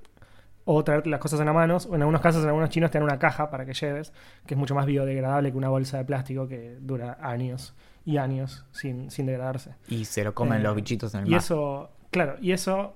[0.68, 1.78] o traer las cosas en la mano.
[1.92, 4.12] En algunos casos, en algunos chinos te dan una caja para que lleves,
[4.46, 8.66] que es mucho más biodegradable que una bolsa de plástico que dura años y años
[8.72, 9.74] sin, sin degradarse.
[9.88, 11.40] y se lo comen Eh, los bichitos en el Y mar.
[11.40, 12.94] eso, claro, y eso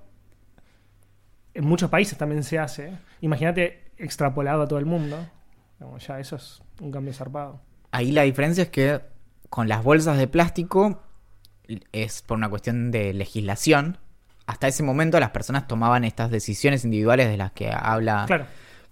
[1.53, 2.93] en muchos países también se hace.
[3.21, 5.17] Imagínate extrapolado a todo el mundo.
[5.79, 7.59] Como ya eso es un cambio zarpado.
[7.91, 9.01] Ahí la diferencia es que
[9.49, 11.01] con las bolsas de plástico
[11.91, 13.97] es por una cuestión de legislación.
[14.51, 18.45] Hasta ese momento las personas tomaban estas decisiones individuales de las que habla Claro.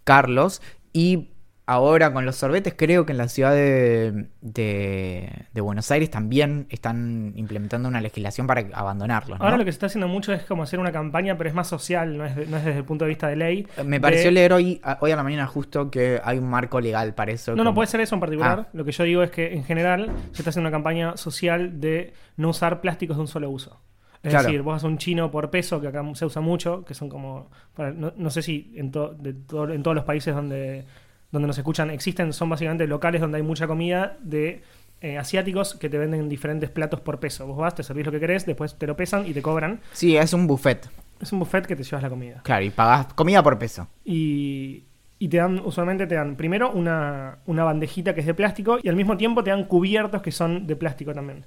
[0.05, 0.61] Carlos.
[0.93, 1.31] Y
[1.65, 6.65] ahora con los sorbetes creo que en la ciudad de, de- de Buenos Aires también
[6.69, 9.37] están implementando una legislación para abandonarlos.
[9.37, 9.43] ¿no?
[9.45, 11.67] Ahora lo que se está haciendo mucho es como hacer una campaña, pero es más
[11.67, 13.67] social, no es, de- no es desde el punto de vista de ley.
[13.85, 16.79] Me pareció de- leer hoy, a- hoy a la mañana justo que hay un marco
[16.81, 17.53] legal para eso.
[17.55, 18.65] No, no puede ser eso en particular.
[18.65, 18.69] Ah.
[18.73, 22.13] Lo que yo digo es que en general se está haciendo una campaña social de
[22.37, 23.79] no usar plásticos de un solo uso.
[24.21, 24.47] Es Claro.
[24.47, 27.07] decir, vos vas a un chino por peso, que acá se usa mucho, que son
[27.09, 27.49] como.
[27.73, 30.85] para- no, no sé si en, to- de to- en todos los países donde,
[31.31, 34.61] donde nos escuchan existen, son básicamente locales donde hay mucha comida de
[35.01, 37.47] eh, asiáticos que te venden diferentes platos por peso.
[37.47, 39.79] Vos vas, te servís lo que querés, después te lo pesan y te cobran.
[39.93, 40.89] Sí, es un buffet.
[41.21, 42.41] Es un buffet que te llevas la comida.
[42.43, 43.87] Claro, y pagás comida por peso.
[44.03, 44.83] Y,
[45.17, 48.89] y te dan, usualmente te dan primero una, una bandejita que es de plástico y
[48.89, 51.45] al mismo tiempo te dan cubiertos que son de plástico también.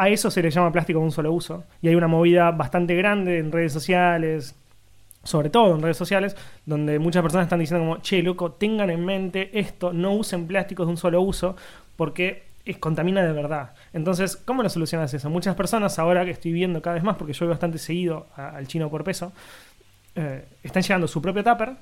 [0.00, 1.64] A eso se le llama plástico de un solo uso.
[1.82, 4.54] Y hay una movida bastante grande en redes sociales,
[5.24, 9.04] sobre todo en redes sociales, donde muchas personas están diciendo como, che, loco, tengan en
[9.04, 11.56] mente esto, no usen plásticos de un solo uso,
[11.96, 13.74] porque es, contamina de verdad.
[13.92, 15.30] Entonces, ¿cómo lo solucionas eso?
[15.30, 18.68] Muchas personas, ahora que estoy viendo cada vez más, porque yo voy bastante seguido al
[18.68, 19.32] chino por peso,
[20.14, 21.72] eh, están llegando su propio tupper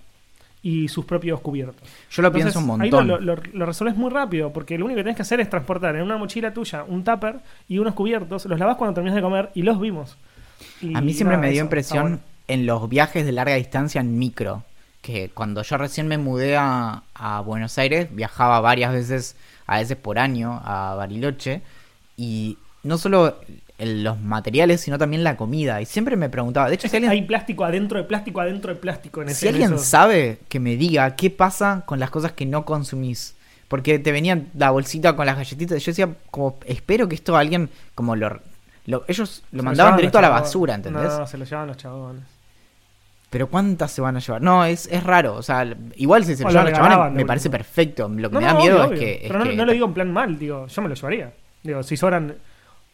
[0.67, 1.89] y sus propios cubiertos.
[2.11, 3.07] Yo lo Entonces, pienso un Ahí montón.
[3.07, 5.95] lo, lo, lo resolves muy rápido, porque lo único que tenés que hacer es transportar
[5.97, 9.51] en una mochila tuya un tupper y unos cubiertos, los lavas cuando terminas de comer
[9.55, 10.17] y los vimos.
[10.81, 12.21] Y A mí siempre me dio eso, impresión bueno.
[12.49, 14.65] en los viajes de larga distancia en micro.
[15.03, 19.37] Que cuando yo recién me mudé a, a Buenos Aires, viajaba varias veces,
[19.67, 21.63] a veces por año, a Bariloche.
[22.17, 23.37] Y no solo
[23.79, 25.81] el- los materiales, sino también la comida.
[25.81, 28.81] Y siempre me preguntaba, de hecho, si alguien, Hay plástico adentro de plástico adentro de
[28.81, 32.33] plástico en ese si alguien en sabe que me diga qué pasa con las cosas
[32.33, 33.35] que no consumís.
[33.69, 35.83] Porque te venían la bolsita con las galletitas.
[35.83, 38.41] Yo decía, como, espero que esto alguien, como lo...
[38.87, 40.43] lo- ellos lo Se mandaban llevaban directo a la chabones.
[40.49, 41.19] basura, ¿entendés?
[41.19, 42.23] No, se lo llevan los chabones.
[43.29, 44.41] Pero ¿cuántas se van a llevar?
[44.41, 45.35] No, es, es raro.
[45.35, 45.67] O sea,
[45.97, 48.09] igual si se lo lo llevan los de me parece perfecto.
[48.09, 49.13] Lo que No, me da no, miedo obvio, es que.
[49.15, 51.33] es Pero no, que- no lo digo en plan mal, digo, yo me lo llevaría.
[51.65, 52.37] Digo, si sobran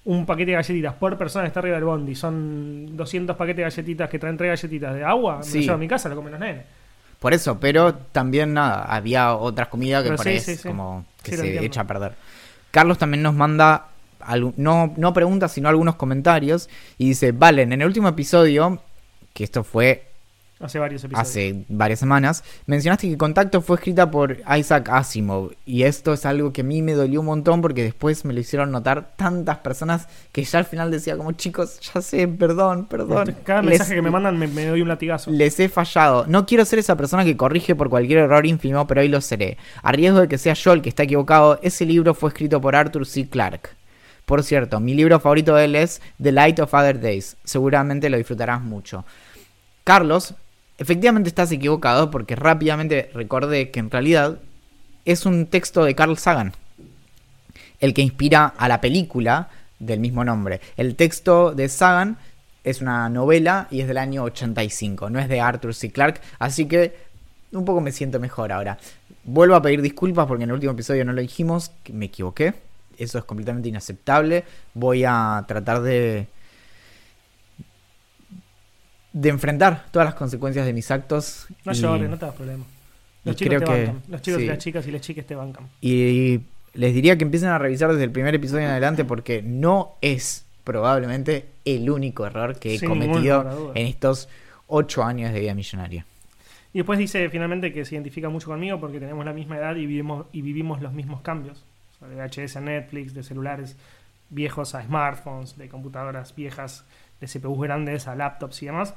[0.05, 3.62] un paquete de galletitas por persona que está arriba del bondi, son 200 paquetes de
[3.62, 5.59] galletitas que traen tres galletitas de agua, me Sí.
[5.59, 6.64] lo llevo a mi casa, lo comen los nenes.
[7.20, 10.61] Por eso, pero también nada, había otras comidas que Pero por sí, ahí sí, es
[10.62, 10.68] sí.
[10.68, 12.14] como que se echa a perder.
[12.72, 13.86] Carlos también nos manda,
[14.57, 16.68] no, no preguntas, sino algunos comentarios.
[16.98, 18.82] Y dice, Valen, en el último episodio,
[19.32, 20.11] que esto fue
[20.62, 21.28] Hace varios episodios.
[21.28, 25.50] hace varias semanas, mencionaste que Contacto fue escrita por Isaac Asimov.
[25.66, 28.38] Y esto es algo que a mí me dolió un montón porque después me lo
[28.40, 33.34] hicieron notar tantas personas que ya al final decía como, chicos, ya sé, perdón, perdón.
[33.44, 35.30] Cada Les- mensaje que me mandan me, me doy un latigazo.
[35.32, 36.26] les he fallado.
[36.28, 39.58] No quiero ser esa persona que corrige por cualquier error ínfimo, pero hoy lo seré.
[39.82, 42.76] A riesgo de que sea yo el que está equivocado, ese libro fue escrito por
[42.76, 43.28] Arthur C.
[43.28, 43.70] Clarke.
[44.26, 47.36] Por cierto, mi libro favorito de él es The Light of Other Days.
[47.42, 49.04] Seguramente lo disfrutarás mucho.
[49.84, 50.34] Carlos,
[50.78, 54.38] efectivamente estás equivocado porque rápidamente recordé que en realidad
[55.04, 56.52] es un texto de Carl Sagan,
[57.80, 59.48] el que inspira a la película
[59.78, 60.60] del mismo nombre.
[60.76, 62.16] El texto de Sagan
[62.64, 65.90] es una novela y es del año 85, no es de Arthur C.
[65.90, 66.96] Clarke, así que
[67.52, 68.78] un poco me siento mejor ahora.
[69.24, 72.54] Vuelvo a pedir disculpas porque en el último episodio no lo dijimos, me equivoqué.
[72.98, 74.44] Eso es completamente inaceptable.
[74.74, 76.26] Voy a tratar de
[79.12, 81.46] de enfrentar todas las consecuencias de mis actos.
[81.64, 82.64] No llores, no te das problema.
[83.24, 84.02] Los chicos creo te que- bancan.
[84.08, 84.44] Los chicos sí.
[84.44, 85.68] y las chicas y las chicas te bancan.
[85.80, 86.40] Y
[86.74, 90.44] les diría que empiecen a revisar desde el primer episodio en adelante porque no es
[90.64, 94.28] probablemente el único error que he Sin cometido en estos
[94.66, 96.06] ocho años de vida millonaria.
[96.72, 99.86] Y después dice finalmente que se identifica mucho conmigo porque tenemos la misma edad y
[99.86, 101.62] vivimos, y vivimos los mismos cambios.
[101.96, 103.76] O sea, de VHS a Netflix, de celulares
[104.30, 106.84] viejos a smartphones, de computadoras viejas,
[107.22, 108.94] de CPUs grandes a laptops y demás.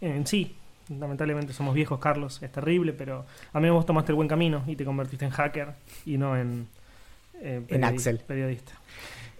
[0.00, 0.54] En sí,
[0.98, 4.74] lamentablemente somos viejos, Carlos, es terrible, pero a mí vos tomaste el buen camino y
[4.76, 5.68] te convertiste en hacker
[6.06, 6.66] y no en,
[7.40, 8.18] eh, En Axel.
[8.26, 8.72] periodista.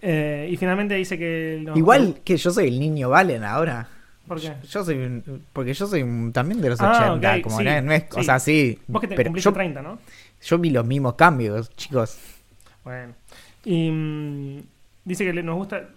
[0.01, 1.59] Eh, y finalmente dice que...
[1.63, 3.87] no- Igual que yo soy el niño Valen ahora.
[4.27, 4.53] ¿Por qué?
[4.69, 7.63] Yo soy un- porque yo soy un- también de los Ah, 80, ok, como sí,
[7.63, 8.23] no es- es- o sí.
[8.23, 9.99] sea, sí, Vos que te pero cumpliste yo, 30, ¿no?
[10.43, 12.17] yo vi los mismos cambios, chicos.
[12.83, 13.13] Bueno.
[13.63, 14.61] Y mm,
[15.05, 15.89] dice que nos gusta.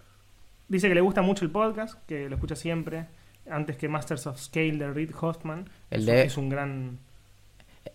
[0.68, 3.06] Dice que le gusta mucho el podcast, que lo escucha siempre.
[3.50, 5.68] Antes que Masters of Scale de Reed Hoffman.
[5.90, 6.98] El es, de- es un gran.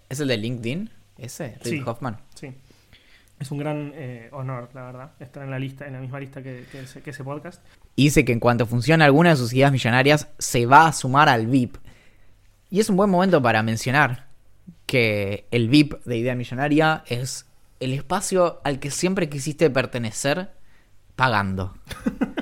[0.09, 0.89] ¿Es el de LinkedIn?
[1.17, 1.57] ¿Ese?
[1.63, 1.83] Reid Sí.
[1.85, 2.17] Hoffman.
[2.33, 2.51] Sí.
[3.39, 6.41] Es un gran eh, honor, la verdad, estar en la lista, en la misma lista
[6.41, 7.61] que, que ese, que ese podcast.
[7.95, 11.29] Y dice que en cuanto funcione alguna de sus ideas millonarias, se va a sumar
[11.29, 11.75] al VIP.
[12.71, 14.27] Y es un buen momento para mencionar
[14.87, 17.45] que el VIP de Idea Millonaria es
[17.79, 20.51] el espacio al que siempre quisiste pertenecer
[21.15, 21.75] pagando.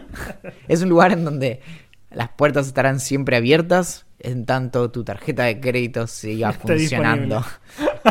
[0.67, 1.61] es un lugar en donde
[2.09, 7.43] las puertas estarán siempre abiertas en tanto tu tarjeta de crédito siga funcionando.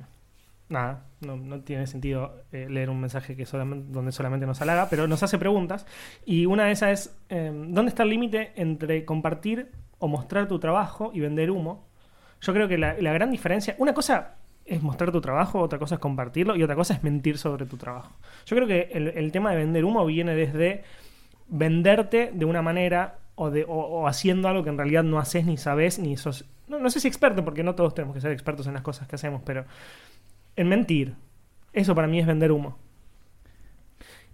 [0.68, 5.06] nada, no, no tiene sentido eh, leer un mensaje que donde solamente nos halaga, pero
[5.06, 5.86] nos hace preguntas.
[6.26, 9.70] Y una de esas es, eh, ¿dónde está el límite entre compartir
[10.00, 11.88] o mostrar tu trabajo y vender humo?
[12.40, 15.96] Yo creo que la, la gran diferencia, una cosa es mostrar tu trabajo, otra cosa
[15.96, 18.12] es compartirlo y otra cosa es mentir sobre tu trabajo.
[18.46, 20.84] Yo creo que el, el tema de vender humo viene desde
[21.48, 25.56] venderte de una manera o, de, o, haciendo algo que en realidad no haces ni
[25.56, 26.44] sabes ni sos...
[26.68, 29.08] No, no sé si experto, porque no todos tenemos que ser expertos en las cosas
[29.08, 29.64] que hacemos, pero
[30.56, 31.14] en mentir.
[31.72, 32.78] Eso para mí es vender humo.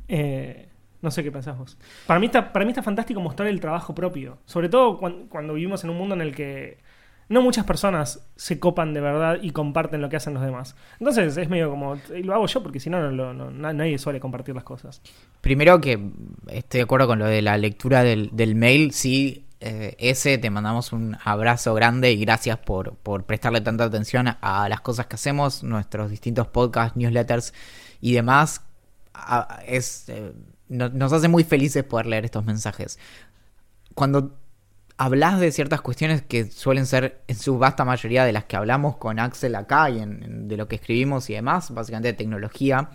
[0.08, 0.68] Eh,
[1.02, 1.76] no sé qué pensás vos.
[2.06, 4.38] Para mí, está, para mí está fantástico mostrar el trabajo propio.
[4.44, 6.78] Sobre todo cuan- cuando vivimos en un mundo en el que
[7.28, 10.76] no muchas personas se copan de verdad y comparten lo que hacen los demás.
[11.00, 13.98] Entonces es medio como, "Y lo hago yo porque si no, no, no- na- nadie
[13.98, 15.00] suele compartir las cosas.
[15.40, 15.98] Primero que
[16.48, 20.92] estoy de acuerdo con lo de la lectura del, mail, sí, eh, ese te mandamos
[20.92, 25.62] un abrazo grande y gracias por, por prestarle tanta atención a las cosas que hacemos,
[25.64, 27.54] nuestros distintos podcasts, newsletters
[28.00, 28.62] y demás.
[29.14, 30.32] A- es, eh,
[30.68, 32.98] no- nos hace muy felices poder leer estos mensajes.
[33.94, 34.36] Cuando
[34.98, 38.96] hablas de ciertas cuestiones que suelen ser en su vasta mayoría de las que hablamos
[38.96, 42.90] con Axel acá y en- de lo que escribimos y demás, básicamente de tecnología,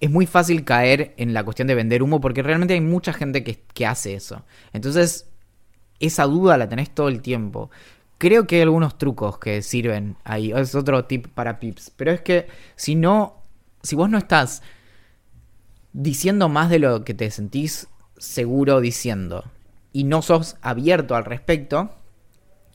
[0.00, 3.42] es muy fácil caer en la cuestión de vender humo porque realmente hay mucha gente
[3.44, 4.44] que, que hace eso.
[4.72, 5.28] Entonces,
[6.00, 7.70] esa duda la tenés todo el tiempo.
[8.18, 10.52] creo que hay algunos trucos que sirven ahí.
[10.52, 11.90] Es otro tip para pips.
[11.96, 12.46] Pero es que
[12.76, 13.42] si no,
[13.82, 14.62] si vos no estás
[15.92, 19.44] diciendo más de lo que te sentís seguro diciendo
[19.96, 21.88] y no sos abierto al respecto,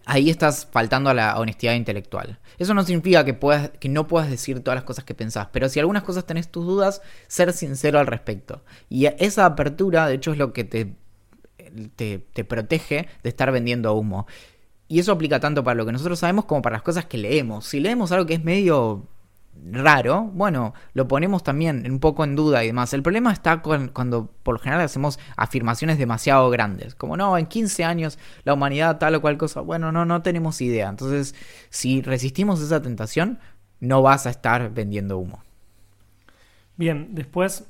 [0.05, 2.39] ahí estás faltando a la honestidad intelectual.
[2.57, 5.69] Eso no significa que, puedas, que no puedas decir todas las cosas que pensás, pero
[5.69, 8.63] si algunas cosas tenés tus dudas, ser sincero al respecto.
[8.89, 10.95] Y esa apertura, de hecho, es lo que te,
[11.95, 14.25] te, te protege de estar vendiendo humo.
[14.87, 17.67] Y eso aplica tanto para lo que nosotros sabemos como para las cosas que leemos.
[17.67, 19.05] Si leemos algo que es medio
[19.71, 22.93] raro, bueno, lo ponemos también un poco en duda y demás.
[22.93, 27.83] El problema está cuando por lo general hacemos afirmaciones demasiado grandes, como no, en 15
[27.83, 29.61] años la humanidad tal o cual cosa.
[29.61, 30.89] Bueno, no, no tenemos idea.
[30.89, 31.35] Entonces,
[31.69, 33.39] si resistimos esa tentación,
[33.79, 35.43] no vas a estar vendiendo humo.
[36.77, 37.65] Bien, después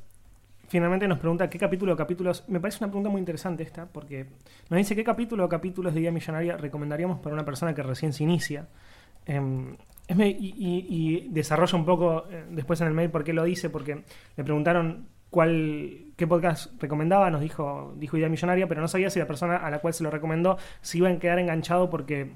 [0.71, 2.45] finalmente nos pregunta qué capítulo o capítulos.
[2.47, 4.27] Me parece una pregunta muy interesante esta, porque
[4.69, 8.13] nos dice qué capítulo o capítulos de Guía Millonaria recomendaríamos para una persona que recién
[8.13, 8.67] se inicia.
[9.25, 9.75] Em,
[10.17, 14.03] y, desarrolla un poco eh, después en el mail por qué lo dice, porque
[14.35, 19.19] le preguntaron cuál, qué podcast recomendaba, nos dijo, dijo Idea Millonaria, pero no sabía si
[19.19, 22.31] la persona a la cual se lo recomendó se iba a quedar enganchado porque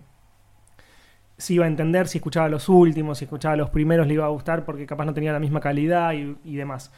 [1.38, 4.30] si iba a entender, si escuchaba los últimos, si escuchaba los primeros le iba a
[4.30, 6.92] gustar porque capaz no tenía la misma calidad y, demás.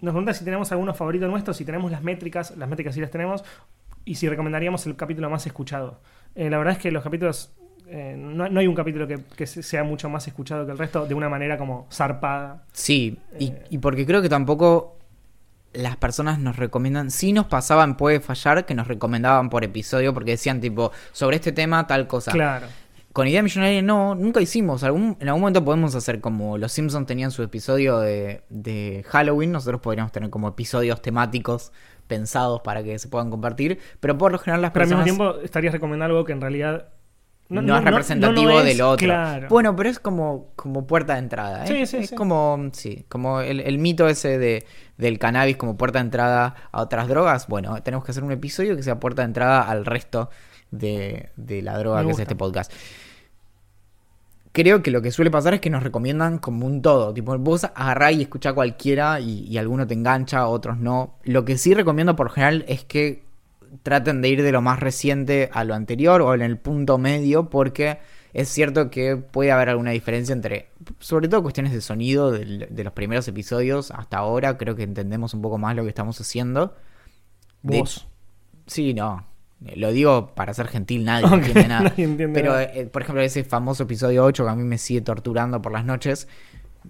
[0.00, 3.10] Nos pregunta si tenemos algunos favoritos nuestros, si tenemos las métricas, las métricas sí las
[3.10, 3.44] tenemos,
[4.04, 6.00] y si recomendaríamos el capítulo más escuchado.
[6.34, 7.54] Eh, la verdad es que los capítulos
[7.86, 11.28] eh, no, hay un capítulo que, sea mucho más escuchado que el resto de una
[11.28, 12.64] manera como zarpada.
[12.72, 14.98] Sí, y, y, porque creo que tampoco
[15.74, 20.32] las personas nos recomiendan, si nos pasaban puede fallar, que nos recomendaban por episodio porque
[20.32, 22.32] decían tipo, sobre este tema tal cosa.
[22.32, 22.66] Claro.
[23.12, 24.82] Con Idea Millonaria no, nunca hicimos.
[24.82, 29.52] Algún, en algún momento podemos hacer como los Simpsons tenían su episodio de, de Halloween,
[29.52, 31.70] nosotros podríamos tener como episodios temáticos
[32.08, 35.04] pensados para que se puedan compartir, pero por lo general las personas...
[35.04, 36.88] Pero al mismo tiempo estarías recomendando algo que en realidad
[37.48, 39.14] no, es representativo del otro.
[39.48, 41.64] Bueno, pero es como, como puerta de entrada.
[41.64, 41.68] ¿eh?
[41.68, 44.66] Sí, sí, es como, sí, como el, mito ese de,
[44.96, 47.46] del cannabis como puerta de entrada a otras drogas.
[47.46, 50.30] Bueno, tenemos que hacer un episodio que sea puerta de entrada al resto
[50.70, 52.72] de, la droga que es este podcast.
[54.52, 57.12] Creo que lo que suele pasar es que nos recomiendan como un todo.
[57.12, 61.18] Tipo, vos agarrá y escuchá cualquiera y, y alguno te engancha, otros no.
[61.24, 63.23] Lo que sí recomiendo por general es que
[63.82, 67.50] traten de ir de lo más reciente a lo anterior o en el punto medio
[67.50, 67.98] porque
[68.32, 70.68] es cierto que puede haber alguna diferencia entre,
[70.98, 75.42] sobre todo cuestiones de sonido de, los primeros episodios hasta ahora, creo que entendemos un
[75.42, 76.74] poco más lo que estamos haciendo.
[77.62, 78.08] ¿Vos?
[78.66, 79.26] sí, no.
[79.76, 81.94] Lo digo para ser gentil, nadie entiende nada.
[82.34, 85.72] Pero, eh, por ejemplo, ese famoso episodio 8 que a mí me sigue torturando por
[85.72, 86.28] las noches,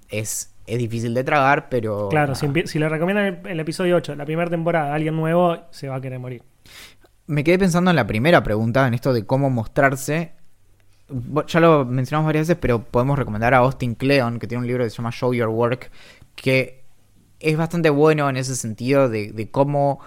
[0.09, 2.09] es, es difícil de tragar, pero...
[2.09, 5.59] Claro, si, si, le recomiendan el, el, episodio 8, la primera temporada, a alguien nuevo,
[5.71, 6.43] se va a querer morir
[7.27, 10.33] me quedé pensando en la primera pregunta, en esto de cómo mostrarse.
[11.47, 14.85] Ya lo mencionamos varias veces, pero podemos recomendar a Austin Kleon, que tiene un libro
[14.85, 15.91] que se llama Show Your Work,
[16.35, 16.85] que
[17.41, 20.01] es bastante bueno en ese sentido de, cómo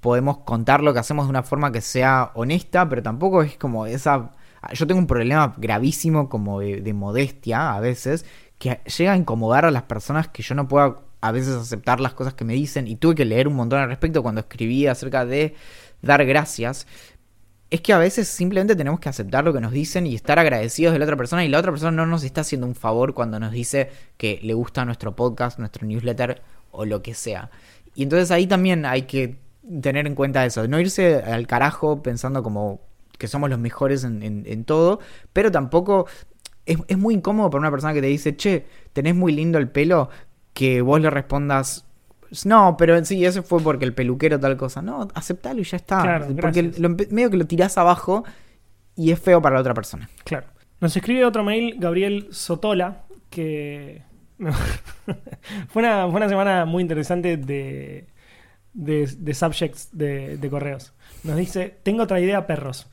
[0.00, 3.86] podemos contar lo que hacemos de una forma que sea honesta, pero tampoco es como
[3.86, 4.32] esa...
[4.72, 8.24] Yo tengo un problema gravísimo como de, de modestia a veces,
[8.58, 12.12] que llega a incomodar a las personas que yo no puedo a veces aceptar las
[12.12, 15.24] cosas que me dicen y tuve que leer un montón al respecto cuando escribí acerca
[15.24, 15.54] de
[16.04, 16.86] dar gracias,
[17.70, 20.92] es que a veces simplemente tenemos que aceptar lo que nos dicen y estar agradecidos
[20.92, 23.40] de la otra persona y la otra persona no nos está haciendo un favor cuando
[23.40, 27.50] nos dice que le gusta nuestro podcast, nuestro newsletter o lo que sea.
[27.94, 29.38] Y entonces ahí también hay que
[29.80, 32.80] tener en cuenta eso, no irse al carajo pensando como
[33.18, 35.00] que somos los mejores en, todo,
[35.32, 36.06] pero tampoco
[36.66, 39.68] es, es, muy incómodo para una persona que te dice, che, tenés muy lindo el
[39.68, 40.10] pelo,
[40.52, 41.83] que vos le respondas,
[42.44, 44.82] no, pero sí, eso fue porque el peluquero tal cosa.
[44.82, 46.26] No, aceptalo y ya está.
[46.40, 46.62] porque
[47.10, 48.24] medio que lo tirás abajo
[48.96, 50.08] y es feo para la otra persona.
[50.24, 50.46] Claro.
[50.80, 54.02] Nos escribe otro mail Gabriel Sotola, que
[55.68, 58.06] fue, una, fue, una, semana muy interesante de,
[58.72, 60.92] de, subjects de, de, correos.
[61.22, 62.88] Nos dice, tengo otra idea, perros.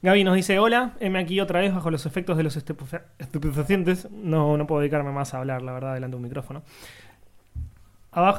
[0.00, 4.08] Gaby nos dice, hola, heme aquí otra vez bajo los efectos de los estupefacientes.
[4.10, 6.62] No, no puedo dedicarme más a hablar, la verdad, delante de un micrófono.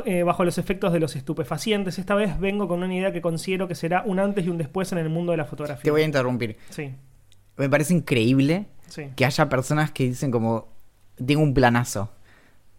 [0.06, 2.00] Eh, bajo los efectos de los estupefacientes.
[2.00, 4.92] Esta vez vengo con una idea que considero que será un antes y un después
[4.92, 5.84] en el mundo de la fotografía.
[5.84, 6.58] Te voy a interrumpir.
[6.70, 6.92] Sí.
[7.56, 8.66] Me parece increíble
[9.16, 10.70] que haya personas que dicen como,
[11.24, 12.12] tengo un planazo.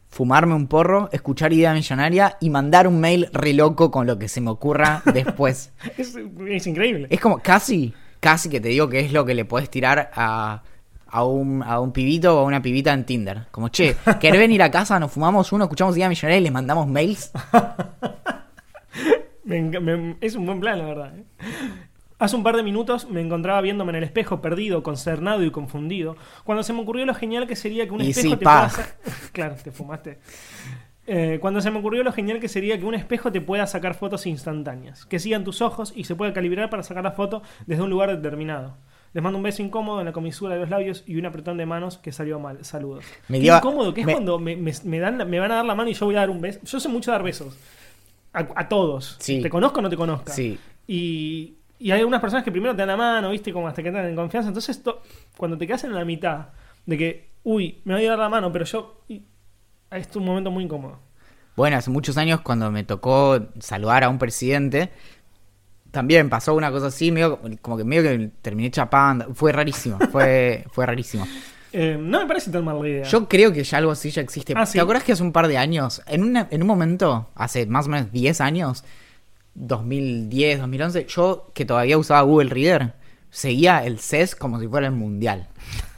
[0.09, 4.27] Fumarme un porro, escuchar idea millonaria y mandar un mail re loco con lo que
[4.27, 5.73] se me ocurra después.
[5.97, 6.17] es,
[6.49, 7.07] es increíble.
[7.11, 10.65] Es como casi, casi que te digo que es lo que le puedes tirar a
[11.11, 13.47] a un, a un pibito o a una pibita en Tinder.
[13.51, 14.99] Como, che, ¿querés venir a casa?
[14.99, 17.33] Nos fumamos uno, escuchamos Día Millonaria y les mandamos mails.
[20.21, 21.17] es un buen plan, la verdad.
[21.17, 21.25] ¿eh?
[22.19, 26.17] Hace un par de minutos me encontraba viéndome en el espejo, perdido, consternado y confundido,
[26.45, 28.71] cuando se me ocurrió lo genial que sería que un Y espejo sí, te pueda
[29.33, 30.19] Claro, te fumaste.
[31.07, 33.95] Eh, cuando se me ocurrió lo genial que sería que un espejo te pueda sacar
[33.95, 37.83] fotos instantáneas, que sigan tus ojos y se pueda calibrar para sacar la foto desde
[37.83, 38.77] un lugar determinado.
[39.13, 41.67] Les mando un beso incómodo en la comisura de los labios y un apretón de
[41.67, 42.65] manos que salió mal.
[42.65, 43.05] Saludos.
[43.29, 45.57] Me Qué dio- incómodo que es me- cuando me, me- me dan, me van a
[45.57, 46.61] dar la mano y yo voy a dar un beso.
[46.63, 47.57] Yo sé mucho dar besos.
[48.33, 49.17] A, a todos.
[49.19, 49.41] Sí.
[49.43, 50.33] Te conozco o no te conozca.
[50.33, 50.59] Sí.
[50.87, 53.53] Y, y hay algunas personas que primero te dan la mano, ¿viste?
[53.53, 54.49] Como hasta que entran en confianza.
[54.49, 55.03] Entonces, to-
[55.37, 56.49] cuando te quedas en la mitad
[56.87, 59.03] de que, uy, me voy a dar la mano, pero yo.
[59.09, 59.23] y-
[59.91, 61.01] es un momento muy incómodo.
[61.57, 64.91] Bueno, hace muchos años cuando me tocó saludar a un presidente,
[65.91, 69.35] también pasó una cosa así, medio, como que medio que terminé chapando.
[69.35, 71.27] Fue rarísimo, fue, fue rarísimo.
[71.73, 73.05] Eh, no me parece tan mala idea.
[73.05, 74.55] Yo creo que ya algo así ya existe.
[74.57, 74.79] Ah, ¿Te ¿sí?
[74.81, 77.91] acuerdas que hace un par de años, en, una- en un momento, hace más o
[77.91, 78.85] menos 10 años,
[79.55, 82.95] 2010, 2011, yo que todavía usaba Google Reader,
[83.31, 85.49] seguía el CES como si fuera el mundial.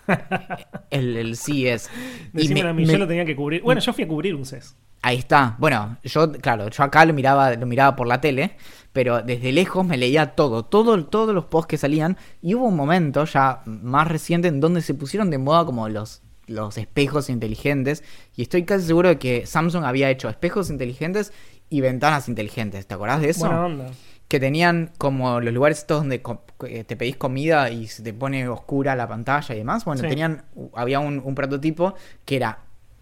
[0.90, 1.90] el, el CES.
[2.34, 3.62] Y Decímelo me- a mí, me- yo lo tenía que cubrir.
[3.62, 4.76] Bueno, yo fui a cubrir un CES.
[5.02, 5.56] Ahí está.
[5.58, 8.56] Bueno, yo, claro, yo acá lo miraba, lo miraba por la tele,
[8.92, 12.16] pero desde lejos me leía todo, todo, todos los posts que salían.
[12.42, 16.22] Y hubo un momento ya más reciente en donde se pusieron de moda como los,
[16.46, 18.04] los espejos inteligentes.
[18.36, 21.32] Y estoy casi seguro de que Samsung había hecho espejos inteligentes
[21.70, 22.86] y ventanas inteligentes.
[22.86, 23.46] ¿Te acordás de eso?
[23.46, 23.90] Buena onda.
[24.28, 26.22] que tenían como los lugares estos donde
[26.68, 29.84] eh, te pedís comida y se te pone oscura la pantalla y demás.
[29.84, 30.08] Bueno, Sí.
[30.08, 32.58] tenían, había un, un prototipo que era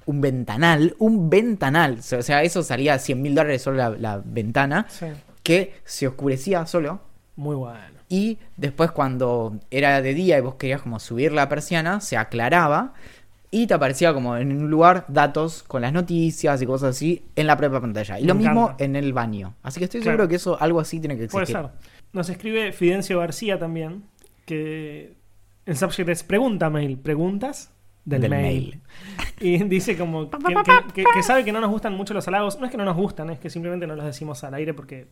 [0.06, 1.98] un ventanal, un ventanal.
[1.98, 5.06] O sea, eso salía a 100 mil dólares solo la, la ventana, Sí.
[5.42, 7.00] Que se oscurecía solo.
[7.36, 8.00] Muy bueno.
[8.08, 12.92] Y después cuando era de día y vos querías como subir la persiana, se aclaraba
[13.52, 17.46] y te aparecía como en un lugar datos con las noticias y cosas así en
[17.46, 18.18] la propia pantalla.
[18.18, 19.54] Y Me lo mismo en el baño.
[19.62, 20.16] Así que estoy Claro.
[20.18, 21.62] seguro que eso, algo así tiene que Puede existir.
[21.68, 21.70] ser.
[22.12, 24.04] Nos escribe Fidencio García también,
[24.44, 25.14] que
[25.66, 27.72] el subject es pregunta mail, preguntas
[28.04, 28.42] del, Del mail.
[28.42, 28.80] mail.
[29.40, 32.58] Y dice como que, que- que- que sabe que no nos gustan mucho los halagos.
[32.58, 35.06] No es que no nos gustan, es que simplemente no los decimos al aire porque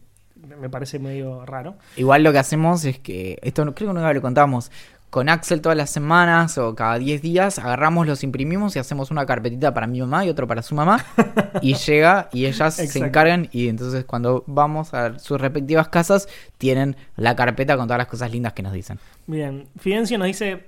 [0.61, 1.76] me parece medio raro.
[1.97, 4.70] Igual lo que hacemos es que, esto no- creo que nunca lo contamos,
[5.11, 9.24] con Axel todas las semanas o cada 10 días agarramos, los imprimimos y hacemos una
[9.24, 11.03] carpetita para mi mamá y otro para su mamá
[11.62, 16.28] y llega y ellas se encargan y entonces cuando vamos a sus respectivas casas
[16.59, 18.99] tienen la carpeta con todas las cosas lindas que nos dicen.
[19.26, 20.66] Bien, Fidencio nos dice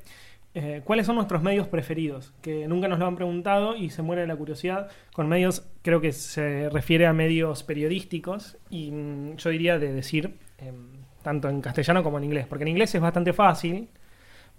[0.54, 4.22] eh, cuáles son nuestros medios preferidos, que nunca nos lo han preguntado y se muere
[4.22, 4.88] de la curiosidad.
[5.12, 10.38] Con medios creo que se refiere a medios periodísticos y mm, yo diría de decir
[10.58, 10.88] em,
[11.22, 13.88] tanto en castellano como en inglés, porque en inglés es bastante fácil,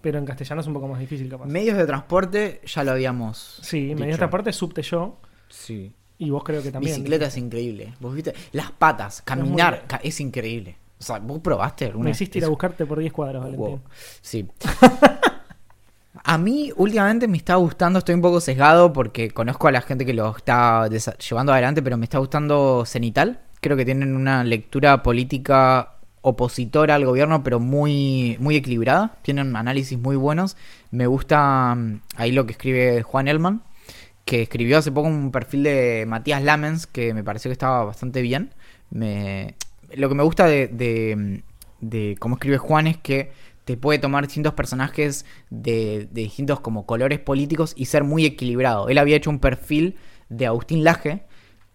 [0.02, 1.46] pero en castellano es un poco más difícil capaz.
[1.46, 3.60] Medios de transporte ya lo habíamos.
[3.62, 3.96] sí, dicho.
[4.00, 5.18] medios de transporte subte yo
[5.50, 5.92] Sí.
[6.18, 6.96] y vos creo que también.
[6.96, 7.94] Bicicleta es increíble.
[8.00, 8.34] ¿Vos viste?
[8.54, 10.78] Las patas, caminar, es increíble.
[11.00, 13.66] O sea, vos probaste alguna Me vez hiciste ir a buscarte por 10 cuadros, Valentín.
[13.66, 13.82] Wow.
[14.22, 14.48] Sí.
[16.24, 20.06] A mí últimamente me está gustando, estoy un poco sesgado porque conozco a la gente
[20.06, 23.42] que lo está llevando adelante, pero me está gustando Cenital.
[23.60, 29.18] Creo que tienen una lectura política opositora al gobierno, pero muy, muy equilibrada.
[29.24, 30.58] Tienen análisis muy buenos.
[30.92, 33.64] Me gusta mm, ahí lo que escribe Juan Elman,
[34.26, 38.22] que escribió hace poco un perfil de Matías Lamens, que me pareció que estaba bastante
[38.22, 38.54] bien.
[38.92, 39.56] Me,
[39.96, 41.44] lo que me gusta de, de,
[41.80, 43.32] de cómo escribe Juan es que
[43.66, 48.90] te puede tomar distintos personajes de, de distintos como colores políticos y ser muy equilibrado.
[48.90, 49.96] Él había hecho un perfil
[50.30, 51.24] de Agustín Laje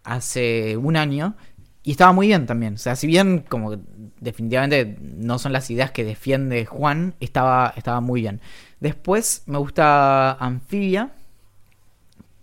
[0.05, 1.37] hace un año
[1.83, 2.75] y estaba muy bien también.
[2.75, 3.77] O sea, si bien como
[4.21, 8.41] definitivamente no son las ideas que defiende Juan, estaba, estaba muy bien.
[8.81, 11.13] Después me gusta Anfibia,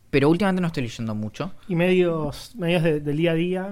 [0.10, 1.52] pero últimamente no estoy leyendo mucho.
[1.68, 3.70] Y medios, medios de- del día a día.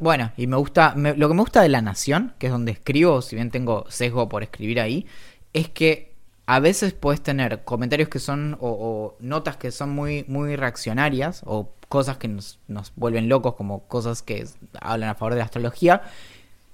[0.00, 3.22] Bueno, y me gusta, lo que me gusta de La Nación, que es donde escribo,
[3.22, 5.06] si bien tengo sesgo por escribir ahí,
[5.52, 6.12] es que
[6.46, 11.70] a veces puedes tener comentarios que son, o, notas que son muy, muy reaccionarias, o
[11.88, 14.46] cosas que nos, nos vuelven locos, como cosas que
[14.80, 16.02] hablan a favor de la astrología,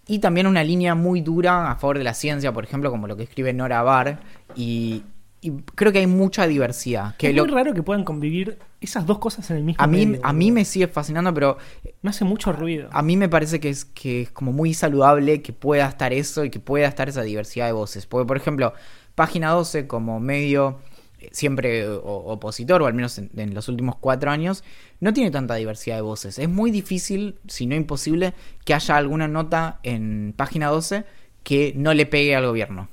[0.07, 3.17] y también una línea muy dura a favor de la ciencia, por ejemplo, como lo
[3.17, 4.19] que escribe Nora Barr,
[4.57, 5.05] y,
[5.41, 7.17] y creo que hay mucha diversidad.
[7.17, 9.87] Que es lo- muy raro que puedan convivir esas dos cosas en el mismo a
[9.87, 11.59] mí, medio, a mí me sigue fascinando, pero
[12.03, 12.89] Me hace mucho ruido.
[12.93, 16.45] a mí me parece que es, que es como muy saludable que pueda estar eso
[16.45, 18.07] y que pueda estar esa diversidad de voces.
[18.07, 18.73] Porque, por ejemplo,
[19.15, 20.79] Página 12 como medio
[21.21, 22.01] eh, siempre o-
[22.33, 24.63] opositor, o al menos en, en los últimos cuatro años,
[25.01, 26.39] no tiene tanta diversidad de voces.
[26.39, 28.35] Es muy difícil, si no imposible,
[28.65, 31.05] que haya alguna nota en Página 12
[31.43, 32.89] que no le pegue al gobierno.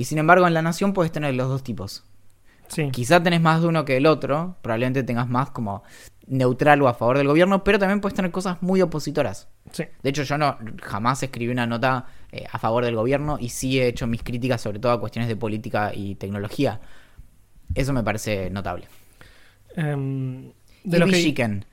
[0.00, 2.04] Y sin embargo, en La Nación puedes tener los dos tipos.
[2.68, 2.88] Sí.
[2.90, 5.82] Quizá tenés más de uno que del otro, probablemente tengas más como
[6.26, 9.48] neutral o a favor del gobierno, pero también puedes tener cosas muy opositoras.
[9.72, 9.84] Sí.
[10.02, 13.78] De hecho, yo no jamás escribí una nota eh, a favor del gobierno y sí
[13.78, 16.80] he hecho mis críticas sobre todo a cuestiones de política y tecnología.
[17.74, 18.86] Eso me parece notable.
[19.76, 20.50] Em,
[20.82, 21.06] Y lo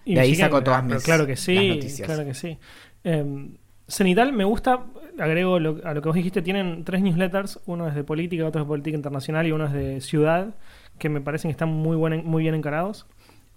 [0.03, 2.05] y de ahí saco todas pero mis claro que las sí, noticias.
[2.05, 2.57] claro que sí.
[3.05, 3.55] Em,
[3.87, 4.83] Cenital me gusta,
[5.19, 8.61] agrego lo- a lo que vos dijiste, tienen tres newsletters, uno es de política, otro
[8.61, 10.55] es de política internacional y uno es de ciudad,
[10.99, 13.05] que me parecen que están muy, buen- muy bien encarados.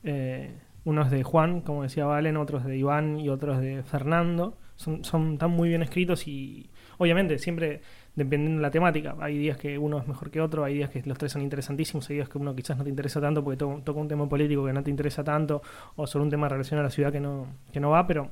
[0.04, 0.54] Eh,
[0.84, 4.56] uno es de Juan, como decía Valen, otros de Iván y otros de Fernando.
[4.76, 7.82] Son, son tan muy bien escritos y obviamente siempre
[8.14, 9.14] dependiendo de la temática.
[9.20, 12.08] Hay días que uno es mejor que otro, hay días que los tres son interesantísimos,
[12.08, 14.64] hay días que uno quizás no te interesa tanto porque to- toca un tema político
[14.64, 15.60] que no te interesa tanto
[15.96, 18.30] o sobre un tema relacionado a la ciudad que no, que no va, pero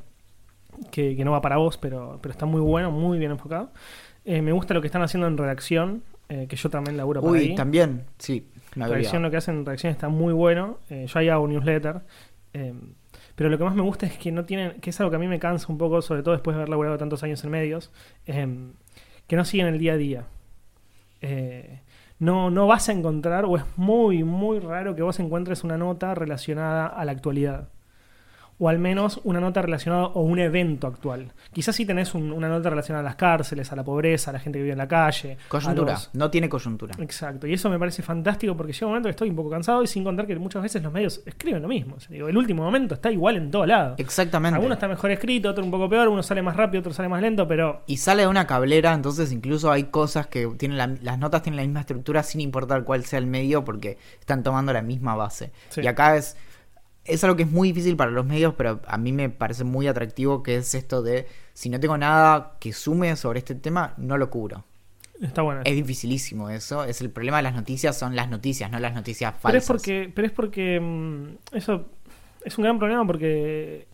[0.90, 3.70] que, que no va para vos, pero, pero está muy bueno, muy bien enfocado.
[4.24, 7.32] Eh, me gusta lo que están haciendo en redacción, eh, que yo también laburo por
[7.32, 7.54] Uy, ahí.
[7.54, 10.78] también, sí, Redacción, lo que hacen en redacción está muy bueno.
[10.90, 12.02] Eh, yo ahí hago un newsletter.
[13.34, 15.18] pero lo que más me gusta es que no tienen, que es algo que a
[15.18, 17.90] mí me cansa un poco, sobre todo después de haber laburado tantos años en medios,
[18.24, 20.24] que no siguen el día a día.
[21.20, 21.80] Eh,
[22.18, 26.14] no, no vas a encontrar, o es muy, muy raro que vos encuentres una nota
[26.14, 27.68] relacionada a la actualidad.
[28.60, 31.32] O al menos una nota relacionada o un evento actual.
[31.52, 34.40] Quizás sí tenés un- una nota relacionada a las cárceles, a la pobreza, a la
[34.40, 35.36] gente que vive en la calle.
[35.48, 36.94] Coyuntura, los- no tiene coyuntura.
[36.98, 39.82] Exacto, y eso me parece fantástico porque llega un momento que estoy un poco cansado
[39.82, 41.94] y sin contar que muchas veces los medios escriben lo mismo.
[41.96, 43.94] O sea, digo, el último momento está igual en todo lado.
[43.98, 44.56] Exactamente.
[44.56, 47.22] Alguno está mejor escrito, otro un poco peor, uno sale más rápido, otro sale más
[47.22, 51.18] lento, pero Y sale de una cablera, entonces incluso hay cosas que tienen la- las
[51.18, 54.82] notas tienen la misma estructura sin importar cuál sea el medio porque están tomando la
[54.82, 55.52] misma base.
[55.68, 55.80] Sí.
[55.82, 56.36] Y acá es
[57.08, 59.86] es algo que es muy difícil para los medios, pero a mí me parece muy
[59.88, 64.16] atractivo que es esto de si no tengo nada que sume sobre este tema, no
[64.18, 64.64] lo cubro.
[65.20, 65.62] está bueno.
[65.64, 69.32] Es dificilísimo eso, es el problema de las noticias son las noticias, no las noticias
[69.32, 69.62] pero falsas.
[69.62, 71.88] es porque, pero es porque mm, eso
[72.44, 73.86] es un gran problema porque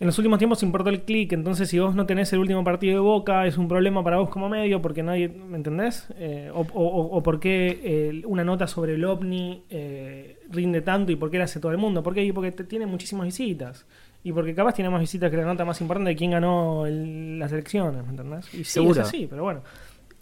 [0.00, 2.94] en los últimos tiempos importó el click, entonces si vos no tenés el último partido
[2.94, 6.06] de Boca es un problema para vos como medio porque nadie, ¿me entendés?
[6.18, 11.10] Eh, o, o, o por qué eh, una nota sobre el ovni eh, rinde tanto
[11.10, 12.02] y por qué la hace todo el mundo.
[12.02, 12.22] ¿Por qué?
[12.24, 13.86] Y porque te- tiene muchísimas visitas.
[14.24, 17.38] Y porque capaz tiene más visitas que la nota más importante de quién ganó el-
[17.38, 18.52] las elecciones, ¿me entendés?
[18.54, 19.62] Y sí, es así, pero bueno.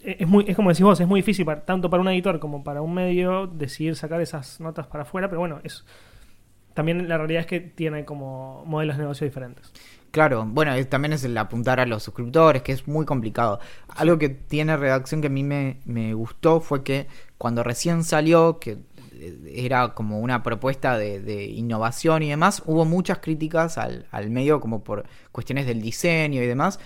[0.03, 2.39] Eh, Es, muy, es como decís vos, es muy difícil para- tanto para un editor
[2.39, 5.83] como para un medio decidir sacar esas notas para afuera, pero bueno, es
[6.77, 9.73] también la realidad es que tiene como modelos de negocio diferentes.
[10.11, 13.59] Claro, bueno, también es el apuntar a los suscriptores, que es muy complicado.
[13.87, 17.07] Algo que tiene redacción que a mí me, me gustó fue que
[17.39, 18.77] cuando recién salió, que
[19.13, 24.29] eh, era como una propuesta de, de innovación y demás, hubo muchas críticas al, al
[24.29, 26.79] medio como por cuestiones del diseño y demás.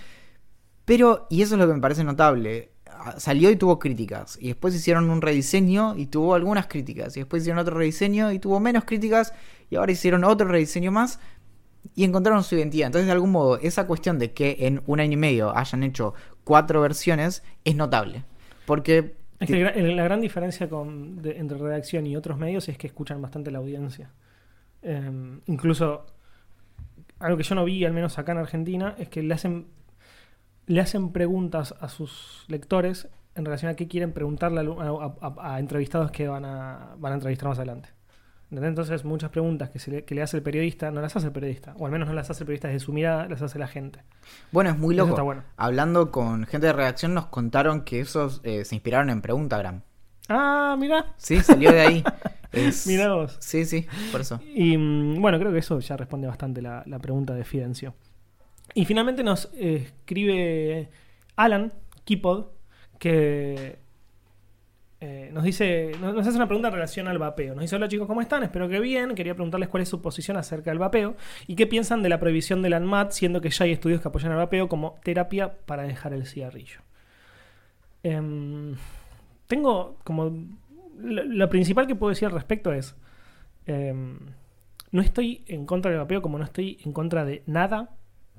[0.86, 2.71] Pero, y eso es lo que me parece notable,
[3.16, 4.38] salió y tuvo críticas.
[4.40, 7.16] Y después hicieron un rediseño y tuvo algunas críticas.
[7.16, 9.32] Y después hicieron otro rediseño y tuvo menos críticas.
[9.70, 11.18] Y ahora hicieron otro rediseño más
[11.94, 12.86] y encontraron su identidad.
[12.86, 16.14] Entonces, de algún modo, esa cuestión de que en un año y medio hayan hecho
[16.44, 18.24] cuatro versiones es notable.
[18.66, 19.16] Porque.
[19.40, 20.68] Es que la gran diferencia
[21.24, 24.12] entre redacción y otros medios es que escuchan bastante la audiencia.
[24.82, 26.06] Eh, incluso,
[27.18, 29.66] algo que yo no vi, al menos acá en Argentina, es que le hacen,
[30.72, 35.54] le hacen preguntas a sus lectores en relación a qué quieren preguntarle a, a- a-
[35.54, 37.88] a entrevistados que van a, van a entrevistar más adelante.
[38.50, 38.68] ¿Entendés?
[38.68, 41.32] Entonces, muchas preguntas que, se le, que le hace el periodista no las hace el
[41.32, 43.66] periodista, o al menos no las hace el periodista desde su mirada, las hace la
[43.66, 44.00] gente.
[44.50, 45.10] Bueno, es muy loco.
[45.10, 45.42] está bueno.
[45.56, 49.80] Hablando con gente de redacción, nos contaron que esos eh, se inspiraron en Preguntagram.
[50.28, 52.04] Ah, mira, Sí, salió de ahí.
[52.52, 53.38] Es- mira vos.
[53.40, 54.38] Sí, sí, por eso.
[54.54, 57.94] Y mm, bueno, creo que eso ya responde bastante la, la pregunta de Fidencio.
[58.74, 60.88] Y finalmente nos escribe
[61.36, 61.72] Alan
[62.04, 62.46] Kipod,
[62.98, 63.78] que
[65.00, 67.54] eh, nos dice, nos, hace una pregunta en relación al vapeo.
[67.54, 68.44] Nos dice, hola chicos, ¿cómo están?
[68.44, 69.14] Espero que bien.
[69.14, 71.16] Quería preguntarles cuál es su posición acerca del vapeo
[71.48, 74.30] y qué piensan de la prohibición del ANMAT, siendo que ya hay estudios que apoyan
[74.30, 76.80] el vapeo como terapia para dejar el cigarrillo.
[78.04, 78.76] Em,
[79.48, 80.46] tengo como...
[80.98, 82.94] Lo, lo principal que puedo decir al respecto es...
[83.66, 84.18] em,
[84.92, 87.90] no estoy en contra del vapeo como no estoy en contra de nada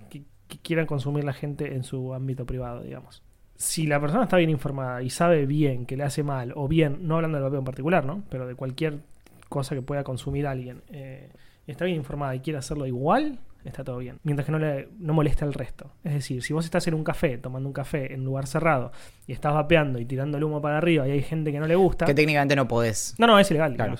[0.09, 3.23] que, que quieran consumir la gente en su ámbito privado, digamos.
[3.55, 7.07] Si la persona está bien informada y sabe bien que le hace mal, o bien,
[7.07, 8.23] no hablando del vapeo en particular, ¿no?
[8.29, 8.99] Pero de cualquier
[9.47, 11.29] cosa que pueda consumir alguien, eh,
[11.67, 14.19] está bien informada y quiere hacerlo igual, está todo bien.
[14.23, 15.91] Mientras que no le no moleste al resto.
[16.03, 18.91] Es decir, si vos estás en un café, tomando un café en un lugar cerrado,
[19.27, 21.75] y estás vapeando y tirando el humo para arriba y hay gente que no le
[21.75, 22.05] gusta...
[22.05, 23.15] Que técnicamente no podés.
[23.17, 23.75] No, no, es ilegal.
[23.75, 23.95] Claro.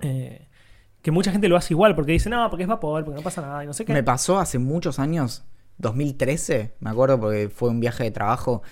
[0.00, 0.48] Eh,
[1.02, 3.42] que mucha gente lo hace igual porque dice, no, porque es vapor, porque no pasa
[3.42, 3.92] nada y no sé qué.
[3.92, 5.44] Me pasó hace muchos años,
[5.78, 8.62] 2013, me acuerdo porque fue un viaje de trabajo,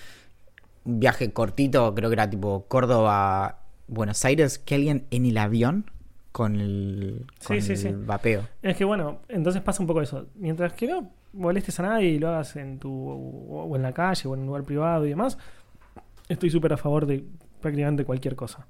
[0.85, 5.91] un viaje cortito, creo que era tipo Córdoba, Buenos Aires, que alguien en el avión
[6.31, 7.89] con el, Sí, con sí, el sí.
[7.91, 8.47] vapeo.
[8.61, 10.27] Es que bueno, entonces pasa un poco eso.
[10.35, 12.89] Mientras que no molestes a nadie y lo hagas en tu
[13.49, 15.37] o en la calle o en un lugar privado y demás,
[16.29, 17.25] estoy súper a favor de
[17.59, 18.65] prácticamente cualquier cosa.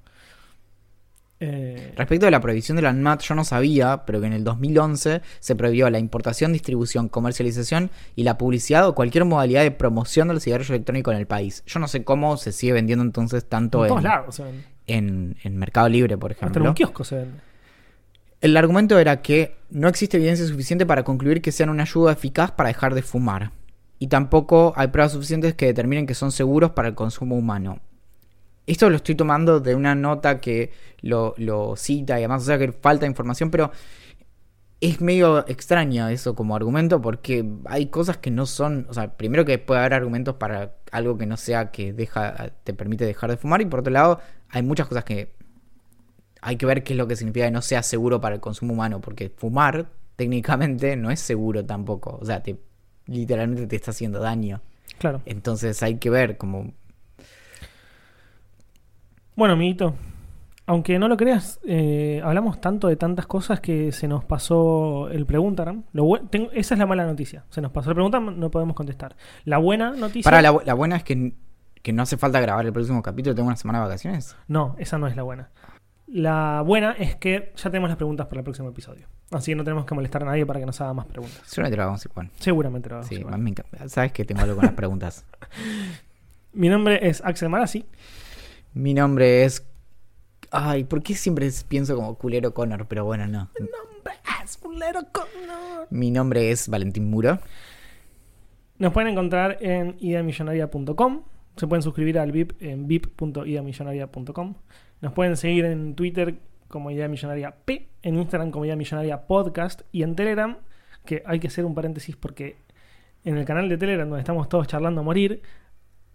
[1.43, 4.43] Eh, Respecto de la prohibición de la ANMAT, yo no sabía, pero que en el
[4.43, 10.27] 2011 se prohibió la importación, distribución, comercialización y la publicidad o cualquier modalidad de promoción
[10.27, 11.63] del cigarrillo electrónico en el país.
[11.65, 14.63] Yo no sé cómo se sigue vendiendo entonces tanto en todos en, lados se vende.
[14.85, 16.69] en- en Mercado Libre, por Hasta en ejemplo.
[16.69, 17.39] un kiosco se vende.
[18.39, 22.51] El argumento era que no existe evidencia suficiente para concluir que sean una ayuda eficaz
[22.51, 23.51] para dejar de fumar.
[23.99, 27.79] Y tampoco hay pruebas suficientes que determinen que son seguros para el consumo humano.
[28.67, 30.71] Esto lo estoy tomando de una nota que
[31.01, 33.71] lo, lo cita y además, o sea que falta información, pero
[34.81, 39.45] es medio extraño eso como argumento porque hay cosas que no son, o sea, primero
[39.45, 43.37] que puede haber argumentos para algo que no sea que deja, te permite dejar de
[43.37, 44.19] fumar y por otro lado
[44.49, 45.33] hay muchas cosas que
[46.41, 48.73] hay que ver qué es lo que significa que no sea seguro para el consumo
[48.73, 52.59] humano, porque fumar técnicamente no es seguro tampoco, o sea, te
[53.05, 54.61] literalmente te está haciendo daño.
[54.97, 55.21] Claro.
[55.25, 56.73] Entonces hay que ver como
[59.35, 59.95] Bueno, amiguito,
[60.65, 65.25] aunque no lo creas, eh, hablamos tanto de tantas cosas que se nos pasó el
[65.25, 65.83] preguntaram.
[65.93, 67.43] Lo bue- tengo- esa es la mala noticia.
[67.49, 69.15] Se nos pasó el preguntaram, no podemos contestar.
[69.45, 70.23] La buena noticia.
[70.29, 71.33] Para la, bu- la buena es que,
[71.81, 74.35] que no hace falta grabar el próximo capítulo, tengo una semana de vacaciones.
[74.47, 75.49] No, esa no es la buena.
[76.07, 79.07] La buena es que ya tenemos las preguntas para el próximo episodio.
[79.31, 81.41] Así que no tenemos que molestar a nadie para que nos haga más preguntas.
[81.45, 82.29] Seguramente lo hagamos igual.
[82.37, 83.33] Seguramente lo vamos a Sí, hacer.
[83.33, 83.87] a mí me encanta.
[83.87, 85.25] Sabes que tengo algo con las preguntas.
[86.53, 87.85] Mi nombre es Axel Marazzi.
[88.73, 89.67] Mi nombre es.
[90.51, 92.87] Ay, ¿por qué siempre pienso como culero Connor?
[92.87, 93.49] Pero bueno, no.
[93.59, 95.87] Nombre es Fulero Connor.
[95.89, 97.39] Mi nombre es Valentín Muro.
[98.77, 101.23] Nos pueden encontrar en ideamillonaria.com.
[101.55, 104.55] Se pueden suscribir al VIP en vip.ideamillonaria.com.
[105.01, 106.35] Nos pueden seguir en Twitter
[106.67, 110.57] como Idea Millonaria P, en Instagram como Idea Millonaria Podcast y en Telegram,
[111.05, 112.55] que hay que hacer un paréntesis porque
[113.23, 115.41] en el canal de Telegram donde estamos todos charlando a morir,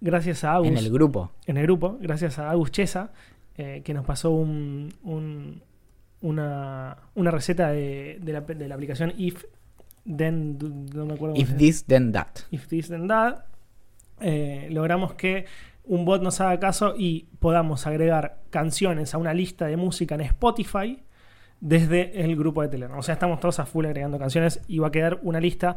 [0.01, 1.32] gracias a Agus, En el grupo.
[1.47, 3.12] en el grupo, gracias a Agus Chesa,
[3.56, 5.62] eh, que nos pasó un, un-
[6.23, 9.44] una, una receta de, de la, de la aplicación If,
[10.05, 10.59] Then,
[10.94, 12.28] no me acuerdo If this, then that.
[12.51, 13.44] If This Then That,
[14.20, 15.47] eh, logramos que
[15.85, 20.20] un bot nos haga caso y podamos agregar canciones a una lista de música en
[20.23, 21.02] Spotify
[21.60, 22.98] desde el grupo de Telegram.
[22.98, 25.77] O sea, estamos todos a full agregando canciones y va a quedar una lista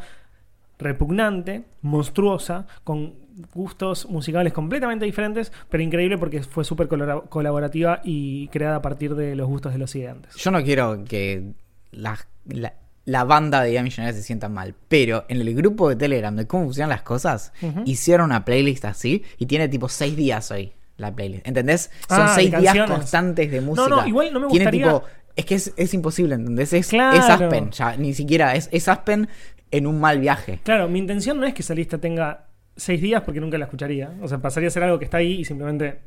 [0.80, 3.14] repugnante, monstruosa, con
[3.54, 9.36] gustos musicales completamente diferentes, pero increíble porque fue súper colaborativa y creada a partir de
[9.36, 10.36] los gustos de los ideantes.
[10.36, 11.54] Yo no quiero que
[11.92, 12.74] la, la,
[13.06, 16.48] la banda de Idea Millonaria se sienta mal, pero en el grupo de Telegram de
[16.48, 17.54] cómo funcionan las cosas,
[17.86, 21.48] hicieron una playlist así y tiene tipo seis días hoy la playlist.
[21.48, 21.92] ¿Entendés?
[22.10, 23.88] Son Ah, de seis días constantes de música.
[23.88, 25.04] no, igual no me Tiene gustaría- tipo.
[25.36, 26.74] Es que es, es imposible, ¿entendés?
[26.74, 27.16] Es, Claro.
[27.18, 28.56] es Aspen, ya, ni siquiera.
[28.56, 29.30] Es, es Aspen
[29.72, 30.60] en un mal viaje.
[30.64, 34.14] Claro, mi intención no es que esa lista tenga seis días porque nunca la escucharía.
[34.22, 36.00] O sea, pasaría a ser algo que está ahí y simplemente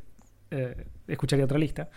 [0.50, 1.88] eh, escucharía otra lista.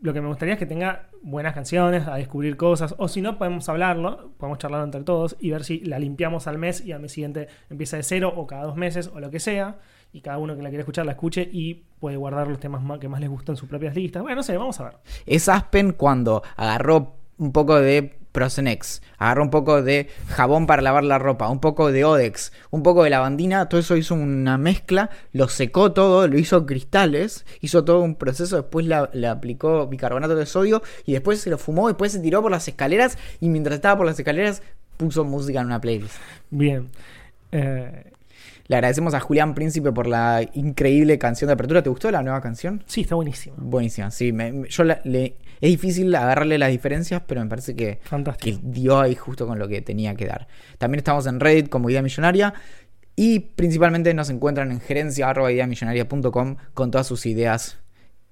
[0.00, 3.38] Lo que me gustaría es que tenga buenas canciones, a descubrir cosas, o si no,
[3.38, 7.00] podemos hablarlo, podemos charlarlo entre todos y ver si la limpiamos al mes y al
[7.00, 9.78] mes siguiente empieza de cero o cada dos meses o lo que sea,
[10.12, 12.98] y cada uno que la quiera escuchar la escuche y puede guardar los temas más-
[12.98, 14.22] que más les gustan en sus propias listas.
[14.22, 14.92] Bueno, no sé, vamos a ver.
[15.24, 21.04] Es Aspen cuando agarró un poco de Prosenex, agarró un poco de jabón para lavar
[21.04, 25.08] la ropa, un poco de Odex, un poco de lavandina, todo eso hizo una mezcla,
[25.30, 30.46] lo secó todo, lo hizo cristales, hizo todo un proceso, después le aplicó bicarbonato de
[30.46, 33.98] sodio y después se lo fumó, después se tiró por las escaleras y mientras estaba
[33.98, 34.62] por las escaleras
[34.96, 36.16] puso música en una playlist.
[36.50, 36.88] Bien.
[37.52, 38.13] Eh,
[38.66, 41.82] Le agradecemos a Julián Príncipe por la increíble canción de apertura.
[41.82, 42.82] ¿Te gustó la nueva canción?
[42.86, 43.56] sí, está buenísimo.
[43.58, 44.32] Buenísima, sí.
[44.32, 48.58] me- yo la- le, es difícil agarrarle las diferencias, pero me parece que, Fantástico.
[48.62, 50.48] que dio ahí justo con lo que tenía que dar.
[50.78, 52.54] También estamos en Reddit como Idea Millonaria
[53.16, 57.78] y principalmente nos encuentran en gerencia.ideamillonaria.com con todas sus ideas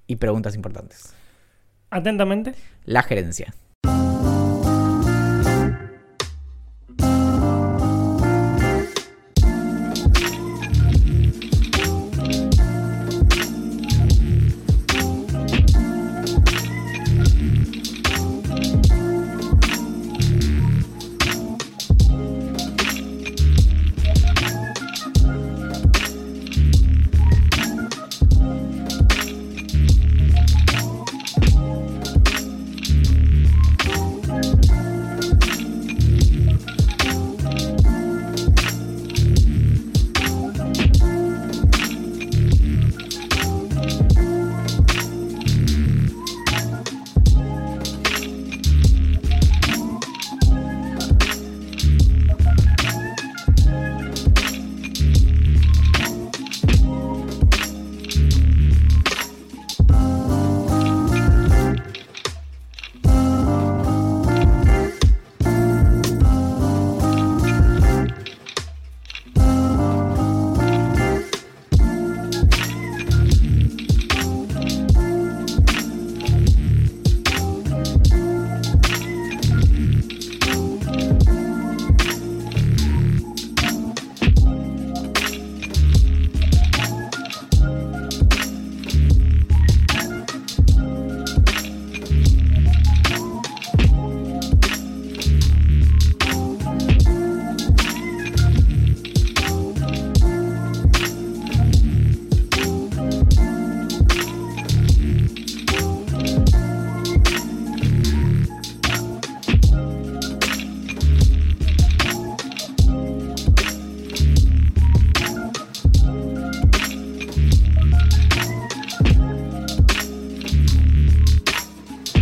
[0.06, 1.12] y preguntas importantes.
[1.90, 2.54] Atentamente.
[2.84, 3.54] La gerencia.